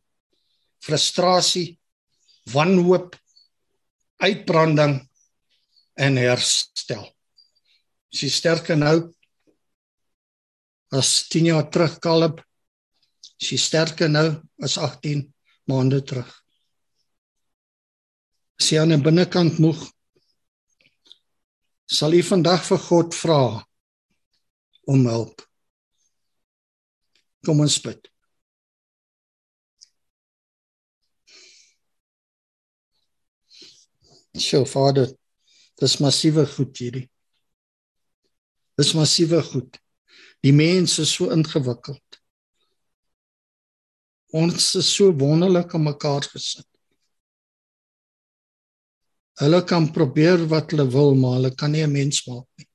[0.85, 1.79] frustrasie,
[2.53, 3.17] wanhoop,
[4.21, 4.99] uitbranding
[5.95, 7.05] en herstel.
[8.15, 8.97] Sy sterker nou
[10.95, 12.43] as 10 jaar terug Kaleb.
[13.41, 14.29] Sy sterker nou
[14.63, 15.25] as 18
[15.71, 16.31] maande terug.
[18.61, 19.81] Sy aan die binnekant moeg.
[21.91, 23.41] Sal u vandag vir God vra
[24.89, 25.43] om hulp.
[27.45, 28.14] Kom ons bid.
[34.35, 35.09] Sjoe, Vader,
[35.79, 37.07] dis massiewe goed hierdie.
[38.79, 39.79] Dis massiewe goed.
[40.43, 42.19] Die mense is so ingewikkeld.
[44.35, 46.67] Ons is so wonderlik om mekaar gesit.
[49.39, 52.69] Hulle kan probeer wat hulle wil, maar hulle kan nie 'n mens maak nie.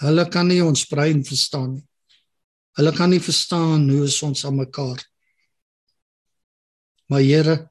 [0.00, 1.86] Hulle kan nie ons brein verstaan nie.
[2.76, 5.04] Hulle kan nie verstaan hoe ons aan mekaar.
[7.08, 7.69] Maar Here,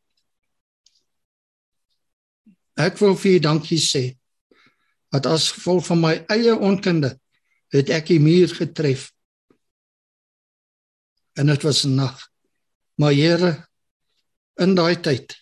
[2.79, 4.03] ek wil vir U dankie sê
[5.13, 7.15] dat as gevolg van my eie onkunde
[7.73, 9.09] het ek die muur getref.
[11.37, 12.17] En dit was nag.
[12.99, 13.51] Maar Here,
[14.59, 15.35] in daai tyd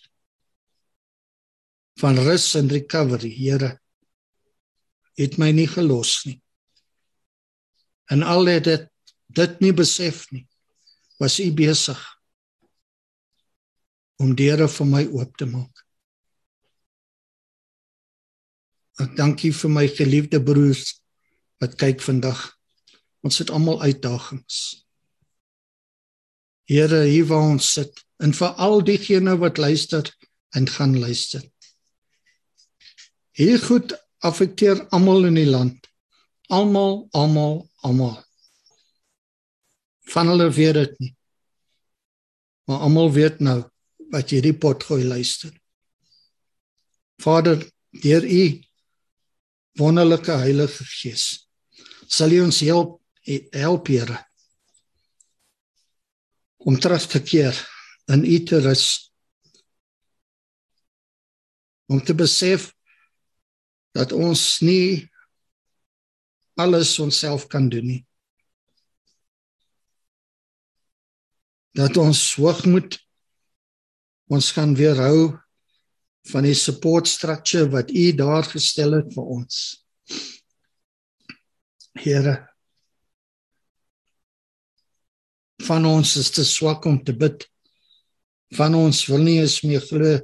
[1.98, 3.72] van rus en recovery, Here,
[5.18, 6.38] het my nie gelos nie.
[8.08, 8.86] En al het dit
[9.28, 10.46] dit nie besef nie,
[11.20, 11.98] was u besig
[14.16, 15.84] om deure vir my oop te maak.
[18.98, 20.98] Ek dankie vir my geliefde broers
[21.62, 22.40] wat kyk vandag.
[23.26, 24.84] Ons het almal uitdagings.
[26.68, 30.06] Here, hier waar ons sit en vir al diegene wat luister
[30.58, 31.42] en gaan luister.
[33.38, 33.94] Hierdie goed
[34.26, 35.86] affekteer almal in die land.
[36.50, 38.16] Almal, almal, almal
[40.08, 41.14] van hulle weet dit nie.
[42.64, 43.58] Maar almal weet nou
[44.12, 45.52] wat jy die pot gooi luister.
[47.20, 47.60] Vader,
[48.02, 48.44] deur u
[49.78, 51.48] wonderlike Heilige Gees,
[52.06, 52.98] sal u ons help
[53.52, 54.16] help Here
[56.64, 57.56] om terug te keer
[58.08, 58.86] in u te rus.
[61.88, 62.70] Om te besef
[63.96, 65.08] dat ons nie
[66.58, 68.02] alles onsself kan doen nie.
[71.78, 72.96] dat ons hoogmoed
[74.34, 75.38] ons gaan weerhou
[76.32, 79.62] van die support structure wat u daar gestel het vir ons.
[81.98, 82.36] Here
[85.66, 87.44] van ons is te swak om te bid.
[88.56, 90.18] Van ons wil nie eens meer glo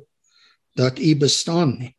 [0.78, 1.92] dat u bestaan nie.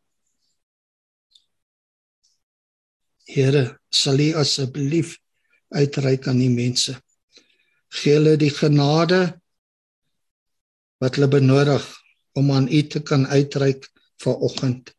[3.26, 5.16] Here, sal u asseblief
[5.74, 6.96] uitreik aan die mense.
[7.96, 9.36] Gee hulle die genade
[11.02, 11.86] wat hulle benodig
[12.36, 13.88] om aan U te kan uitreik
[14.24, 14.92] vanoggend.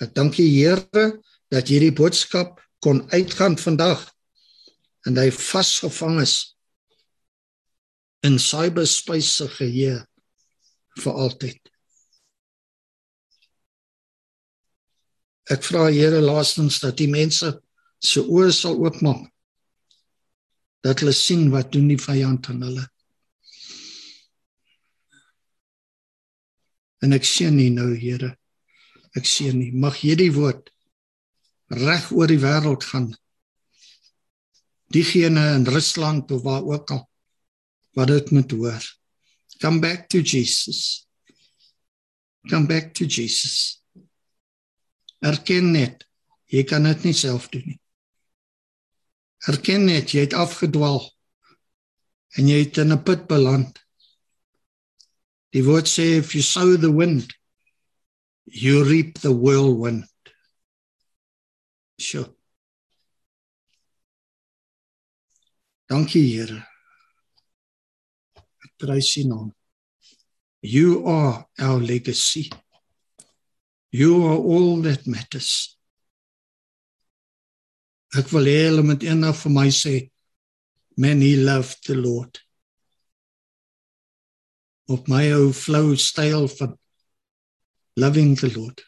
[0.00, 1.06] Ek dank U Here
[1.52, 4.06] dat hierdie boodskap kon uitgaan vandag
[5.08, 6.36] en hy vasgevang is
[8.26, 9.98] in cyberspace se geheue
[11.00, 11.58] vir altyd.
[15.50, 17.56] Ek vra Here laastens dat die mense
[18.00, 19.28] se oë sal oopmaak
[20.80, 22.86] dat hulle sien wat doen die vyand aan hulle.
[27.00, 28.34] En ek sien nie nou Here.
[29.16, 29.72] Ek sien nie.
[29.72, 30.70] Mag hierdie woord
[31.70, 33.10] reg oor die wêreld gaan.
[34.90, 37.04] Diegene in Rusland of waar ook al
[37.94, 38.82] wat dit moet hoor.
[39.60, 41.06] Come back to Jesus.
[42.48, 43.82] Come back to Jesus.
[45.20, 46.06] Erken net
[46.50, 47.78] jy kan dit nie self doen nie.
[49.50, 51.02] Erken net jy het afgedwaal
[52.38, 53.78] en jy het in 'n put beland.
[55.52, 57.34] Die woord sê if you sow the wind
[58.52, 60.04] you reap the whirlwind.
[62.00, 62.34] Sjoe.
[65.88, 66.66] Dankie Here.
[68.36, 69.50] Ek prys U naam.
[70.62, 72.50] You are our legacy.
[73.90, 75.76] You are all that matters.
[78.18, 79.94] Ek wil hê hulle moet eendag vir my sê
[80.98, 82.40] man he loved the Lord.
[84.90, 86.74] Op my ou flow styl van
[88.00, 88.82] loving the Lord.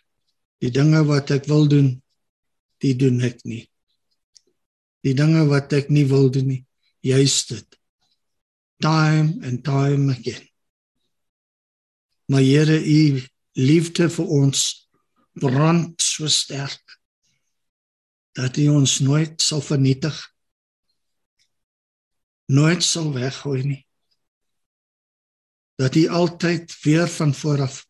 [0.63, 1.95] Die dinge wat ek wil doen,
[2.83, 3.65] die doen ek nie.
[5.07, 6.63] Die dinge wat ek nie wil doen nie,
[7.03, 7.79] juist dit.
[8.83, 10.43] Time and time again.
[12.31, 13.23] Maar Here, u
[13.59, 14.89] liefde vir ons
[15.39, 16.99] brand so sterk
[18.37, 20.17] dat hy ons nooit sal vernietig
[22.53, 23.81] nooit sal weggooi nie
[25.83, 27.81] dat hy altyd weer van vooraf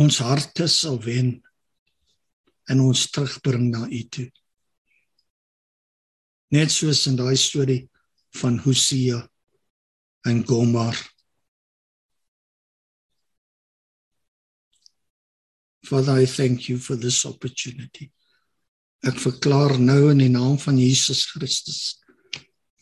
[0.00, 1.34] ons harte sal wen
[2.72, 4.28] en ons terugbring na u toe
[6.56, 7.82] net soos in daai storie
[8.40, 9.20] van Hosea
[10.28, 10.96] en Gomer
[15.88, 18.10] Father, I thank you for this opportunity.
[19.08, 21.96] Ek verklaar nou in die naam van Jesus Christus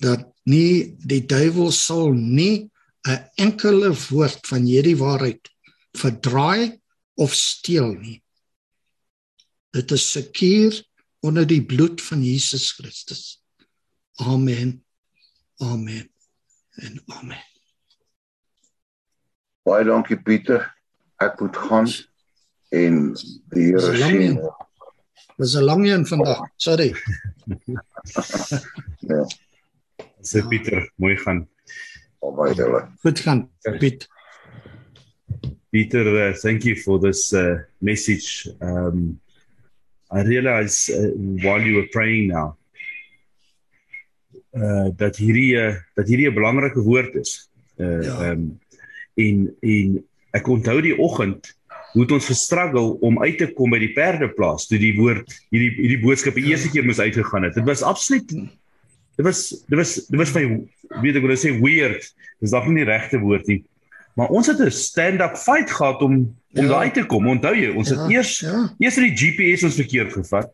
[0.02, 2.70] dat nie die duiwel sal nie
[3.06, 5.48] 'n enkele woord van hierdie waarheid
[5.96, 6.80] verdraai
[7.14, 8.22] of steel nie.
[9.70, 10.84] Dit is seker
[11.20, 13.42] onder die bloed van Jesus Christus.
[14.14, 14.84] Amen.
[15.56, 16.10] Amen.
[16.74, 17.44] En amen.
[19.62, 20.74] Baie dankie Pieter.
[21.16, 21.88] Ek moet gaan
[22.68, 23.14] en
[23.54, 24.36] die Here sien.
[25.36, 26.40] Dis 'n lang een vandag.
[26.56, 26.94] Sorry.
[29.10, 29.26] ja.
[30.26, 31.46] Sê Pieter, mooi gaan.
[32.36, 32.82] Baie hulle.
[33.04, 33.46] Goed gaan,
[33.78, 34.08] Piet.
[35.70, 38.48] Peter, uh, thank you for this uh, message.
[38.60, 39.20] Um,
[40.10, 41.10] I realize uh,
[41.44, 42.56] while you were praying now
[44.56, 47.50] uh, dat hierdie uh, dat hierdie 'n belangrike woord is.
[47.76, 48.30] Uh, ja.
[48.30, 48.58] um,
[49.14, 51.52] en en ek onthou die oggend
[51.92, 55.72] hoe het ons gestruggle om uit te kom by die perdeplaas toe die woord hierdie
[55.76, 57.54] hierdie boodskap die eerste keer moes uitgegaan het.
[57.56, 58.32] Dit was absoluut
[59.16, 60.44] dit was dit was dit was my
[61.02, 62.04] weet ek ek sê weird.
[62.40, 63.62] Dis dalk nie die regte woord nie.
[64.16, 66.14] Maar ons het 'n stand-up fight gehad om
[66.56, 66.68] om ja.
[66.68, 67.26] daar uit te kom.
[67.28, 68.74] Onthou jy, ons ja, het eers ja.
[68.78, 70.52] eers die GPS ons verkeerd gevat.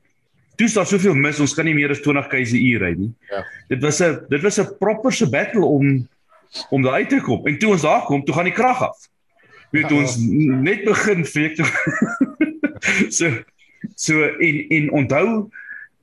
[0.56, 3.12] Toe is daar soveel mis, ons kan nie meer as 20 km/h ry nie.
[3.30, 3.44] Ja.
[3.68, 6.08] Dit was 'n dit was 'n proper se battle om
[6.70, 7.46] om daar uit te kom.
[7.46, 9.10] En toe ons daar kom, toe gaan die krag af
[9.72, 11.68] weet ja, ons net begin week toe.
[13.16, 13.32] so
[13.96, 15.26] so en en onthou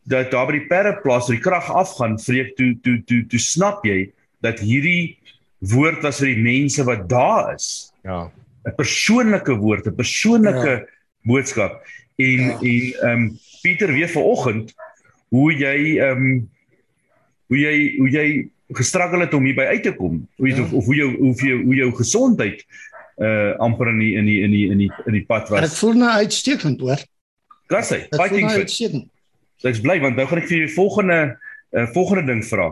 [0.10, 4.10] dat daar by die perreplaas die krag afgaan vreek toe toe toe toe snap jy
[4.44, 5.20] dat hierdie
[5.60, 7.92] woord was vir die mense wat daar is.
[8.04, 8.32] Ja.
[8.66, 10.86] 'n persoonlike woord, 'n persoonlike ja.
[11.24, 11.84] boodskap.
[12.16, 12.58] En ja.
[12.60, 14.74] en ehm um, Pieter weer vanoggend
[15.30, 16.50] hoe jy ehm um,
[17.48, 18.28] hoe jy hoe jy
[18.80, 20.28] gestruggle het om hier by uit te kom.
[20.38, 20.64] Hoe jy ja.
[20.64, 22.66] of, of hoe jou hoe jou hoe jou gesondheid
[23.20, 25.62] uh amper in die in die in die in die in die pad was.
[25.68, 27.02] Dit voel nou uitstekend hoor.
[27.68, 28.06] Klasse.
[28.16, 29.10] Fighting fit.
[29.68, 31.20] Ek's bly want nou gaan ek vir julle volgende
[31.76, 32.72] uh volgende ding vra.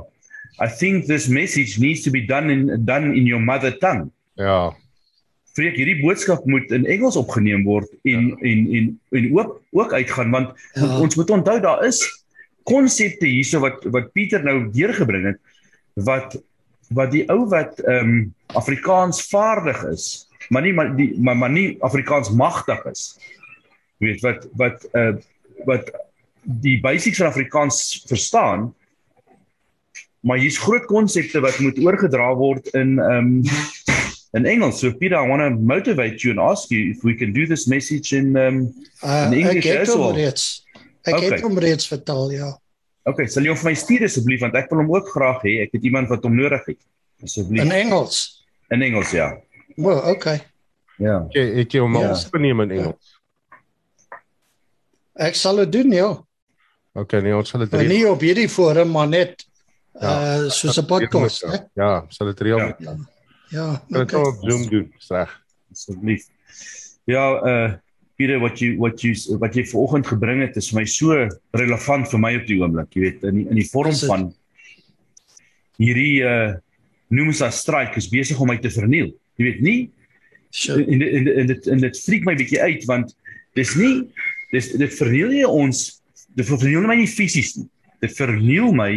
[0.64, 4.09] I think this message needs to be done in done in your mother tongue.
[4.39, 4.73] Ja.
[5.57, 8.38] Vreek hierdie boodskap moet in Engels opgeneem word en ja.
[8.51, 10.99] en en en ook ook uitgaan want ja.
[10.99, 12.01] ons moet onthou daar is
[12.68, 15.41] konsepte hierso wat wat Pieter nou deurgebring het
[16.07, 16.38] wat
[16.95, 21.51] wat die ou wat ehm um, Afrikaans vaardig is maar nie maar die maar, maar
[21.51, 23.18] nie Afrikaans magtig is.
[23.97, 25.15] Jy weet wat wat uh
[25.65, 25.89] wat
[26.48, 28.74] die basics van Afrikaans verstaan.
[30.19, 33.44] Maar hier's groot konsepte wat moet oorgedra word in um
[34.32, 34.80] in Engels.
[34.80, 37.65] So Peter, I want to motivate you and ask you if we can do this
[37.65, 40.14] message in um uh, in English as well.
[40.14, 40.65] Reeds.
[41.07, 41.30] Ek okay.
[41.30, 42.52] het hom reeds vertel, ja.
[43.07, 45.53] Okay, sal jy hom vir my stuur asseblief want ek wil hom ook graag hê.
[45.68, 46.80] Ek het iemand wat hom nodig het.
[47.24, 47.64] Asseblief.
[47.64, 48.24] In Engels.
[48.76, 49.30] In Engels, ja.
[49.78, 50.41] Well, okay.
[50.99, 51.22] Ja.
[51.22, 52.11] Ek okay, ek jy hom ja.
[52.11, 53.14] opgeneem in Engels.
[55.18, 56.10] Ek sal dit doen, ja.
[56.98, 57.90] Okay, nee, ons sal dit doen.
[57.90, 59.44] Nie op hierdie forum, maar net
[59.98, 61.57] ja, uh soos 'n podcast, hè?
[61.78, 62.74] Ja, sal dit reël.
[62.80, 62.95] Ja.
[63.49, 64.32] Ja, kan dit okay.
[64.32, 65.36] op Zoom doen, reg.
[65.72, 66.26] Asseblief.
[67.06, 67.74] Ja, uh
[68.18, 72.07] Pieter wat jy wat jy wat jy vanoggend gebring het is vir my so relevant
[72.10, 74.24] vir my op die oomblik, jy weet, in die, in die vorm van
[75.78, 76.56] hierdie uh
[77.14, 79.14] noem ons as strike is besig om my te verniel.
[79.38, 79.91] Jy weet nie
[80.49, 80.82] sure.
[80.82, 83.14] in in in dit in dit freak my bietjie uit want
[83.53, 84.10] dis nie
[84.52, 85.97] dis dit verniel jy ons
[86.38, 87.68] dit verniel my nie fisies nie.
[88.03, 88.91] Dit verniel my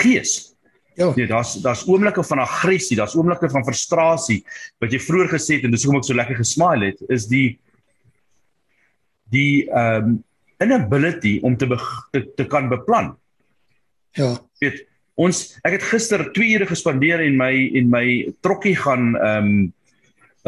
[0.00, 0.50] gees.
[0.98, 4.42] Ja, nee, daar's daar's oomblikke van aggressie, daar's oomblikke van frustrasie
[4.82, 7.60] wat jy vroeër gesê het en dis hoekom ek so lekker gesmile het, is die
[9.30, 10.18] die um
[10.60, 11.68] inability om te
[12.12, 13.14] te, te kan beplan.
[14.18, 14.34] Ja.
[14.60, 14.82] Weet
[15.20, 18.06] ons ek het gister 2 ure gespandeer en my en my
[18.44, 19.52] trokkie gaan um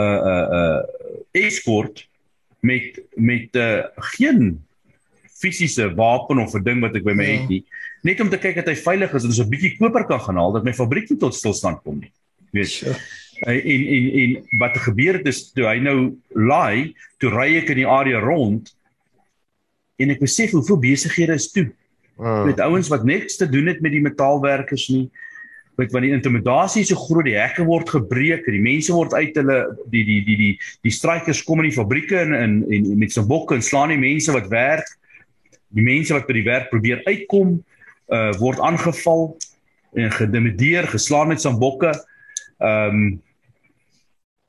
[0.00, 0.80] uh uh uh
[1.36, 2.04] escort
[2.60, 4.60] met met uh, geen
[5.42, 7.40] fisiese wapen of 'n ding wat ek by my ja.
[7.40, 7.64] het nie
[8.02, 10.40] net om te kyk dat hy veilig is en ons 'n bietjie koper kan gaan
[10.40, 12.12] haal dat my fabriek nie tot stilstand kom nie
[12.52, 12.96] weet sure.
[13.46, 13.60] en
[13.96, 17.88] en en wat gebeur het is toe hy nou laai toe ry ek in die
[17.88, 18.74] area rond
[19.98, 21.68] en ek besef hoeveel besighede is toe
[22.18, 22.44] uh.
[22.46, 25.10] met ouens wat niks te doen het met die metaalwerkers nie
[25.76, 29.58] want die intimidasie is so groot die hekke word gebreek die mense word uit hulle
[29.90, 30.52] die die die die
[30.84, 34.00] die strykers kom in die fabrieke en en, en met so bokke en slaan die
[34.00, 34.90] mense wat werk
[35.72, 37.60] die mense wat by die werk probeer uitkom
[38.12, 39.30] uh word aangeval
[39.96, 41.92] en gedimideer, geslaan met sambokke.
[42.62, 43.20] Ehm um,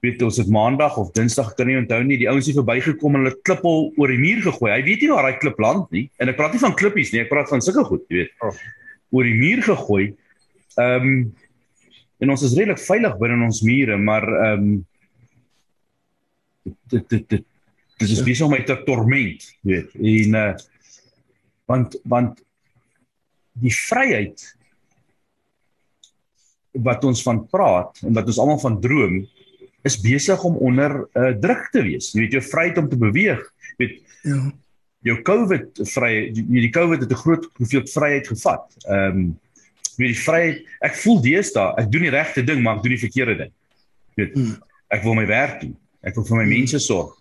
[0.04, 3.22] weet ons dit maandag of dinsdag kan nie onthou nie, die ouens het verbygekom en
[3.24, 4.72] hulle klippel oor die muur gegooi.
[4.74, 6.10] Hy weet nie waar daai klip land nie.
[6.20, 8.34] En ek praat nie van klippies nie, ek praat van sulke goed, jy weet.
[8.44, 8.52] Oh.
[9.16, 10.10] Oor die muur gegooi.
[10.76, 11.16] Ehm um,
[12.24, 14.76] en ons is redelik veilig binne ons mure, maar ehm um,
[16.92, 17.50] dit dit dit
[18.04, 19.98] dit is besig om my te torment, jy weet.
[20.04, 20.54] En uh
[21.70, 22.42] want want
[23.54, 24.42] die vryheid
[26.84, 29.22] wat ons van praat en wat ons almal van droom
[29.86, 32.14] is besig om onder uh, druk te wees.
[32.14, 33.42] Jy weet jou vryheid om te beweeg,
[33.78, 34.42] weet ja.
[35.04, 38.64] Jou COVID vry die COVID het 'n groot hoeveel vryheid gevat.
[38.88, 39.40] Ehm um,
[39.98, 43.04] weet die vryheid, ek voel deesdae ek doen die regte ding, maar ek doen die
[43.04, 43.52] verkeerde ding.
[44.16, 44.56] Weet hmm.
[44.88, 45.76] ek wil my werk doen.
[46.02, 46.56] Ek wil vir my hmm.
[46.56, 47.12] mense sorg.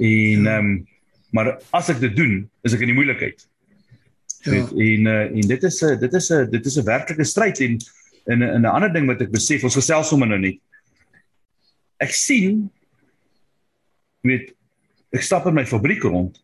[0.00, 0.86] En ehm um,
[1.30, 3.46] maar as ek dit doen, is ek in die moeilikheid.
[4.46, 4.66] Ja.
[4.70, 7.78] En uh, en dit is 'n dit is 'n dit is 'n werklike stryd en
[8.26, 10.58] in 'n 'n ander ding wat ek besef, ons gesels sommer nou net.
[11.96, 12.70] Ek sien
[14.20, 14.52] met
[15.12, 16.42] ek stap in my fabriek rond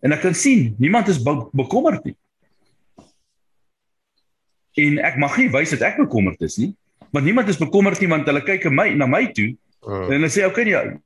[0.00, 2.16] en ek kan sien niemand is be bekommerd nie.
[4.74, 6.74] En ek mag nie wys dat ek bekommerd is nie,
[7.10, 9.56] want niemand is bekommerd nie want hulle kyk my na my toe
[9.86, 10.06] uh.
[10.06, 10.98] en hulle sê okay nee,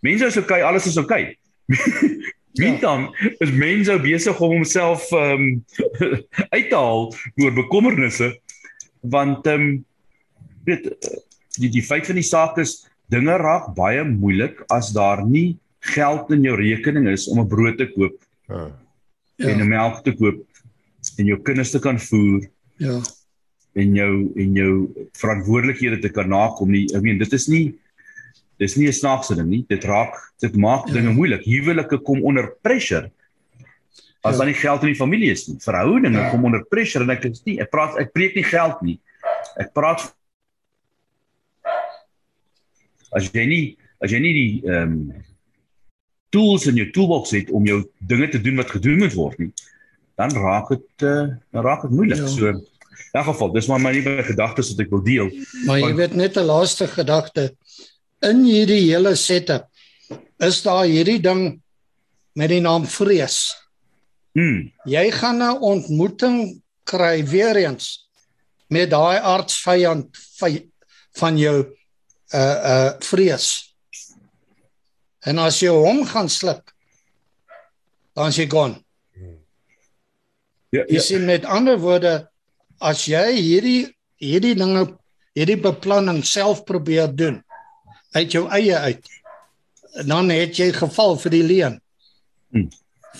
[0.00, 1.36] mense is okay, alles is okay.
[2.54, 3.08] Wie dan
[3.42, 5.64] is mense besig om homself ehm um,
[6.54, 7.08] uit te haal
[7.42, 8.30] oor bekommernisse
[9.02, 9.84] want ehm um,
[10.64, 10.86] weet
[11.58, 15.56] die die feit van die saak is dinge raak baie moeilik as daar nie
[15.94, 18.16] geld in jou rekening is om 'n brood te koop.
[18.48, 18.70] Ja.
[19.36, 20.46] En 'n melk te koop
[21.18, 22.48] en jou kinders te kan voer.
[22.76, 23.00] Ja.
[23.74, 26.86] En jou en jou verantwoordelikhede te kan nakom nie.
[26.94, 27.74] Ek meen dit is nie
[28.58, 29.64] dis nie 'n snaakse ding nie.
[29.68, 31.14] Dit raak dit maak dinge ja.
[31.14, 31.44] moeilik.
[31.44, 33.10] Huwelike kom onder pressure.
[34.22, 34.38] As ja.
[34.38, 35.56] dan nie geld in die familie is nie.
[35.60, 36.30] Verhoudinge ja.
[36.30, 38.98] kom onder pressure en ek is nie ek praat ek preek nie geld nie.
[39.56, 40.14] Ek praat
[43.14, 43.64] as jy nie
[44.02, 45.24] as jy nie die ehm um,
[46.34, 49.52] tools in jou toolbox het om jou dinge te doen wat gedoen moet word nie,
[50.18, 52.18] dan raak dit uh, dan raak dit moeilik.
[52.18, 52.30] Ja.
[52.30, 52.62] So in
[53.14, 55.30] elk geval, dis maar my nuwe gedagtes wat ek wil deel.
[55.68, 57.52] Maar jy weet net 'n laaste gedagte
[58.30, 59.68] in hierdie hele setup
[60.42, 61.60] is daar hierdie ding
[62.34, 63.54] met die naam vrees.
[64.34, 64.72] Mm.
[64.90, 68.08] Jy gaan 'n ontmoeting kry weer eens
[68.68, 70.16] met daai aardsvyand
[71.14, 71.58] van jou
[72.34, 73.74] uh uh vrees.
[75.24, 76.74] En as jy hom gaan sluk,
[78.14, 78.84] dan is jy gaan.
[79.14, 80.84] Ja, ja.
[80.88, 82.28] Jy sien met ander woorde
[82.78, 84.98] as jy hierdie hierdie dinge
[85.34, 87.44] hierdie beplanning self probeer doen
[88.14, 89.10] uit jou eie uit
[90.06, 91.76] dan het jy geval vir die leuen
[92.54, 92.70] hmm.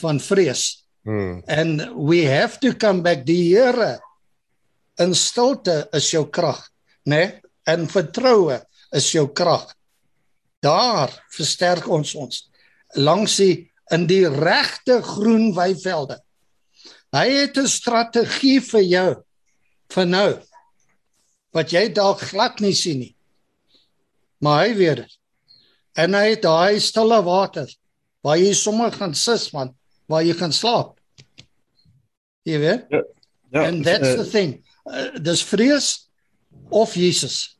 [0.00, 0.64] van vrees
[1.06, 1.42] hmm.
[1.46, 3.98] and we have to come back die Here
[5.02, 6.62] in stilte is jou krag
[7.04, 7.32] nê nee?
[7.70, 8.58] en vertroue
[8.94, 9.66] is jou krag
[10.64, 12.42] daar versterk ons ons
[12.94, 13.54] langs die
[13.92, 16.20] in die regte groen weivelde
[17.14, 19.10] hy het 'n strategie vir jou
[19.94, 20.30] vir nou
[21.54, 23.13] wat jy dalk glad nie sien nie
[24.38, 25.18] maar hy weet dit.
[25.94, 27.68] En hy het daai stille water
[28.24, 29.74] waar jy sommer gaan sis man,
[30.08, 30.98] waar jy gaan slaap.
[32.44, 32.86] Jy weet?
[32.90, 33.02] Ja.
[33.52, 34.62] ja And that's uh, the thing.
[34.84, 36.10] Uh, dis vrees
[36.70, 37.58] of Jesus.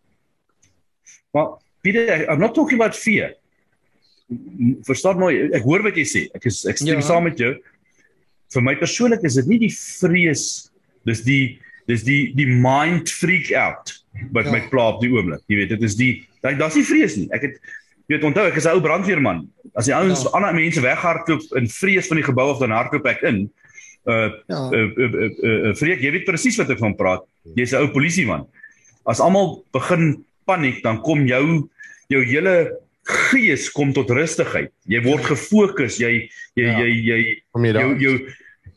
[1.32, 3.34] Maar Pieter, I'm not talking about fear.
[4.88, 6.20] verstaan mooi, ek hoor wat jy sê.
[6.34, 7.05] Ek is ek stem Ja.
[7.05, 7.52] saam met jou.
[8.55, 10.70] Vir my persoonlik is dit nie die vrees,
[11.05, 13.92] dis die dis die die mind freak out
[14.32, 14.52] wat Ja.
[14.52, 15.42] my pla op die oomblik.
[15.48, 17.29] Jy weet, dit is die daar daar's nie vrees nie.
[17.33, 17.59] Ek het
[18.09, 19.47] jy weet onthou ek is 'n ou brandweerman.
[19.75, 20.31] As die ouens Ja.
[20.37, 23.51] ander mense weghardloop in vrees van die gebou of dan hardloop ek in.
[24.07, 24.69] Uh Ja.
[24.71, 27.23] uh, uh, uh, uh, uh Freek, jy weet presies wat ek van praat.
[27.57, 28.47] Jy's 'n ou polisieman.
[29.07, 31.69] As almal begin paniek, dan kom jou
[32.09, 34.71] jou hele gees kom tot rustigheid.
[34.87, 36.79] Jy word gefokus, jy jy Ja.
[36.79, 37.83] jy jy jy daar?
[37.83, 38.29] jou jou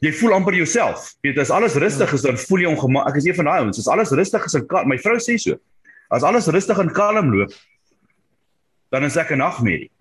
[0.01, 1.13] jy voel amper jouself.
[1.23, 3.07] Weet as alles rustig is, dan voel jy ongemak.
[3.09, 3.79] Ek is een van daai ouens.
[3.79, 5.59] As alles rustig is en kalm, my vrou sê so.
[6.09, 7.53] As alles rustig en kalm loop,
[8.91, 9.91] dan is ek 'n nagmerrie.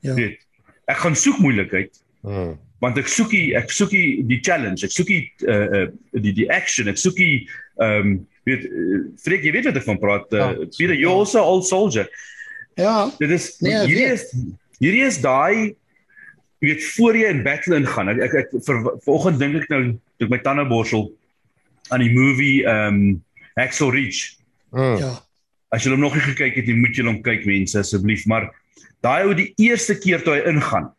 [0.00, 0.14] Ja.
[0.14, 0.40] Weet.
[0.86, 2.58] Ek gaan soek moeilikheid Mm.
[2.82, 6.32] want ek soek die ek soek die, die challenge, ek soek die uh, uh die
[6.32, 7.46] die action, ek soek die
[7.78, 10.32] ehm um, weet uh, Freek, jy weet wat ek van praat.
[10.32, 10.66] Uh, Ja.
[10.76, 12.08] Peter, you also old soldier.
[12.74, 13.10] Ja.
[13.18, 14.34] Dit is Nee, hierdie is
[14.80, 15.76] hierdie is daai
[16.58, 18.08] jy weet voor jy in battle ingaan.
[18.08, 19.82] Ek ek, ek vir vanoggend dink ek nou
[20.18, 21.12] toe ek my tande borsel
[21.90, 23.24] aan die movie ehm um,
[23.56, 24.34] Hacksaw Ridge.
[24.72, 24.98] Mm.
[24.98, 25.12] Ja.
[25.74, 28.50] As jy hom nog nie gekyk het nie, moet jy hom kyk mense asseblief, maar
[29.04, 30.90] daai ou die eerste keer toe hy ingaan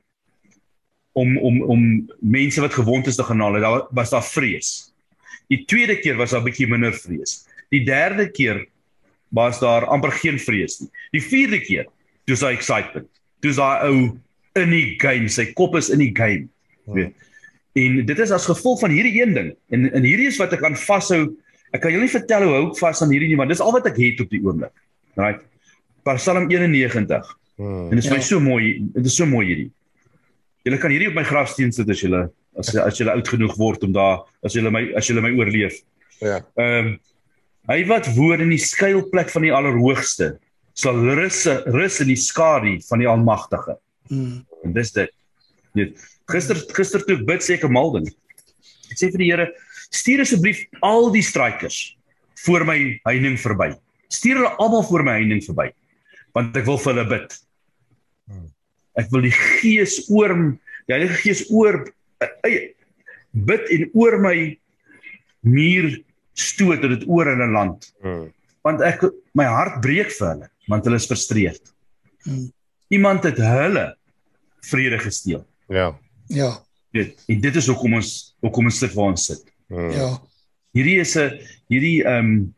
[1.18, 1.84] om om om
[2.22, 4.92] mense wat gewond is te gaan haal, daar was daar vrees.
[5.50, 7.46] Die tweede keer was daar bietjie minder vrees.
[7.74, 8.66] Die derde keer
[9.34, 10.90] was daar amper geen vrees nie.
[11.16, 11.88] Die vierde keer,
[12.28, 13.10] toe is hy excitement.
[13.42, 13.98] Toe is daai ou
[14.58, 16.48] in die game, sy kop is in die game.
[16.92, 17.16] Weet.
[17.78, 19.52] En dit is as gevolg van hierdie een ding.
[19.74, 21.28] En en hierdie is wat ek aan vashou.
[21.76, 23.74] Ek kan julle nie vertel hoe hou ek vas aan hierdie nie, want dis al
[23.76, 24.74] wat ek het op die oomblik.
[25.20, 25.42] Right.
[26.08, 27.28] Psalm 91.
[27.58, 27.90] Mm.
[27.90, 28.14] En dit is Ja.
[28.14, 28.78] my so mooi.
[28.94, 29.72] Dit is so mooi hierdie.
[30.64, 33.84] Julle kan hierdie op my grafsteen sit as julle as as julle oud genoeg word
[33.84, 35.82] om daar as julle my as julle my oorleef.
[36.22, 36.42] Ja.
[36.58, 37.00] Ehm um,
[37.68, 40.38] hy wat woon in die skuilplek van die Allerhoogste
[40.74, 43.76] sal rus rus in die skadu van die Almagtige.
[44.10, 44.46] Mm.
[44.64, 45.12] En dis dit.
[45.76, 45.98] Net
[46.32, 48.08] gister gister toe ek bid sê ek 'n mal ding.
[48.92, 49.52] Ek sê vir die Here,
[49.90, 51.98] stuur asseblief al die strykers
[52.46, 53.72] voor my heining verby.
[54.10, 55.72] Stuur hulle almal voor my heining verby.
[56.34, 57.38] Want ek wil vir hulle bid.
[58.98, 60.34] Ek wil die Gees oor
[60.88, 61.84] die Heilige Gees oor
[62.24, 62.74] eh,
[63.32, 64.38] bid en oor my
[65.46, 65.92] muur
[66.38, 68.34] stoot dat dit oor 'n land Mm.
[68.64, 69.04] want ek
[69.34, 71.62] my hart breek vir hulle want hulle is frustreerd.
[72.26, 72.52] Mm.
[72.90, 73.96] Iemand het hulle
[74.62, 75.46] vrede gesteel.
[75.70, 75.98] Ja.
[76.28, 76.60] Ja.
[76.92, 79.44] Dit en dit is hoekom ons hoekom ons sit waar ons sit.
[79.68, 79.90] Mm.
[79.92, 80.10] Ja.
[80.72, 81.40] Hierdie is 'n
[81.70, 82.54] hierdie ehm um,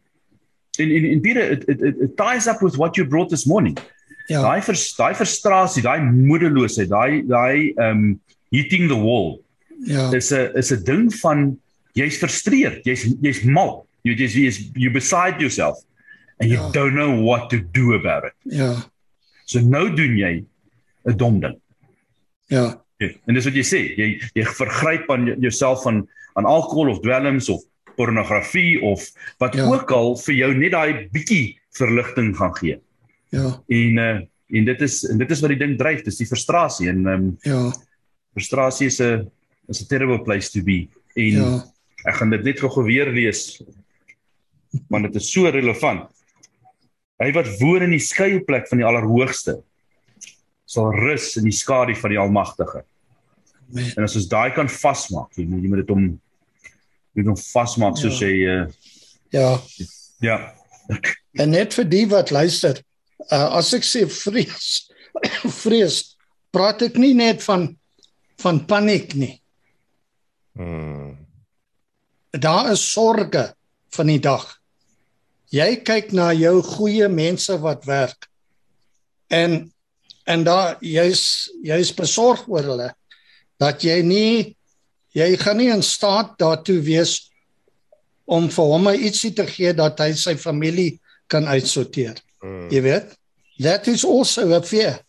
[0.77, 3.77] in in in Peter it, it, it, ties up with what you brought this morning.
[4.27, 4.41] Ja.
[4.41, 8.19] Daai vers, daai frustrasie, daai moedeloosheid, daai daai ehm um,
[8.51, 9.39] hitting the wall
[9.85, 10.11] Ja.
[10.13, 11.57] is 'n is 'n ding van
[11.95, 13.87] jy's frustreerd, jy's jy's mal.
[14.03, 15.77] You just jy's you beside yourself
[16.39, 16.71] and you Ja.
[16.71, 18.33] don't know what to do about it.
[18.43, 18.75] Ja.
[19.45, 20.43] So nou doen jy
[21.07, 21.57] 'n dom ding.
[22.47, 22.77] Ja.
[22.99, 26.99] En dis wat jy sê, jy jy vergryp aan jou- jouself van aan alkohol of
[27.01, 27.63] dwelms of
[27.95, 29.03] pornografie of
[29.37, 29.65] wat Ja.
[29.67, 32.79] ook al vir jou net daai bietjie verligting gaan gee.
[33.29, 33.61] Ja.
[33.67, 34.19] En uh
[34.49, 37.13] en dit is en dit is wat die ding dryf, dis die frustrasie en ehm
[37.13, 37.71] um, Ja.
[38.33, 39.29] frustrasie is 'n
[39.67, 40.87] is 'n terrible place to be.
[41.15, 41.63] En Ja.
[42.05, 43.61] ek gaan dit net gou weer lees
[44.89, 46.09] want dit is so relevant.
[47.19, 49.61] Hy wat woon in die skuilplek van die Allerhoogste
[50.65, 52.83] sal rus in die skadu van die Almagtige.
[53.71, 53.91] Amen.
[53.97, 57.39] En as ons daai kan vasmaak, jy moet jy moet dit om jy moet hom
[57.41, 58.27] vasmaak soos Ja.
[58.27, 58.67] jy uh,
[59.31, 59.49] Ja.
[60.21, 60.37] ja.
[61.37, 62.79] En net vir die wat luister,
[63.29, 64.89] uh, as ek sê vrees,
[65.63, 65.99] vrees,
[66.51, 67.75] praat ek nie net van
[68.39, 69.33] van paniek nie.
[70.55, 71.17] Mm.
[72.39, 73.49] Daar is sorge
[73.91, 74.45] van die dag.
[75.51, 78.29] Jy kyk na jou goeie mense wat werk.
[79.29, 79.67] En
[80.29, 82.89] en daar jy's jy's besorg oor hulle
[83.59, 84.55] dat jy nie
[85.17, 87.29] jy gaan nie in staat daartoe wees
[88.29, 90.99] om vir hom ietsie te gee dat hy sy familie
[91.29, 92.19] kan uitsorteer.
[92.45, 92.67] Mm.
[92.73, 93.15] Jy weet?
[93.59, 94.99] That is also a fear.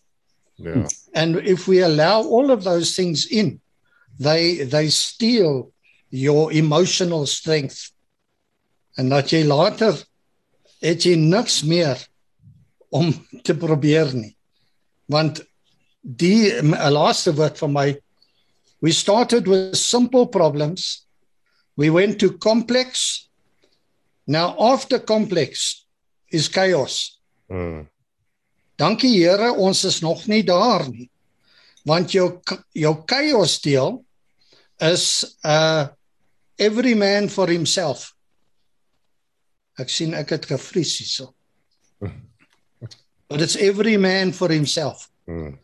[0.57, 0.87] Ja.
[1.15, 3.61] And if we allow all of those things in,
[4.19, 5.73] they they steal
[6.11, 7.93] your emotional strength.
[8.97, 9.97] En dat jy later
[10.81, 12.01] het jy niks meer
[12.91, 13.13] om
[13.45, 14.35] te probeer nie.
[15.07, 15.45] Want
[16.01, 17.89] die laaste woord van my
[18.81, 21.07] we started with simple problems.
[21.77, 23.29] We went to complex.
[24.27, 25.87] Now after complex
[26.31, 27.21] is chaos.
[27.51, 27.89] Mm.
[28.79, 31.11] Dankie Here, ons is nog nie daar nie.
[31.85, 32.41] Want jou
[32.73, 34.05] jou chaos deel
[34.81, 35.89] is uh
[36.57, 38.15] every man for himself.
[39.81, 41.33] Ek sien ek het gevries hierso.
[43.29, 45.11] But it's every man for himself.
[45.27, 45.59] Mm.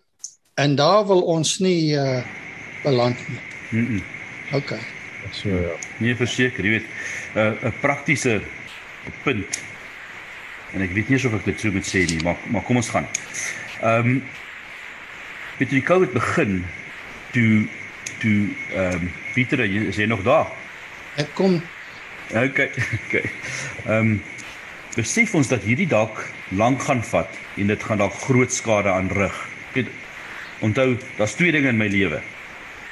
[0.56, 2.24] En daar wil ons nie uh
[2.86, 3.38] beland nie.
[3.70, 4.02] Mm -mm.
[4.56, 4.74] OK.
[5.30, 5.74] So ja.
[5.98, 6.86] Nee, verseker, jy weet,
[7.34, 8.40] 'n uh, 'n praktiese
[9.22, 9.62] punt.
[10.72, 12.88] En ek weet nie of ek dit sou moet sê nie, maar maar kom ons
[12.88, 13.06] gaan.
[13.82, 14.22] Ehm um,
[15.58, 16.64] weet jy die COVID begin
[17.32, 17.66] toe
[18.18, 20.46] toe ehm um, Pieter, jy is jy nog daar?
[21.16, 21.62] Ek kom
[22.34, 22.70] Okay.
[23.06, 23.30] Okay.
[23.86, 24.22] Ehm um,
[24.96, 29.36] besef ons dat hierdie dalk lank gaan vat en dit gaan dalk groot skade aanrig.
[29.74, 29.90] Weet
[30.64, 32.22] onthou, daar's twee dinge in my lewe.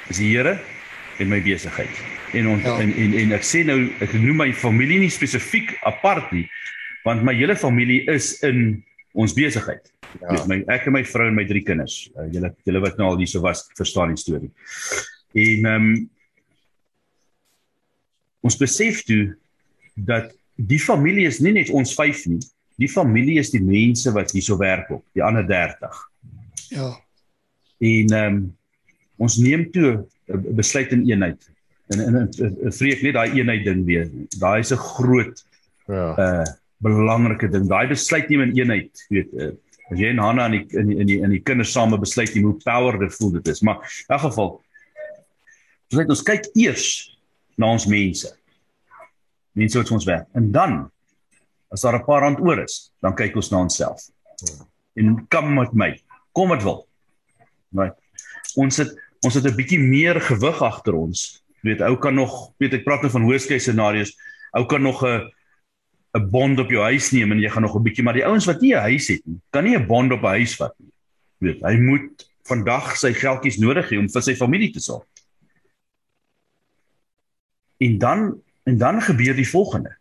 [0.09, 0.59] Is die Here
[1.19, 1.89] en my besigheid.
[2.35, 2.79] En, ont, Ja.
[2.79, 6.49] en en en ek sê nou ek noem my familie nie spesifiek apart nie,
[7.05, 8.83] want my hele familie is in
[9.13, 9.91] ons besigheid.
[10.21, 10.41] Ja.
[10.47, 12.09] My ek en my vrou en my drie kinders.
[12.17, 14.51] Uh, julle julle wat nou al hierso was, verstaan die storie.
[15.35, 16.09] En ehm um,
[18.45, 19.33] ons besef toe
[19.95, 22.43] dat die familie is nie net ons 5 nie.
[22.77, 26.03] Die familie is die mense wat hierso werk op, die ander 30.
[26.75, 26.91] ja.
[27.79, 28.45] En ehm um,
[29.17, 31.49] ons neem toe 'n besluit in eenheid.
[31.93, 34.09] En en, en, vreek net daai eenheid ding weer.
[34.39, 35.45] Daai is 'n groot
[35.87, 36.17] Ja.
[36.17, 36.45] uh
[36.77, 37.67] belangrike ding.
[37.69, 39.51] Daai besluit neem in eenheid, jy weet, uh,
[39.91, 42.33] as jy en Hanna in die in die in die, in die kinders same besluit
[42.35, 43.61] neem hoe powerful dit is.
[43.61, 44.49] Maar in elk geval
[45.93, 46.87] ons ons kyk eers
[47.57, 48.31] na ons mense.
[49.55, 50.27] Mense wat ons werk.
[50.35, 50.91] En dan
[51.71, 54.09] as daar 'n paar rand oor is, dan kyk ons na onsself.
[54.95, 56.01] En kom met my.
[56.31, 56.87] Kom wat wil.
[57.71, 57.95] Right.
[58.55, 58.95] Ons het
[59.25, 61.41] ons het 'n bietjie meer gewig agter ons.
[61.61, 64.13] Jy weet, ou kan nog, weet ek praat nou van case scenario's.
[64.53, 65.31] Ou kan nog 'n
[66.15, 68.45] 'n bond op jou huis neem en jy gaan nog 'n bietjie maar die ouens
[68.45, 70.91] wat nie 'n huis het nie, kan nie 'n bond op 'n huis vat nie.
[71.39, 75.05] Jy weet, hy moet vandag sy geldjies nodig hê om vir sy familie te sorg.
[77.77, 79.97] En dan en dan gebeur die volgende.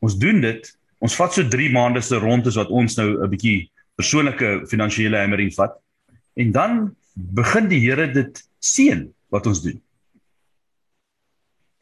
[0.00, 0.78] Ons doen dit.
[0.98, 5.18] Ons vat so 3 maande se rond is wat ons nou 'n bietjie persoonlike finansiële
[5.18, 5.78] hammering vat.
[6.34, 9.80] En dan begin die Here dit seën wat ons doen.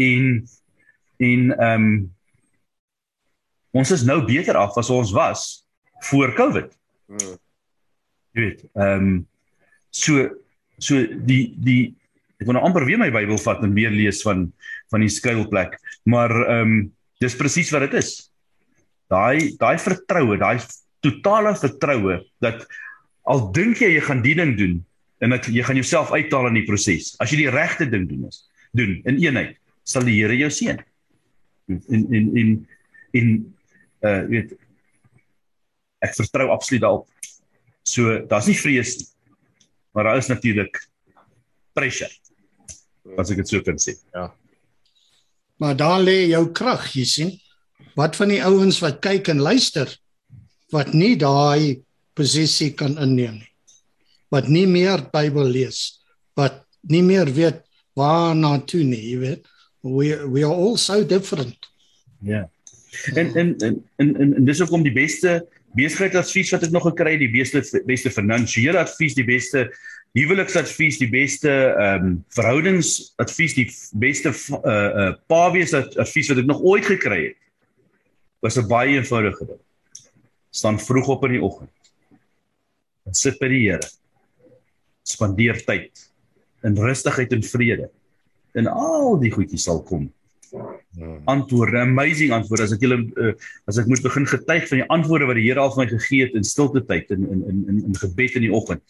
[0.01, 0.49] En
[1.21, 2.15] en ehm um,
[3.71, 5.43] ons is nou beter af as ons was
[6.09, 6.73] voor Covid.
[7.07, 7.37] Hmm.
[8.35, 9.27] Jy weet, ehm um,
[9.91, 10.29] so
[10.81, 11.83] so die die
[12.41, 14.49] ek wil nou amper weer my Bybel vat en weer lees van
[14.91, 15.77] van die skuilplek,
[16.09, 16.81] maar ehm um,
[17.21, 18.31] dis presies wat dit is.
[19.13, 20.57] Daai daai vertroue, daai
[21.05, 22.65] totale vertroue dat
[23.29, 24.79] al dink jy jy gaan die ding doen
[25.21, 27.13] en dat jy gaan jouself uithaal in die proses.
[27.21, 28.45] As jy die regte ding doen is,
[28.77, 30.81] doen in eenheid, sal die Here jou seën.
[31.69, 32.53] En en en
[33.21, 33.31] en
[34.07, 34.55] uh weet
[36.01, 37.09] ek vertrou absoluut daarop.
[37.85, 39.09] So daar's nie vrees nie.
[39.93, 40.79] Maar daar is natuurlik
[41.77, 42.11] pressure.
[43.19, 43.97] As ek dit so kan sê.
[45.61, 47.33] Maar daar lê jou krag, jy sien.
[47.99, 49.91] Wat van die ouens wat kyk en luister
[50.71, 51.83] wat nie daai
[52.21, 53.51] posisie kan inneem nie.
[54.31, 56.01] Wat nie meer Bybel lees,
[56.39, 57.65] wat nie meer weet
[57.99, 59.49] waarna toe nie, jy weet.
[59.83, 61.71] We we are all so different.
[62.21, 62.49] Ja.
[63.15, 65.41] En en en en, en, en dis hoekom die beste
[65.79, 69.69] besigheidsadvies wat ek nog gekry het, die beste beste finansiële advies, die beste
[70.19, 73.69] huweliksadvies, die beste ehm um, verhoudingsadvies, die
[74.03, 77.39] beste uh uh pawees advies wat ek nog ooit gekry het.
[78.43, 79.63] Was 'n baie eenvoudige ding.
[80.51, 81.71] Staan vroeg op in die oggend.
[83.09, 83.91] En sit by die Here.
[85.09, 86.07] Spandeer tyd
[86.67, 87.91] in rustigheid en vrede.
[88.59, 90.11] En al die goedjies sal kom
[90.51, 91.21] Hmm.
[91.25, 92.65] antwoorde, amazing antwoorde.
[92.67, 93.35] As ek julle uh,
[93.71, 96.25] as ek moet begin getuig van die antwoorde wat die Here al vir my gegee
[96.25, 98.83] het in stilte tyd in in in in, in gebed in die oggend.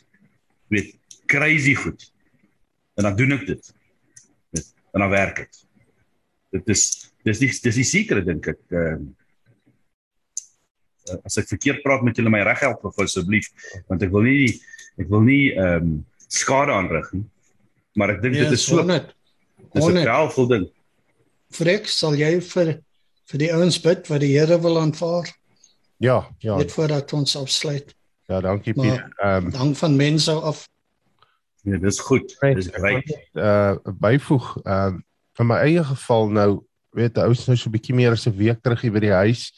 [0.72, 0.94] Weet,
[1.28, 2.06] crazy goed.
[2.96, 3.72] En dan doen ek dit.
[4.56, 5.60] Weet, en dan werk dit.
[6.56, 6.86] Dit is
[7.28, 8.62] dis die dis die sekere dink ek.
[8.72, 9.16] Ehm uh,
[11.24, 13.48] as ek verkeerd praat met julle my reg help of asseblief
[13.88, 14.60] want ek wil nie
[14.98, 17.24] ek wil nie ehm um, skade aanrig nie.
[17.98, 19.14] Maar ek dink Ja, dit is so net.
[19.74, 20.68] dis 'n powerful ding.
[21.50, 22.78] Frek, sal jy vir
[23.30, 25.26] vir die ouens bid wat die Here wil aanvaar?
[25.98, 26.56] Ja, ja.
[26.56, 27.94] Net voordat ons afsluit.
[28.28, 29.02] Ja, dankie Piet.
[29.22, 30.68] Ehm um, Hang van mense af.
[31.62, 32.36] Ja, dis goed.
[32.40, 33.06] Dis ek wil reg.
[33.06, 35.00] net, uh byvoeg ehm uh,
[35.36, 36.50] vir my eie geval nou
[36.94, 39.12] weet die ouens nou so 'n bietjie meer as 'n week terug hier by die
[39.24, 39.52] huis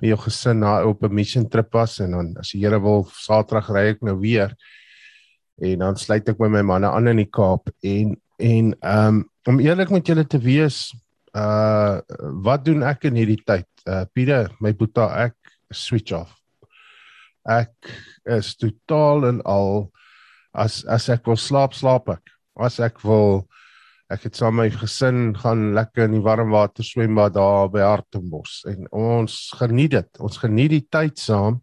[0.00, 3.04] met jou gesin na op 'n mission trip was en dan as die Here wil
[3.04, 4.56] Saterdag ry ek nou weer
[5.60, 9.60] en dan sluit ek met my manne aan in die Kaap en en um, om
[9.60, 10.92] eerlik met julle te wees
[11.36, 12.00] uh
[12.42, 13.68] wat doen ek in hierdie tyd?
[13.86, 15.36] Uh Pieter my boetie ek
[15.70, 16.34] switch off.
[17.46, 17.72] Ek
[18.24, 19.90] is totaal en al
[20.52, 22.32] as as ek wil slaap slaap ek.
[22.58, 23.46] As ek wil
[24.10, 27.84] ek het saam met my gesin gaan lekker in die warm water swembad daar by
[27.84, 28.60] Hartenbos.
[28.66, 30.08] En ons geniet dit.
[30.18, 31.60] Ons geniet die tyd saam.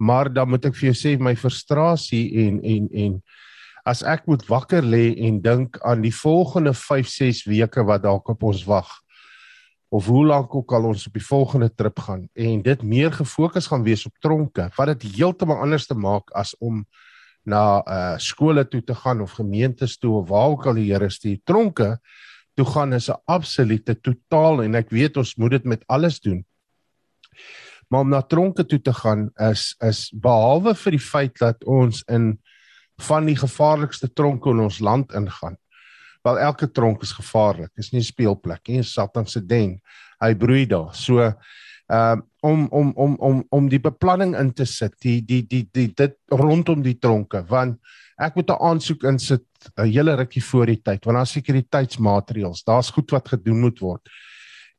[0.00, 3.18] Maar dan moet ek vir jou sê my frustrasie en en en
[3.88, 8.28] as ek moet wakker lê en dink aan die volgende 5, 6 weke wat dalk
[8.28, 8.88] op ons wag
[9.88, 13.70] of hoe lank ook al ons op die volgende trip gaan en dit meer gefokus
[13.72, 16.82] gaan wees op tronke wat dit heeltemal anders te maak as om
[17.48, 21.10] na uh skole toe te gaan of gemeentes toe of waar ook al die Here
[21.10, 21.96] stuur tronke
[22.54, 26.44] toe gaan is 'n absolute totaal en ek weet ons moet dit met alles doen
[27.88, 32.02] maar om na tronke toe te gaan is is behalwe vir die feit dat ons
[32.08, 32.38] in
[32.98, 35.56] van die gevaarlikste tronke in ons land ingaan
[36.28, 37.72] wel elke tronk is gevaarlik.
[37.74, 39.80] Dit is nie 'n speelplek nie, Satan se den.
[40.20, 40.94] Hy broei daar.
[40.94, 41.34] So
[41.88, 45.88] uh, om om om om om die beplanning in te sit, die die die die
[45.94, 47.78] dit rondom die tronke, want
[48.18, 49.44] ek moet 'n aansoek insit
[49.76, 54.08] 'n hele rukkie voor die tyd, want daar sekuriteitsmaatreëls, daar's goed wat gedoen moet word.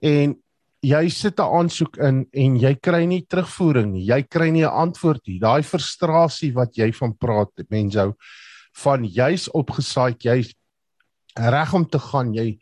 [0.01, 0.35] En
[0.81, 4.05] jy sit 'n aansoek in en jy kry nie terugvoering nie.
[4.05, 5.39] Jy kry nie 'n antwoord nie.
[5.39, 8.13] Daai frustrasie wat jy van praat, mense,
[8.73, 10.53] van jy's opgesaai, jy's
[11.35, 12.33] reg om te gaan.
[12.33, 12.59] Jy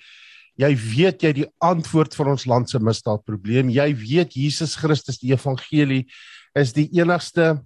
[0.57, 3.69] jy weet jy die antwoord vir ons land se misdaadprobleem.
[3.69, 6.05] Jy weet Jesus Christus die evangelie
[6.57, 7.57] is die enigste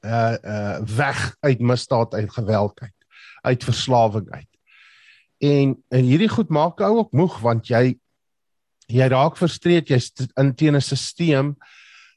[0.00, 2.96] uh uh weg uit misdaad uit geweld uit
[3.42, 4.48] uit verslawing uit.
[5.40, 7.98] En en hierdie goed maak ou ook moeg want jy
[8.90, 11.54] jy raak frustreerd jy's in teen 'n stelsel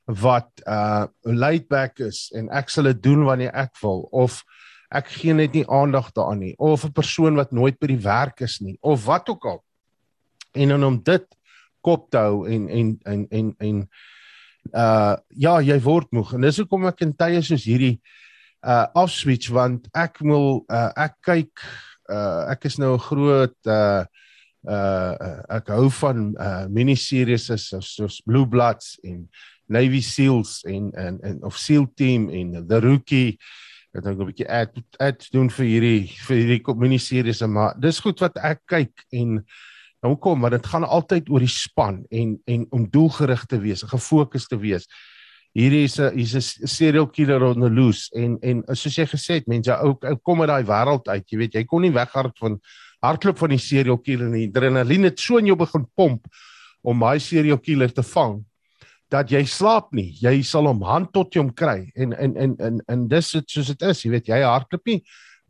[0.05, 4.43] wat uh laid back is en ek sal dit doen wanneer ek wil of
[4.93, 8.41] ek gee net nie aandag daaraan nie of 'n persoon wat nooit by die werk
[8.41, 9.63] is nie of wat ook al.
[10.53, 11.25] En dan om dit
[11.81, 13.87] kop te hou en en en en en
[14.71, 17.99] uh ja, jy word moeg en dis hoekom ek in tye soos hierdie
[18.63, 21.65] uh afswitch want ek wil uh ek kyk
[22.09, 24.05] uh ek is nou 'n groot uh
[24.63, 25.13] uh
[25.49, 27.51] ek hou van uh miniseries
[27.81, 29.27] soos Blue Bloods en
[29.67, 33.39] Navy Seals en en en of SEAL team en The Rookie
[33.93, 37.99] ek dink 'n bietjie ad ad doen vir hierdie vir hierdie kommunikasie se maar dis
[37.99, 39.43] goed wat ek kyk en
[40.03, 43.83] nou kom maar dit gaan altyd oor die span en en om doelgerig te wees,
[43.83, 44.87] gefokus te wees.
[45.53, 49.33] Hierdie is 'n hier's 'n serial killer on the loose en en soos jy gesê
[49.35, 49.93] het, mense ou
[50.23, 52.59] kom uit daai wêreld uit, jy weet, jy kon nie weghard van
[53.01, 54.47] hardloop van die serial killer nie.
[54.47, 56.25] Adrenalien het so in jou begin pomp
[56.81, 58.43] om daai serial killer te vang
[59.13, 60.09] dat jy slaap nie.
[60.21, 63.85] Jy sal hom hand tot jou kry en en en en en dis soos dit
[63.89, 65.01] is, jy weet, jy hardloop nie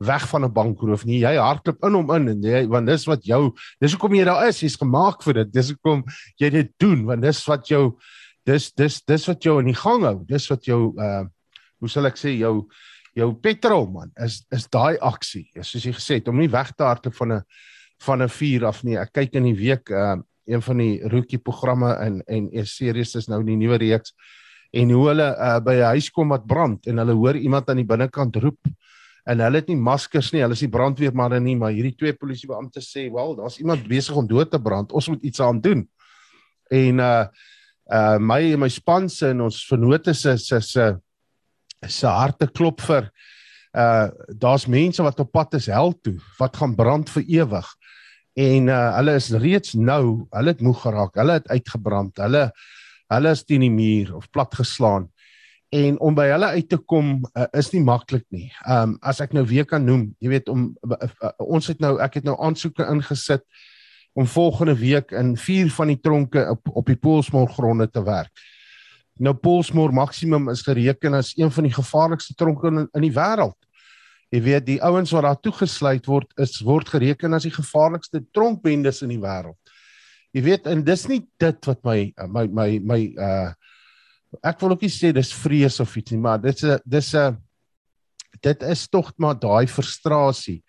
[0.04, 1.20] weg van 'n bankroof nie.
[1.20, 4.48] Jy hardloop in hom in en jy want dis wat jou dis hoekom jy daar
[4.48, 4.60] is.
[4.60, 5.54] Jy's gemaak vir dit.
[5.54, 6.04] Dis hoekom
[6.40, 7.98] jy dit doen want dis wat jou
[8.46, 10.26] dis dis dis wat jou in die gang hou.
[10.28, 11.26] Dis wat jou uh
[11.80, 12.70] hoe sal ek sê jou
[13.16, 15.48] jou petrol man is is daai aksie.
[15.62, 17.42] Soos jy gesê het om nie weg te hardloop van 'n
[18.02, 18.98] van 'n vuur af nie.
[18.98, 23.16] Ek kyk in die week uh een van die rookie programme in en 'n series
[23.16, 24.14] is nou die nuwe reeks
[24.72, 27.78] en hoe hulle uh, by 'n huis kom wat brand en hulle hoor iemand aan
[27.78, 28.60] die binnekant roep
[29.24, 32.82] en hulle het nie maskers nie, hulle is nie brandweermanne nie, maar hierdie twee polisiebeampte
[32.84, 34.92] sê, "Wel, daar's iemand besig om dood te brand.
[34.92, 35.88] Ons moet iets aan doen."
[36.70, 37.26] En uh
[37.92, 40.96] uh my en my span se en ons vernote se se se
[41.88, 43.12] se harte klop vir
[43.76, 47.68] uh daar's mense wat op pad is hel toe wat gaan brand vir ewig
[48.34, 52.48] en uh, hulle is reeds nou, hulle het moeg geraak, hulle het uitgebrand, hulle
[53.14, 55.10] hulle is teen die muur of plat geslaan.
[55.74, 58.48] En om by hulle uit te kom uh, is nie maklik nie.
[58.66, 61.82] Ehm um, as ek nou weer kan noem, jy weet om uh, uh, ons het
[61.82, 63.46] nou ek het nou aansoeke ingesit
[64.14, 68.34] om volgende week in vier van die tronke op op die Poolsmoor gronde te werk.
[69.18, 73.58] Nou Poolsmoor maksimum is gereken as een van die gevaarlikste tronke in, in die wêreld.
[74.34, 79.04] Jy weet die ouens wat daar toegesluit word is word gereken as die gevaarlikste tronkbendes
[79.06, 79.60] in die wêreld.
[80.34, 83.52] Jy weet en dis nie dit wat my my my my uh
[84.42, 87.38] ek wil ook nie sê dis vrees of iets nie, maar dit's 'n dis 'n
[88.42, 90.64] dit is tog maar daai frustrasie.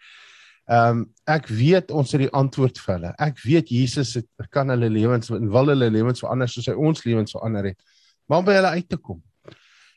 [0.68, 3.14] Ehm um, ek weet ons het die antwoord vir hulle.
[3.18, 7.04] Ek weet Jesus het kan hulle lewens en wil hulle lewens verander soos hy ons
[7.04, 7.80] lewens verander het.
[8.28, 9.22] Maar om by hulle uit te kom.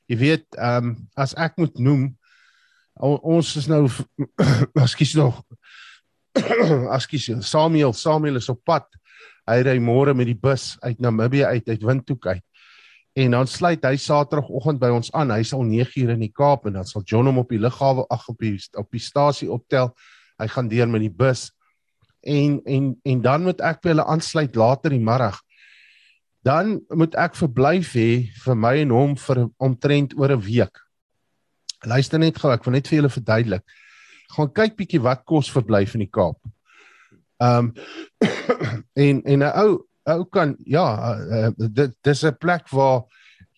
[0.07, 2.17] Jy weet, ehm um, as ek moet noem
[3.01, 3.85] ons is nou
[4.83, 5.41] ekskuus nog
[6.97, 8.87] ekskuus Samuel Samuel is op pad.
[9.47, 12.43] Hy ry môre met die bus uit Namibië uit uit Windhoek uit.
[13.17, 15.31] En dan sluit hy Saterdagoggend by ons aan.
[15.33, 18.05] Hy sal 9 uur in die Kaap en dan sal John hom op die lughawe
[18.13, 19.93] ag op die op die stasie optel.
[20.37, 21.49] Hy gaan deur met die bus.
[22.21, 25.39] En en en dan moet ek by hulle aansluit later die middag.
[26.45, 28.09] Dan moet ek verblyf hê
[28.43, 30.86] vir my en hom vir omtrent oor 'n week
[31.85, 33.63] Luister net gou, ek wil net vir julle verduidelik.
[34.35, 36.39] Gaan kyk bietjie wat kos verblyf in die Kaap.
[37.43, 37.73] Ehm um,
[39.05, 43.05] en en 'n ou ou kan ja, uh, dit dis 'n plek waar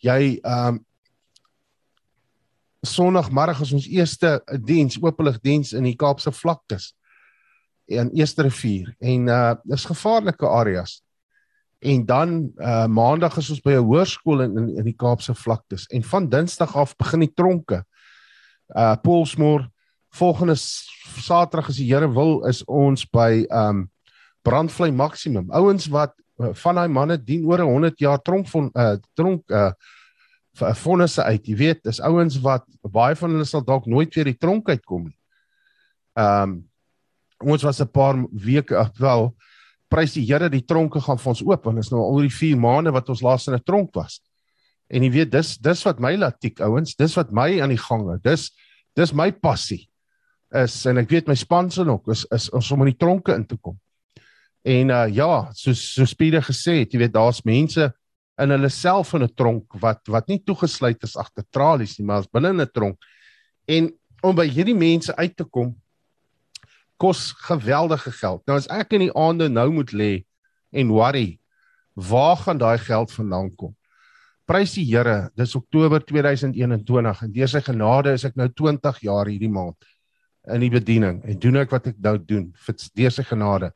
[0.03, 0.85] jy ehm um,
[2.81, 6.93] Sondagmiddag is ons eerste diens, openlig diens in die Kaapse vlaktes
[7.91, 11.01] en Eerste Rivier en uh dis gevaarlike areas.
[11.79, 15.87] En dan uh maandag is ons by 'n hoërskool in, in in die Kaapse vlaktes
[15.87, 17.83] en van Dinsdag af begin die tronke.
[18.75, 19.67] Uh Paulsmoor
[20.09, 23.87] volgende Saterdag as die Here wil is ons by um
[24.45, 25.49] Brandvlei Maksimum.
[25.51, 29.71] Ouens wat uh, van daai manne dien oor 100 jaar tronk van uh tronk uh
[30.59, 31.45] vonnisse uit.
[31.47, 35.07] Jy weet, dis ouens wat baie van hulle sal dalk nooit weer die tronk uitkom
[35.07, 35.17] nie.
[36.19, 36.65] Um
[37.39, 39.33] ons was 'n paar weke wel
[39.89, 42.57] prys die Here die tronke gaan vir ons oop want is nou al die 4
[42.57, 44.21] maande wat ons laas in 'n tronk was.
[44.89, 48.07] En jy weet dis dis wat my latiek ouens, dis wat my aan die gang
[48.09, 48.17] hou.
[48.23, 48.49] Dis
[48.97, 49.85] dis my passie.
[50.55, 53.45] Is en ek weet my spanse nog is is ons om in die tronke in
[53.45, 53.77] te kom.
[54.65, 57.91] En uh ja, soos so Spiede gesê het, jy weet daar's mense
[58.39, 62.25] in hulle self in 'n tronk wat wat nie toegesluit is agter tralies nie, maar
[62.25, 62.97] is binne in 'n tronk.
[63.67, 63.91] En
[64.23, 65.75] om by hierdie mense uit te kom
[66.99, 68.43] kos geweldige geld.
[68.47, 70.25] Nou as ek in die aande nou moet lê
[70.71, 71.39] en worry,
[71.95, 73.75] waar gaan daai geld vandaan kom?
[74.49, 79.29] Prys die Here, dis Oktober 2021 en deur sy genade is ek nou 20 jaar
[79.29, 79.85] hierdie maand
[80.49, 83.69] in die bediening en doen ek wat ek nou doen vir deur sy genade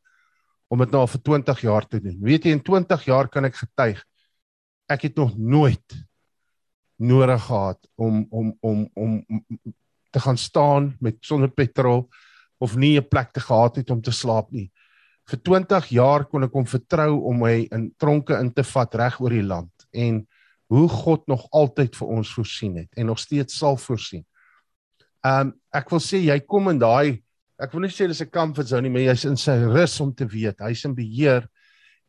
[0.73, 2.17] om dit nou al vir 20 jaar te doen.
[2.25, 4.01] Weet jy in 20 jaar kan ek getuig
[4.89, 5.99] ek het nog nooit
[6.97, 9.15] nodig gehad om om om om
[10.09, 12.07] te gaan staan met sonder petrol
[12.57, 14.71] of nie 'n plek te gehad het om te slaap nie.
[15.29, 19.21] Vir 20 jaar kon ek hom vertrou om my in tronke in te vat reg
[19.21, 20.25] oor die land en
[20.73, 24.23] hoe God nog altyd vir ons voorsien het en nog steeds sal voorsien.
[25.23, 27.21] Um ek wil sê jy kom in daai
[27.61, 30.13] ek wil nie sê dis 'n comfort zone nie, maar jy's in sy rus om
[30.13, 31.47] te weet hy's in beheer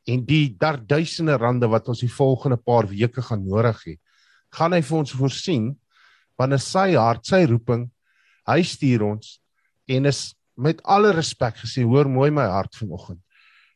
[0.06, 3.94] en die daar duisende rande wat ons die volgende paar weke gaan nodig hê,
[4.52, 5.76] gaan hy vir ons voorsien
[6.38, 7.90] wanneer sy hart, sy roeping,
[8.46, 9.40] hy stuur ons
[9.88, 13.20] en is met alle respek gesê, hoor mooi my hart vanoggend.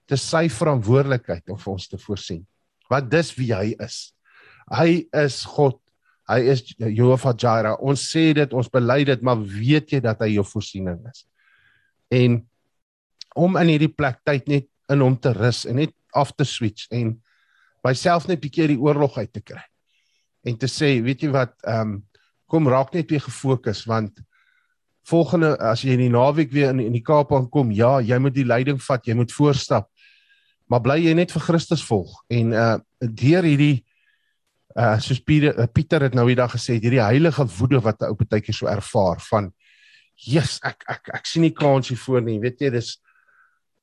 [0.09, 2.45] Dis sy verantwoordelikheid om vir ons te voorsien.
[2.89, 4.13] Want dis wie hy is.
[4.73, 5.79] Hy is God.
[6.29, 7.77] Hy is Jehovah Jireh.
[7.81, 11.25] Ons sê dit, ons bely dit, maar weet jy dat hy jou voorsiening is?
[12.13, 12.43] En
[13.39, 16.89] om in hierdie plek tyd net in hom te rus en net af te switch
[16.95, 17.17] en
[17.85, 19.63] myself net 'n bietjie die oorlog uit te kry.
[20.45, 22.05] En te sê, weet jy wat, ehm um,
[22.49, 24.21] kom raak net weer gefokus want
[25.09, 28.35] volgende as jy in die naweek weer in in die Kaap aankom, ja, jy moet
[28.35, 29.89] die leiding vat, jy moet voorstap.
[30.69, 33.85] Maar bly jy net vir Christus volg en uh deur hierdie
[34.79, 38.13] uh soos Pieter uh, Pieter het nou die dag gesê, hierdie heilige woede wat 'n
[38.13, 39.53] ou partytjie so ervaar van
[40.15, 42.39] Jesus, ek ek ek sien nie kans hiervoor nie.
[42.41, 42.99] Weet jy, dis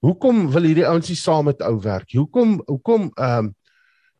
[0.06, 2.12] Hoekom wil hierdie ouens nie saam met ou werk?
[2.14, 3.54] Hoekom hoekom ehm um,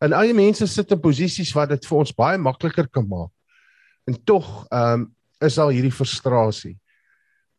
[0.04, 3.32] en eie mense sit in posisies wat dit vir ons baie makliker kan maak.
[4.10, 5.06] En tog ehm um,
[5.44, 6.76] is al hierdie frustrasie.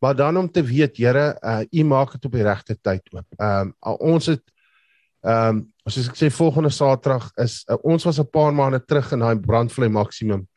[0.01, 3.25] Maar dan om te weet, Here, uh, u maak dit op die regte tyd oop.
[3.37, 4.43] Ehm um, ons het
[5.23, 9.11] ehm um, soos ek sê volgende Saterdag is uh, ons was 'n paar maande terug
[9.13, 10.47] in daai brandvlei maksimum.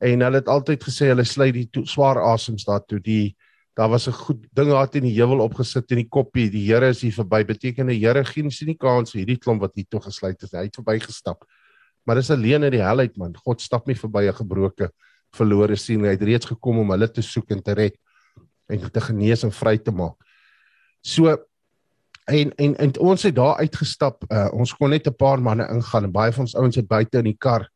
[0.00, 3.36] En hulle het altyd gesê hulle sluit die to, swaar asems daartoe die
[3.74, 6.50] Daar was 'n goed ding daar teen die heuwel opgesit in die koppie.
[6.50, 7.44] Die Here is hier verby.
[7.44, 10.52] Beteken die Here gee nie nie kans vir hierdie klomp wat hier toe gesluit is.
[10.52, 11.44] Hy het verbygestap.
[12.06, 13.34] Maar dis alleen in die helheid man.
[13.34, 14.90] God stap nie verby 'n gebroke
[15.32, 16.04] verlore sien.
[16.04, 17.96] Hy het reeds gekom om hulle te soek en te red
[18.68, 20.16] en te genees en vry te maak.
[21.02, 21.36] So
[22.24, 24.24] en en en ons het daar uitgestap.
[24.32, 27.18] Uh, ons kon net 'n paar manne ingaan en baie van ons ouens het buite
[27.18, 27.68] in die kar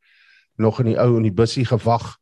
[0.56, 2.16] nog in die ou in die bussie gewag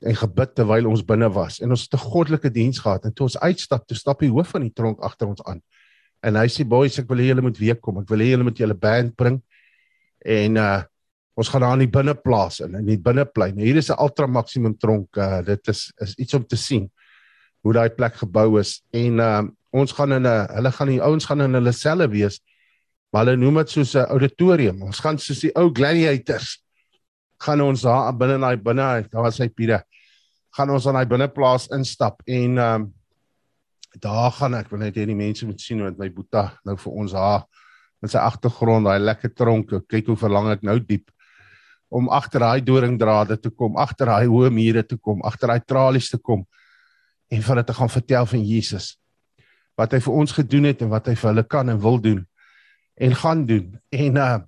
[0.00, 1.60] en gebid terwyl ons binne was.
[1.60, 4.48] En ons het 'n goddelike diens gehad en toe ons uitstap toe stap die hoof
[4.48, 5.62] van die tronk agter ons aan.
[6.22, 7.98] En hy sê boys ek wil hê julle moet weer kom.
[7.98, 9.42] Ek wil hê julle moet julle band bring
[10.24, 10.82] en uh
[11.34, 14.76] ons gaan daar in die binneplaas in in die binneplein hier is 'n ultra maksimum
[14.78, 16.90] tronk uh, dit is is iets om te sien
[17.62, 18.82] hoe daai plek gebou is.
[18.92, 22.40] En uh ons gaan in 'n hulle gaan die ouens gaan in hulle selle wees.
[23.12, 24.82] Maar hulle noem dit soos 'n auditorium.
[24.82, 26.62] Ons gaan soos die ou gladiators
[27.42, 29.82] gaan ons daar binne in daai binne daar was hy Pieter
[30.56, 32.90] gaan ons aan daai binneplaas instap en ehm um,
[34.00, 36.92] daar gaan ek wil net hê die mense moet sien wat my boeta nou vir
[37.02, 37.42] ons haar
[38.02, 41.10] in sy agtergrond daai lekker tronke kyk hoe verlang ek nou diep
[41.92, 46.08] om agter daai doringdrade te kom agter daai hoë mure te kom agter daai tralies
[46.08, 46.46] te kom
[47.28, 48.94] en vir hulle te gaan vertel van Jesus
[49.76, 52.26] wat hy vir ons gedoen het en wat hy vir hulle kan en wil doen
[52.94, 54.40] en gaan doen en uh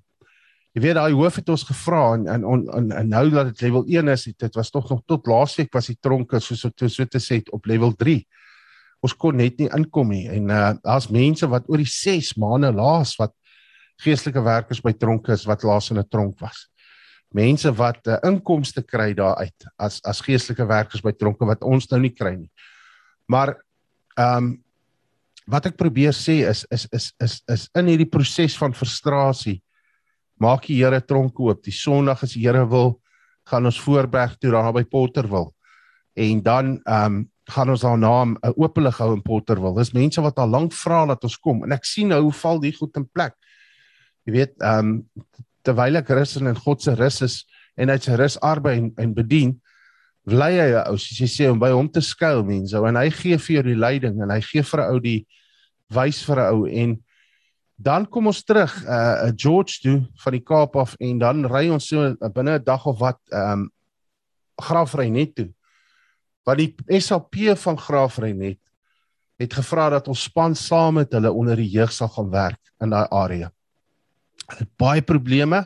[0.74, 2.44] Jy weet daai hoof het ons gevra en en
[2.74, 5.86] en, en nou dat dit level 1 is, dit was tog nog tot laasweek was
[5.86, 8.16] die tronke soos so so te sê op level 3.
[9.06, 12.72] Ons kon net nie inkom nie en uh daar's mense wat oor die 6 maande
[12.74, 13.30] laas wat
[14.02, 16.66] geestelike werkers by tronke is wat laas in 'n tronk was.
[17.34, 21.90] mense wat 'n uh, inkomste kry daaruit as as geestelike werkers by tronke wat ons
[21.90, 22.50] nou nie kry nie.
[23.28, 23.54] Maar
[24.18, 24.63] ehm um,
[25.46, 29.60] wat ek probeer sê is is is is is in hierdie proses van frustrasie
[30.40, 31.62] maak die Here tronke oop.
[31.64, 32.98] Die Sondag as die Here wil
[33.48, 35.52] gaan ons voorberg toe daar by Potterwil.
[36.16, 39.74] En dan ehm um, gaan ons daar naam 'n oopelig hou in Potterwil.
[39.76, 42.60] Dis mense wat al lank vra dat ons kom en ek sien nou hoe val
[42.60, 43.34] die goed in plek.
[44.24, 45.10] Jy weet, ehm um,
[45.62, 47.44] terwyl ek rus in God se rus is
[47.76, 49.60] en hy se rus arbei en, en bedien,
[50.24, 53.38] bly hy ou soos jy sê om by hom te skuil mense en hy gee
[53.38, 55.26] vir jou die leiding en hy gee vir 'n ou die
[55.92, 56.96] wys vir 'n ou en
[57.76, 61.88] dan kom ons terug uh George toe van die Kaap af en dan ry ons
[61.88, 63.70] so uh, binne 'n dag of wat ehm um,
[64.54, 65.48] Graafry net toe.
[66.46, 68.60] Wat die SAP van Graafry net
[69.42, 72.90] het gevra dat ons span saam met hulle onder die jeug sal gaan werk in
[72.90, 73.50] daai area.
[74.46, 75.64] Hulle het baie probleme.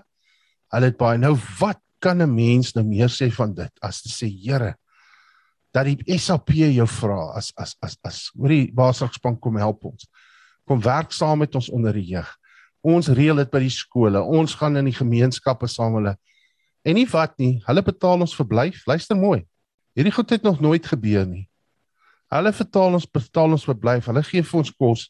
[0.72, 4.08] Hulle het baie nou wat kan 'n mens nou meer sê van dit as te
[4.08, 4.76] sê Here
[5.74, 10.08] dat die SAP jou vra as as as as hoorie Basrakspan kom help ons.
[10.66, 12.28] Kom werk saam met ons onder die jeug.
[12.84, 14.20] Ons reël dit by die skole.
[14.22, 16.16] Ons gaan in die gemeenskappe saam hulle.
[16.84, 18.84] En nie wat nie, hulle betaal ons verblyf.
[18.86, 19.42] Luister mooi.
[19.98, 21.48] Hierdie goed het nog nooit gebeur nie.
[22.32, 24.08] Hulle betaal ons betaal ons verblyf.
[24.08, 25.08] Hulle gee vir ons kos.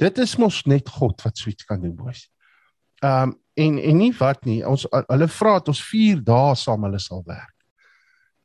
[0.00, 2.26] Dit is mos net God wat suits kan doen, boys.
[3.02, 6.84] Ehm um, en en nie wat nie ons hulle vra dat ons 4 dae saam
[6.84, 7.54] hulle sal werk.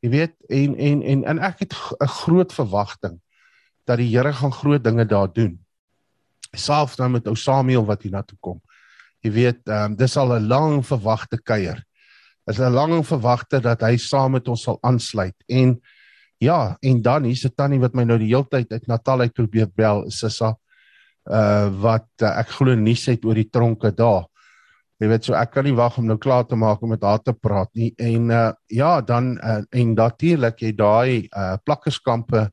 [0.02, 3.20] Jy weet en en en en ek het 'n groot verwagting
[3.86, 5.58] dat die Here gaan groot dinge daar doen.
[6.54, 8.60] Selfs nou met ou Samuel wat hier na toe kom.
[9.22, 11.84] Jy weet, ehm um, dis al 'n lang verwagte kuier.
[12.46, 15.80] Is 'n lang verwagte dat hy saam met ons sal aansluit en
[16.38, 19.32] ja, en dan hier's 'n tannie wat my nou die hele tyd uit Natal uit
[19.32, 20.56] probeer bel, Sissa.
[21.24, 24.26] Uh wat uh, ek glo nuus het oor die tronke daar.
[25.02, 27.18] Jy weet so ek kan nie wag om nou klaar te maak om met haar
[27.18, 27.88] te praat nie.
[27.98, 32.44] En uh ja, dan uh, en natuurlik jy daai uh plakkerskampe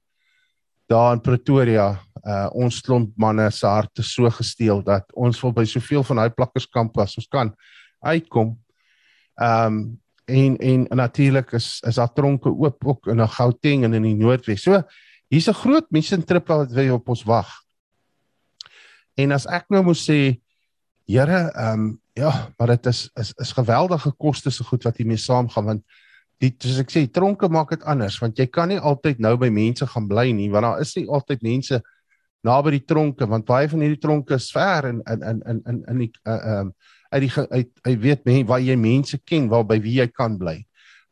[0.90, 1.92] daar in Pretoria,
[2.26, 6.34] uh ons klomp manne se harte so gesteel dat ons wil by soveel van daai
[6.34, 7.54] plakkerskampe as ons kan
[8.02, 8.56] uitkom.
[9.38, 9.80] Um
[10.26, 14.66] en en natuurlik is is daar tronke oop ook in Gauteng en in die Noordwes.
[14.66, 14.82] So
[15.30, 17.50] hier's 'n groot mensentrip wat wil op ons wag.
[19.14, 20.40] En as ek nou moet sê
[21.10, 21.86] Here, ehm um,
[22.20, 25.84] ja, maar dit is is is geweldige koste se goed wat hiermee saamgaan want
[26.40, 29.50] die soos ek sê, tronke maak dit anders want jy kan nie altyd nou by
[29.54, 31.82] mense gaan bly nie want daar is nie altyd mense
[32.48, 35.84] naby die tronke want baie van hierdie tronke is ver in in in in in
[35.94, 39.48] in die uh, ehm uh, uit die uit hy weet men waar jy mense ken
[39.50, 40.60] waar by wie jy kan bly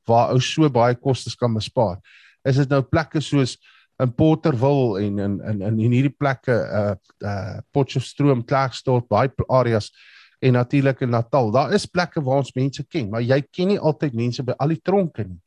[0.08, 2.00] waar ou so baie kostes kan bespaar.
[2.48, 3.58] Is dit nou plekke soos
[4.02, 9.92] in Potterwil en in in in in hierdie plekke uh uh Potchefstroom, Klerksdorp, baie areas
[10.40, 11.52] en natuurlik in Natal.
[11.52, 14.76] Daar is plekke waar ons mense ken, maar jy ken nie altyd mense by al
[14.76, 15.40] die tronke nie.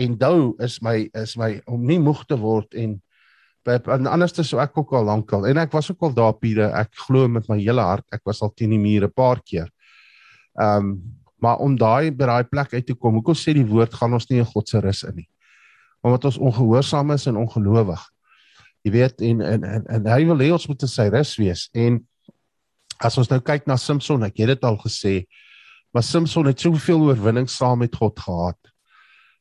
[0.00, 2.96] En dou is my is my om nie moeg te word en
[3.66, 6.70] by en anderste so ek ook al lankal en ek was ook al daar Piere,
[6.74, 9.68] ek glo met my hele hart, ek was al teen die mure 'n paar keer.
[10.58, 14.12] Um maar om daai by daai plek uit te kom, hoekom sê die woord gaan
[14.14, 15.28] ons nie in God se rus in nie
[16.02, 18.02] omdat ons ongehoorsaam is en ongelowig.
[18.82, 21.68] Jy weet en en en, en hy wil hê ons moet sy rus wees.
[21.78, 22.00] En
[23.02, 25.14] as ons nou kyk na Samson, ek het dit al gesê,
[25.92, 28.58] maar Samson het soveel oorwinning saam met God gehad.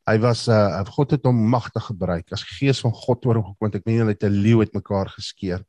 [0.10, 2.32] Hy was 'n uh, God het hom magtig gebruik.
[2.34, 5.64] As gees van God oor hom gekom ek meen hy het 'n leeu uitmekaar geskeer.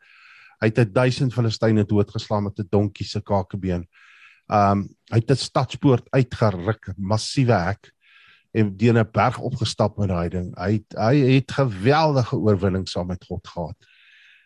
[0.61, 3.87] Hy het 1000 Filistyne doodgeslaan met 'n donkie se kakebeen.
[4.49, 7.93] Um hy het 'n stadspoort uitgeruk, massiewe hek
[8.55, 10.55] en deur 'n berg opgestap met daai ding.
[10.57, 13.77] Hy het, hy het geweldige oorwinning saam met God gehad.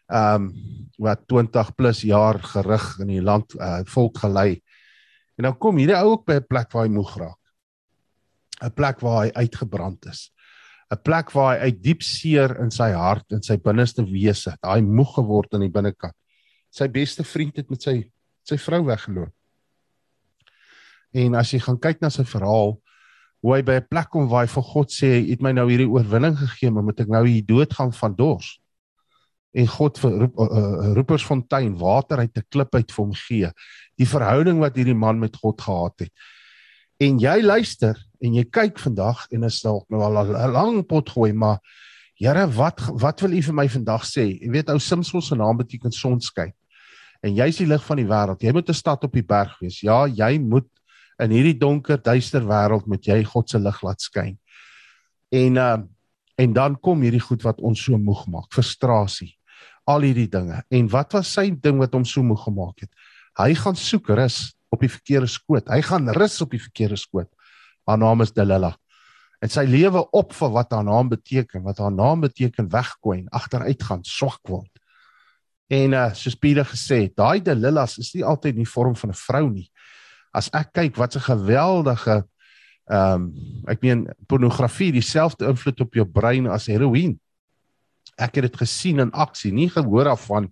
[0.07, 0.53] Ehm um,
[0.97, 4.63] wat 20 plus jaar gerig in die land uh, volk gelei.
[5.37, 7.43] En dan kom hierdie ou ook by 'n plek waar hy moeg raak.
[8.65, 10.31] 'n Plek waar hy uitgebrand is.
[10.91, 14.81] 'n Plek waar hy uit diep seer in sy hart en sy binneste wese, daai
[14.81, 16.15] moeg geword aan die binnekant.
[16.71, 18.11] Sy beste vriend het met sy
[18.47, 19.33] sy vrou weggeloop.
[21.13, 22.77] En as jy gaan kyk na sy verhaal,
[23.43, 25.69] hoe hy by 'n plek kom waar hy vir God sê, "U het my nou
[25.69, 28.61] hierdie oorwinning gegee, maar moet ek nou hier doodgaan van dors?"
[29.57, 33.51] En God vir roep, uh, Roepersfontein water uit 'n klip uit vir hom gee.
[33.97, 36.13] Die verhouding wat hierdie man met God gehad het.
[37.01, 41.09] En jy luister en jy kyk vandag en is dalk nou al 'n lang pot
[41.09, 41.61] gooi, maar
[42.17, 44.25] Here, wat wat wil U vir my vandag sê?
[44.41, 46.55] Jy weet ou Simson se naam beteken sonskyn.
[47.21, 48.41] En jy's die lig van die wêreld.
[48.41, 49.83] Jy moet 'n stad op die berg wees.
[49.83, 50.69] Ja, jy moet
[51.21, 54.39] in hierdie donker duister wêreld moet jy God se lig laat skyn.
[55.33, 55.79] En uh
[56.39, 59.39] en dan kom hierdie goed wat ons so moeg maak, frustrasie.
[59.87, 60.63] Al hierdie dinge.
[60.71, 62.91] En wat was sy ding wat hom so moeg gemaak het?
[63.39, 64.53] Hy gaan soek rus.
[64.69, 65.69] op die verkeerde skoot.
[65.71, 67.29] Hy gaan rus op die verkeerde skoot.
[67.87, 68.75] Haar naam is Delilah.
[69.41, 73.83] En sy lewe op vir wat haar naam beteken, wat haar naam beteken en agteruit
[73.83, 74.71] gaan, swak word.
[75.69, 79.11] En uh soos Pieter gesê het, daai Delilahs is nie altyd in die vorm van
[79.11, 79.71] 'n vrou nie.
[80.33, 82.25] As ek kyk wat 'n geweldige
[82.87, 83.33] ehm um,
[83.67, 87.19] ek meen pornografie dieselfde invloed op jou brein as heroïne.
[88.17, 90.51] Ek het dit gesien in aksie, nie gehoor af van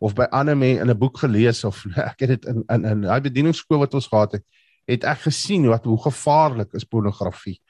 [0.00, 3.02] of by ander mense in 'n boek gelees of ek het dit in in in
[3.02, 4.44] daai bedieningsskool wat ons gehad het,
[4.88, 7.60] het ek gesien wat hoe gevaarlik is pornografie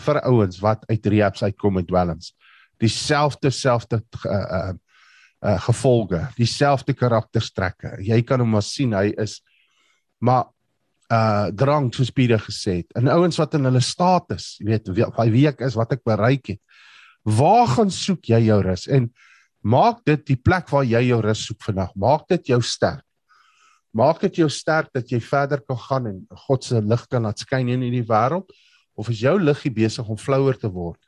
[0.00, 2.34] vir ouens wat uit rehabs uitkom met dwelms.
[2.80, 4.72] Dieselfde selfde uh, uh
[5.40, 7.96] uh gevolge, dieselfde karakterstrekke.
[8.04, 9.40] Jy kan hom maar sien hy is
[10.20, 10.50] maar
[11.10, 12.92] uh drank soos Pieter gesê het.
[12.94, 16.52] En ouens wat in hulle status, jy weet, wie, wie ek is, wat ek bereik
[16.54, 16.60] het.
[17.26, 18.86] Waar gaan soek jy jou rus?
[18.88, 19.10] En
[19.60, 21.92] maak dit die plek waar jy jou rus soek vandag.
[21.94, 23.04] Maak dit jou sterk.
[23.92, 27.42] Maak dit jou sterk dat jy verder kan gaan en God se lig kan laat
[27.42, 28.52] skyn in hierdie wêreld
[28.94, 31.00] of is jou liggie besig om flouer te word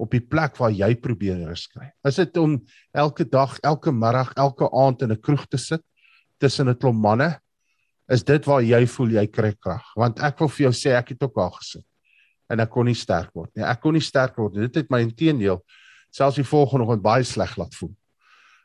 [0.00, 1.90] op die plek waar jy probeer rus kry?
[2.08, 2.58] Is dit om
[2.96, 5.82] elke dag, elke middag, elke aand in 'n kroeg te sit
[6.38, 7.40] tussen 'n klomp manne?
[8.08, 9.84] Is dit waar jy voel jy kry krag?
[9.96, 11.89] Want ek wil vir jou sê ek het ook al gesit
[12.50, 13.64] en ek kon nie sterk word nie.
[13.66, 14.66] Ek kon nie sterk word nie.
[14.68, 15.60] Dit het my intedeel
[16.10, 17.92] selfs die volgende oggend baie sleg laat voel.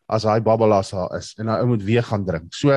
[0.09, 2.49] As hy babbelas daar is en hy moet weer gaan drink.
[2.57, 2.73] So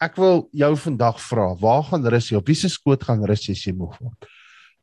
[0.00, 2.40] ek wil jou vandag vra, waar gaan rus jy?
[2.40, 4.30] Op wiese skoot gaan rus jy as jy moeg word?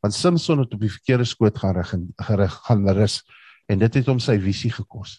[0.04, 3.20] Want Samson het op die verkeerde skoot gaan rig en gerig gaan rus
[3.68, 5.18] en dit het hom sy visie gekos.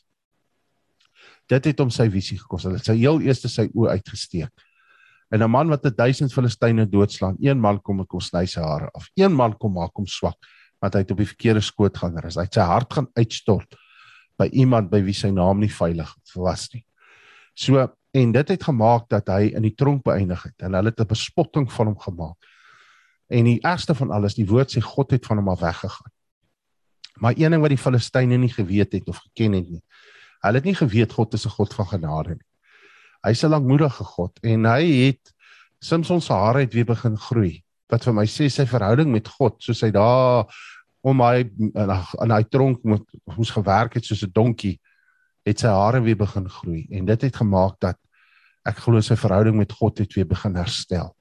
[1.49, 2.65] Dit het hom sy visie gekos.
[2.65, 4.68] Hy het sy heel eerste sy oë uitgesteek.
[5.29, 8.61] En 'n man wat 'n 1000 Filistyne doodslaan, een man kom en kom sny sy
[8.61, 9.09] hare af.
[9.13, 10.37] Een man kom maak hom swak
[10.79, 12.35] want hy het op die verkeerde skoot gaan rus.
[12.35, 13.75] Hy het sy hart gaan uitstort
[14.39, 16.85] by iemand by wie sy naam nie veilig was nie.
[17.53, 21.01] So en dit het gemaak dat hy in die tronk beëindig het en hulle het
[21.01, 22.37] 'n bespotting van hom gemaak.
[23.29, 26.11] En die ergste van alles, die woord sê God het van hom af weggegaan.
[27.19, 29.83] Maar een ding wat die Filistyne nie geweet het of geken het nie.
[30.39, 32.48] Hulle het nie geweet God is 'n God van genade nie.
[33.25, 35.33] Hy's 'n lankmoedige God en hy het
[35.79, 37.63] Samson se hare het weer begin groei.
[37.89, 40.45] Wat vir my sê sy verhouding met God, soos hy daar
[41.01, 41.47] om hy
[42.19, 43.05] aan hy tronk moet
[43.37, 44.79] moes gewerk het soos 'n donkie
[45.45, 47.97] het sy hare weer begin groei en dit het gemaak dat
[48.65, 51.15] ek glo sy verhouding met God het weer begin herstel.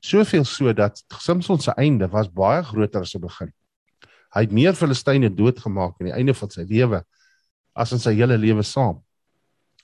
[0.00, 3.52] Soveel so dat Samson se einde was baie groter as sy begin.
[4.34, 7.02] Hy het meer Filistyne doodgemaak aan die einde van sy lewe
[7.74, 9.00] as in sy hele lewe saam.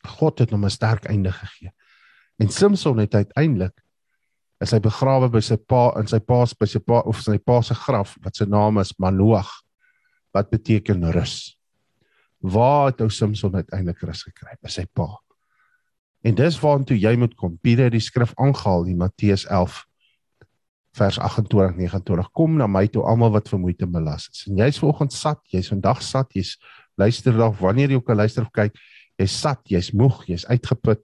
[0.07, 1.73] God het hom 'n sterk einde gegee.
[2.39, 3.83] En Samson het uiteindelik
[4.61, 7.39] is hy begrawe by sy pa in sy pa se by sy pa of sy
[7.39, 9.51] pa se graf wat sy naam is Manoag
[10.33, 11.57] wat beteken rus.
[12.41, 15.09] Waar het ou Samson uiteindelik rus gekry by sy pa?
[16.23, 17.59] En dis waartoe jy moet kom.
[17.59, 19.83] Pieter het die skrif aangehaal in Matteus 11
[20.93, 24.45] vers 28 29 kom na my toe almal wat vermoeid en belas is.
[24.51, 26.59] En jy's vanoggend sat, jy's vandag sat, jy's
[27.01, 28.77] luister dalk wanneer jy ook al luister of kyk,
[29.23, 31.03] jy's sat, jy's moeg, jy's uitgeput.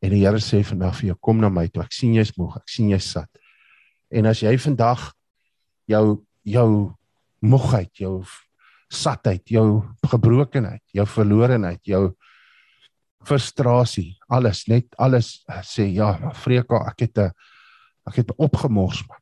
[0.00, 1.82] En die Here sê vandag vir jou, kom na my toe.
[1.84, 3.28] Ek sien jy's moeg, ek sien jy's sat.
[4.10, 5.10] En as jy vandag
[5.90, 6.70] jou jou
[7.44, 8.22] moegheid, jou
[8.90, 12.14] satheid, jou gebrokenheid, jou verlorenheid, jou
[13.28, 17.30] frustrasie, alles, net alles sê ja, Freka, ek het 'n
[18.08, 19.20] ek het opgemors man.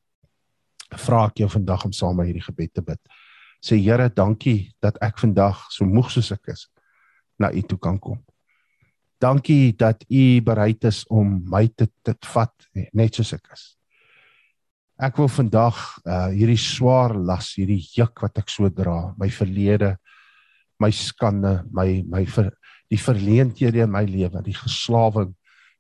[0.97, 3.01] Vra ek jou vandag om saam met hierdie gebed te bid.
[3.61, 6.69] Sê Here, dankie dat ek vandag so moeg soos ek is
[7.39, 8.19] na U toe kan kom.
[9.19, 13.65] Dankie dat u bereid is om my te te vat net soos ek is.
[14.98, 19.97] Ek wil vandag uh hierdie swaar las, hierdie juk wat ek so dra, my verlede,
[20.78, 22.52] my skande, my my ver,
[22.90, 25.35] die verleenthede in my lewe, die geslawing,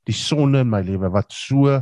[0.06, 1.78] die sonde in my lewe wat so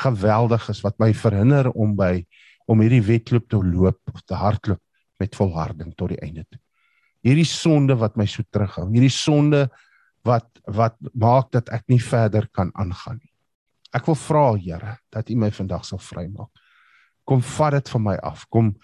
[0.00, 2.24] geweldig is wat my verhinder om by
[2.66, 4.80] om hierdie wedloop te loop of te hardloop
[5.20, 6.63] met volharding tot die einde toe.
[7.24, 9.66] Hierdie sonde wat my so terughou, hierdie sonde
[10.24, 13.32] wat wat maak dat ek nie verder kan aangaan nie.
[13.94, 16.50] Ek wil vra Here dat U my vandag sal vrymaak.
[17.28, 18.46] Kom vat dit van my af.
[18.50, 18.74] Kom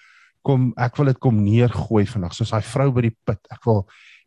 [0.47, 3.41] kom ek wil dit kom neergooi vandag soos daai vrou by die put.
[3.53, 3.83] Ek wil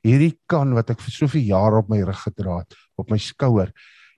[0.06, 3.72] hierdie kan wat ek vir soveel jare op my rug gedra het, op my skouer,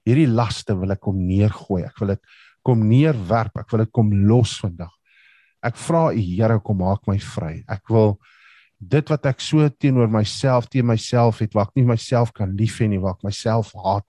[0.03, 1.85] hierdie laste wil ek kom neergooi.
[1.87, 2.35] Ek wil dit
[2.65, 3.61] kom neerwerp.
[3.61, 4.91] Ek wil dit kom los vandag.
[5.65, 7.61] Ek vra U Here kom maak my vry.
[7.69, 8.17] Ek wil
[8.79, 12.81] dit wat ek so teenoor myself teen myself het waar ek nie myself kan lief
[12.81, 14.05] hê nie waar ek myself haat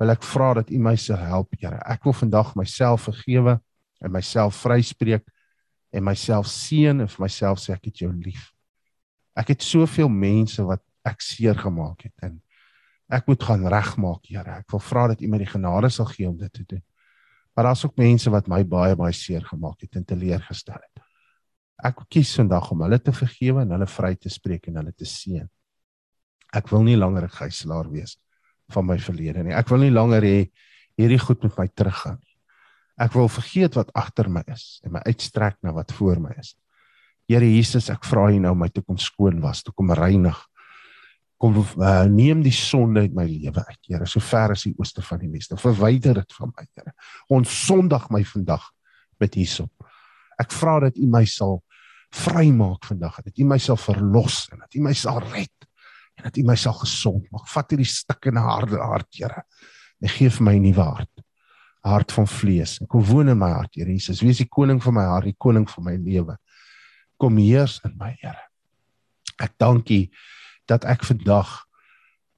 [0.00, 1.76] wil ek vra dat u my sal help Here.
[1.84, 3.58] Ek wil vandag myself vergewe
[4.00, 5.26] en myself vryspreek
[5.92, 8.48] en myself seën en vir myself sê ek het jou lief.
[9.36, 12.38] Ek het soveel mense wat ek seer gemaak het en
[13.12, 14.62] ek moet gaan regmaak Here.
[14.62, 16.82] Ek wil vra dat u my die genade sal gee om dit te doen.
[17.52, 20.99] Maar daar's ook mense wat my baie baie seer gemaak het en teleurgestel het.
[21.84, 25.08] Ek kies vandag om hulle te vergewe en hulle vry te spreek en hulle te
[25.08, 25.46] seën.
[26.56, 28.18] Ek wil nie langer 'n gijslaer wees
[28.70, 29.54] van my verlede nie.
[29.54, 30.50] Ek wil nie langer hê
[30.98, 32.36] hierdie goed met my teruggaan nie.
[33.00, 36.54] Ek wil vergeet wat agter my is en my uitstrek na wat voor my is.
[37.28, 40.36] Here Jesus, ek vra U nou om my te kom skoon was, te kom reinig.
[41.40, 45.00] Kom uh, neem die sonde uit my lewe uit, Here, so ver as die ooste
[45.02, 45.56] van die weste.
[45.56, 46.92] Verwyder dit van my, Here.
[47.32, 48.66] Ons Sondag my vandag
[49.22, 49.88] met hierop.
[50.40, 51.62] Ek vra dat U my sal
[52.10, 55.66] vrymaak vandag, dat U my sal verlos en dat U my sal red
[56.18, 57.48] en dat U my sal gesond maak.
[57.48, 59.44] Vat hierdie stikkende harde hart, Here.
[60.00, 61.10] En gee vir my 'n nuwe hart.
[61.84, 62.80] 'n Hart van vlees.
[62.80, 64.20] En kom woon in my hart, Here Jesus.
[64.20, 66.36] Wees die koning van my hart, die koning van my lewe.
[67.16, 68.50] Kom heers in my, Here.
[69.38, 70.08] Ek dank U
[70.66, 71.64] dat ek vandag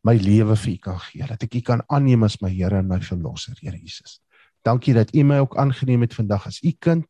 [0.03, 1.27] my lewe vir U kan gee.
[1.27, 4.21] Dat ek U kan aanneem as my Here en my verlosser, Here Jesus.
[4.63, 7.07] Dankie dat U my ook aangeneem het vandag as U kind.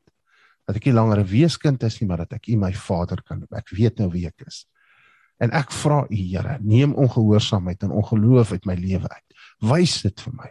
[0.73, 3.45] Dat ek nie langer 'n weeskind is nie, maar dat ek U my Vader kan.
[3.53, 4.65] Ek weet nou wie ek is.
[5.37, 9.35] En ek vra U, Here, neem ongehoorsaamheid en ongeloof uit my lewe uit.
[9.61, 10.51] Wys dit vir my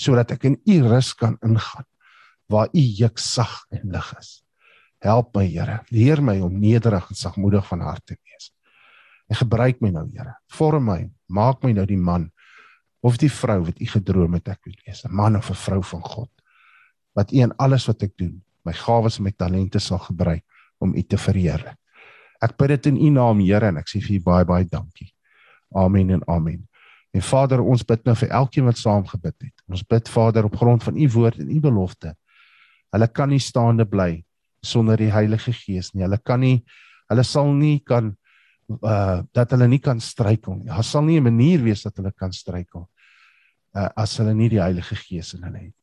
[0.00, 1.84] sodat ek in U rus kan ingaan
[2.48, 4.42] waar U juk sag en lig is.
[5.04, 5.82] Help my, Here.
[5.90, 8.54] Leer my om nederig en sagmoedig van hart te wees.
[9.28, 10.38] En gebruik my nou, Here.
[10.48, 12.30] Vorm my, maak my nou die man
[13.04, 15.82] of die vrou wat U gedroom het ek moet wees, 'n man of 'n vrou
[15.82, 16.30] van God.
[17.14, 20.44] Wat U in alles wat ek doen, my gawes en my talente sal gebruik
[20.78, 21.78] om U te verheerlik.
[22.42, 25.12] Ek bid dit in U naam, Here, en ek sê vir U baie baie dankie.
[25.74, 26.66] Amen en amen.
[27.12, 29.54] En Vader, ons bid nou vir elkeen wat saam gebid het.
[29.68, 32.14] Ons bid Vader op grond van U woord en U belofte.
[32.92, 34.24] Hulle kan nie staande bly
[34.64, 36.04] sonder die Heilige Gees nie.
[36.06, 36.62] Hulle kan nie
[37.10, 38.14] hulle sal nie kan
[38.72, 40.70] uh dat hulle nie kan struikel nie.
[40.70, 42.88] Daar sal nie 'n manier wees dat hulle kan struikel
[43.76, 45.81] uh as hulle nie die Heilige Gees in hulle het.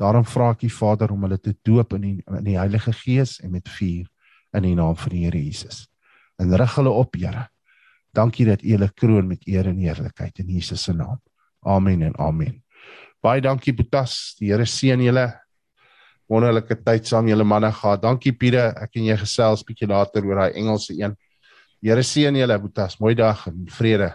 [0.00, 3.38] Daarom vra ek U Vader om hulle te doop in die, in die Heilige Gees
[3.44, 4.08] en met vuur
[4.54, 5.84] in die naam van die Here Jesus.
[6.38, 7.48] En rig hulle op, Here.
[8.14, 11.20] Dankie dat U hulle kroon met eer en heerlikheid in Jesus se naam.
[11.64, 12.60] Amen en amen.
[13.22, 14.34] Baie dankie Boetas.
[14.38, 15.28] Die Here seën julle
[16.30, 18.02] wonderlike tyd saam julle manne gehad.
[18.02, 21.16] Dankie Piere, ek en jy gesels bietjie later oor daai Engelse een.
[21.80, 22.98] Die Here seën julle Boetas.
[23.00, 24.14] Mooi dag en vrede.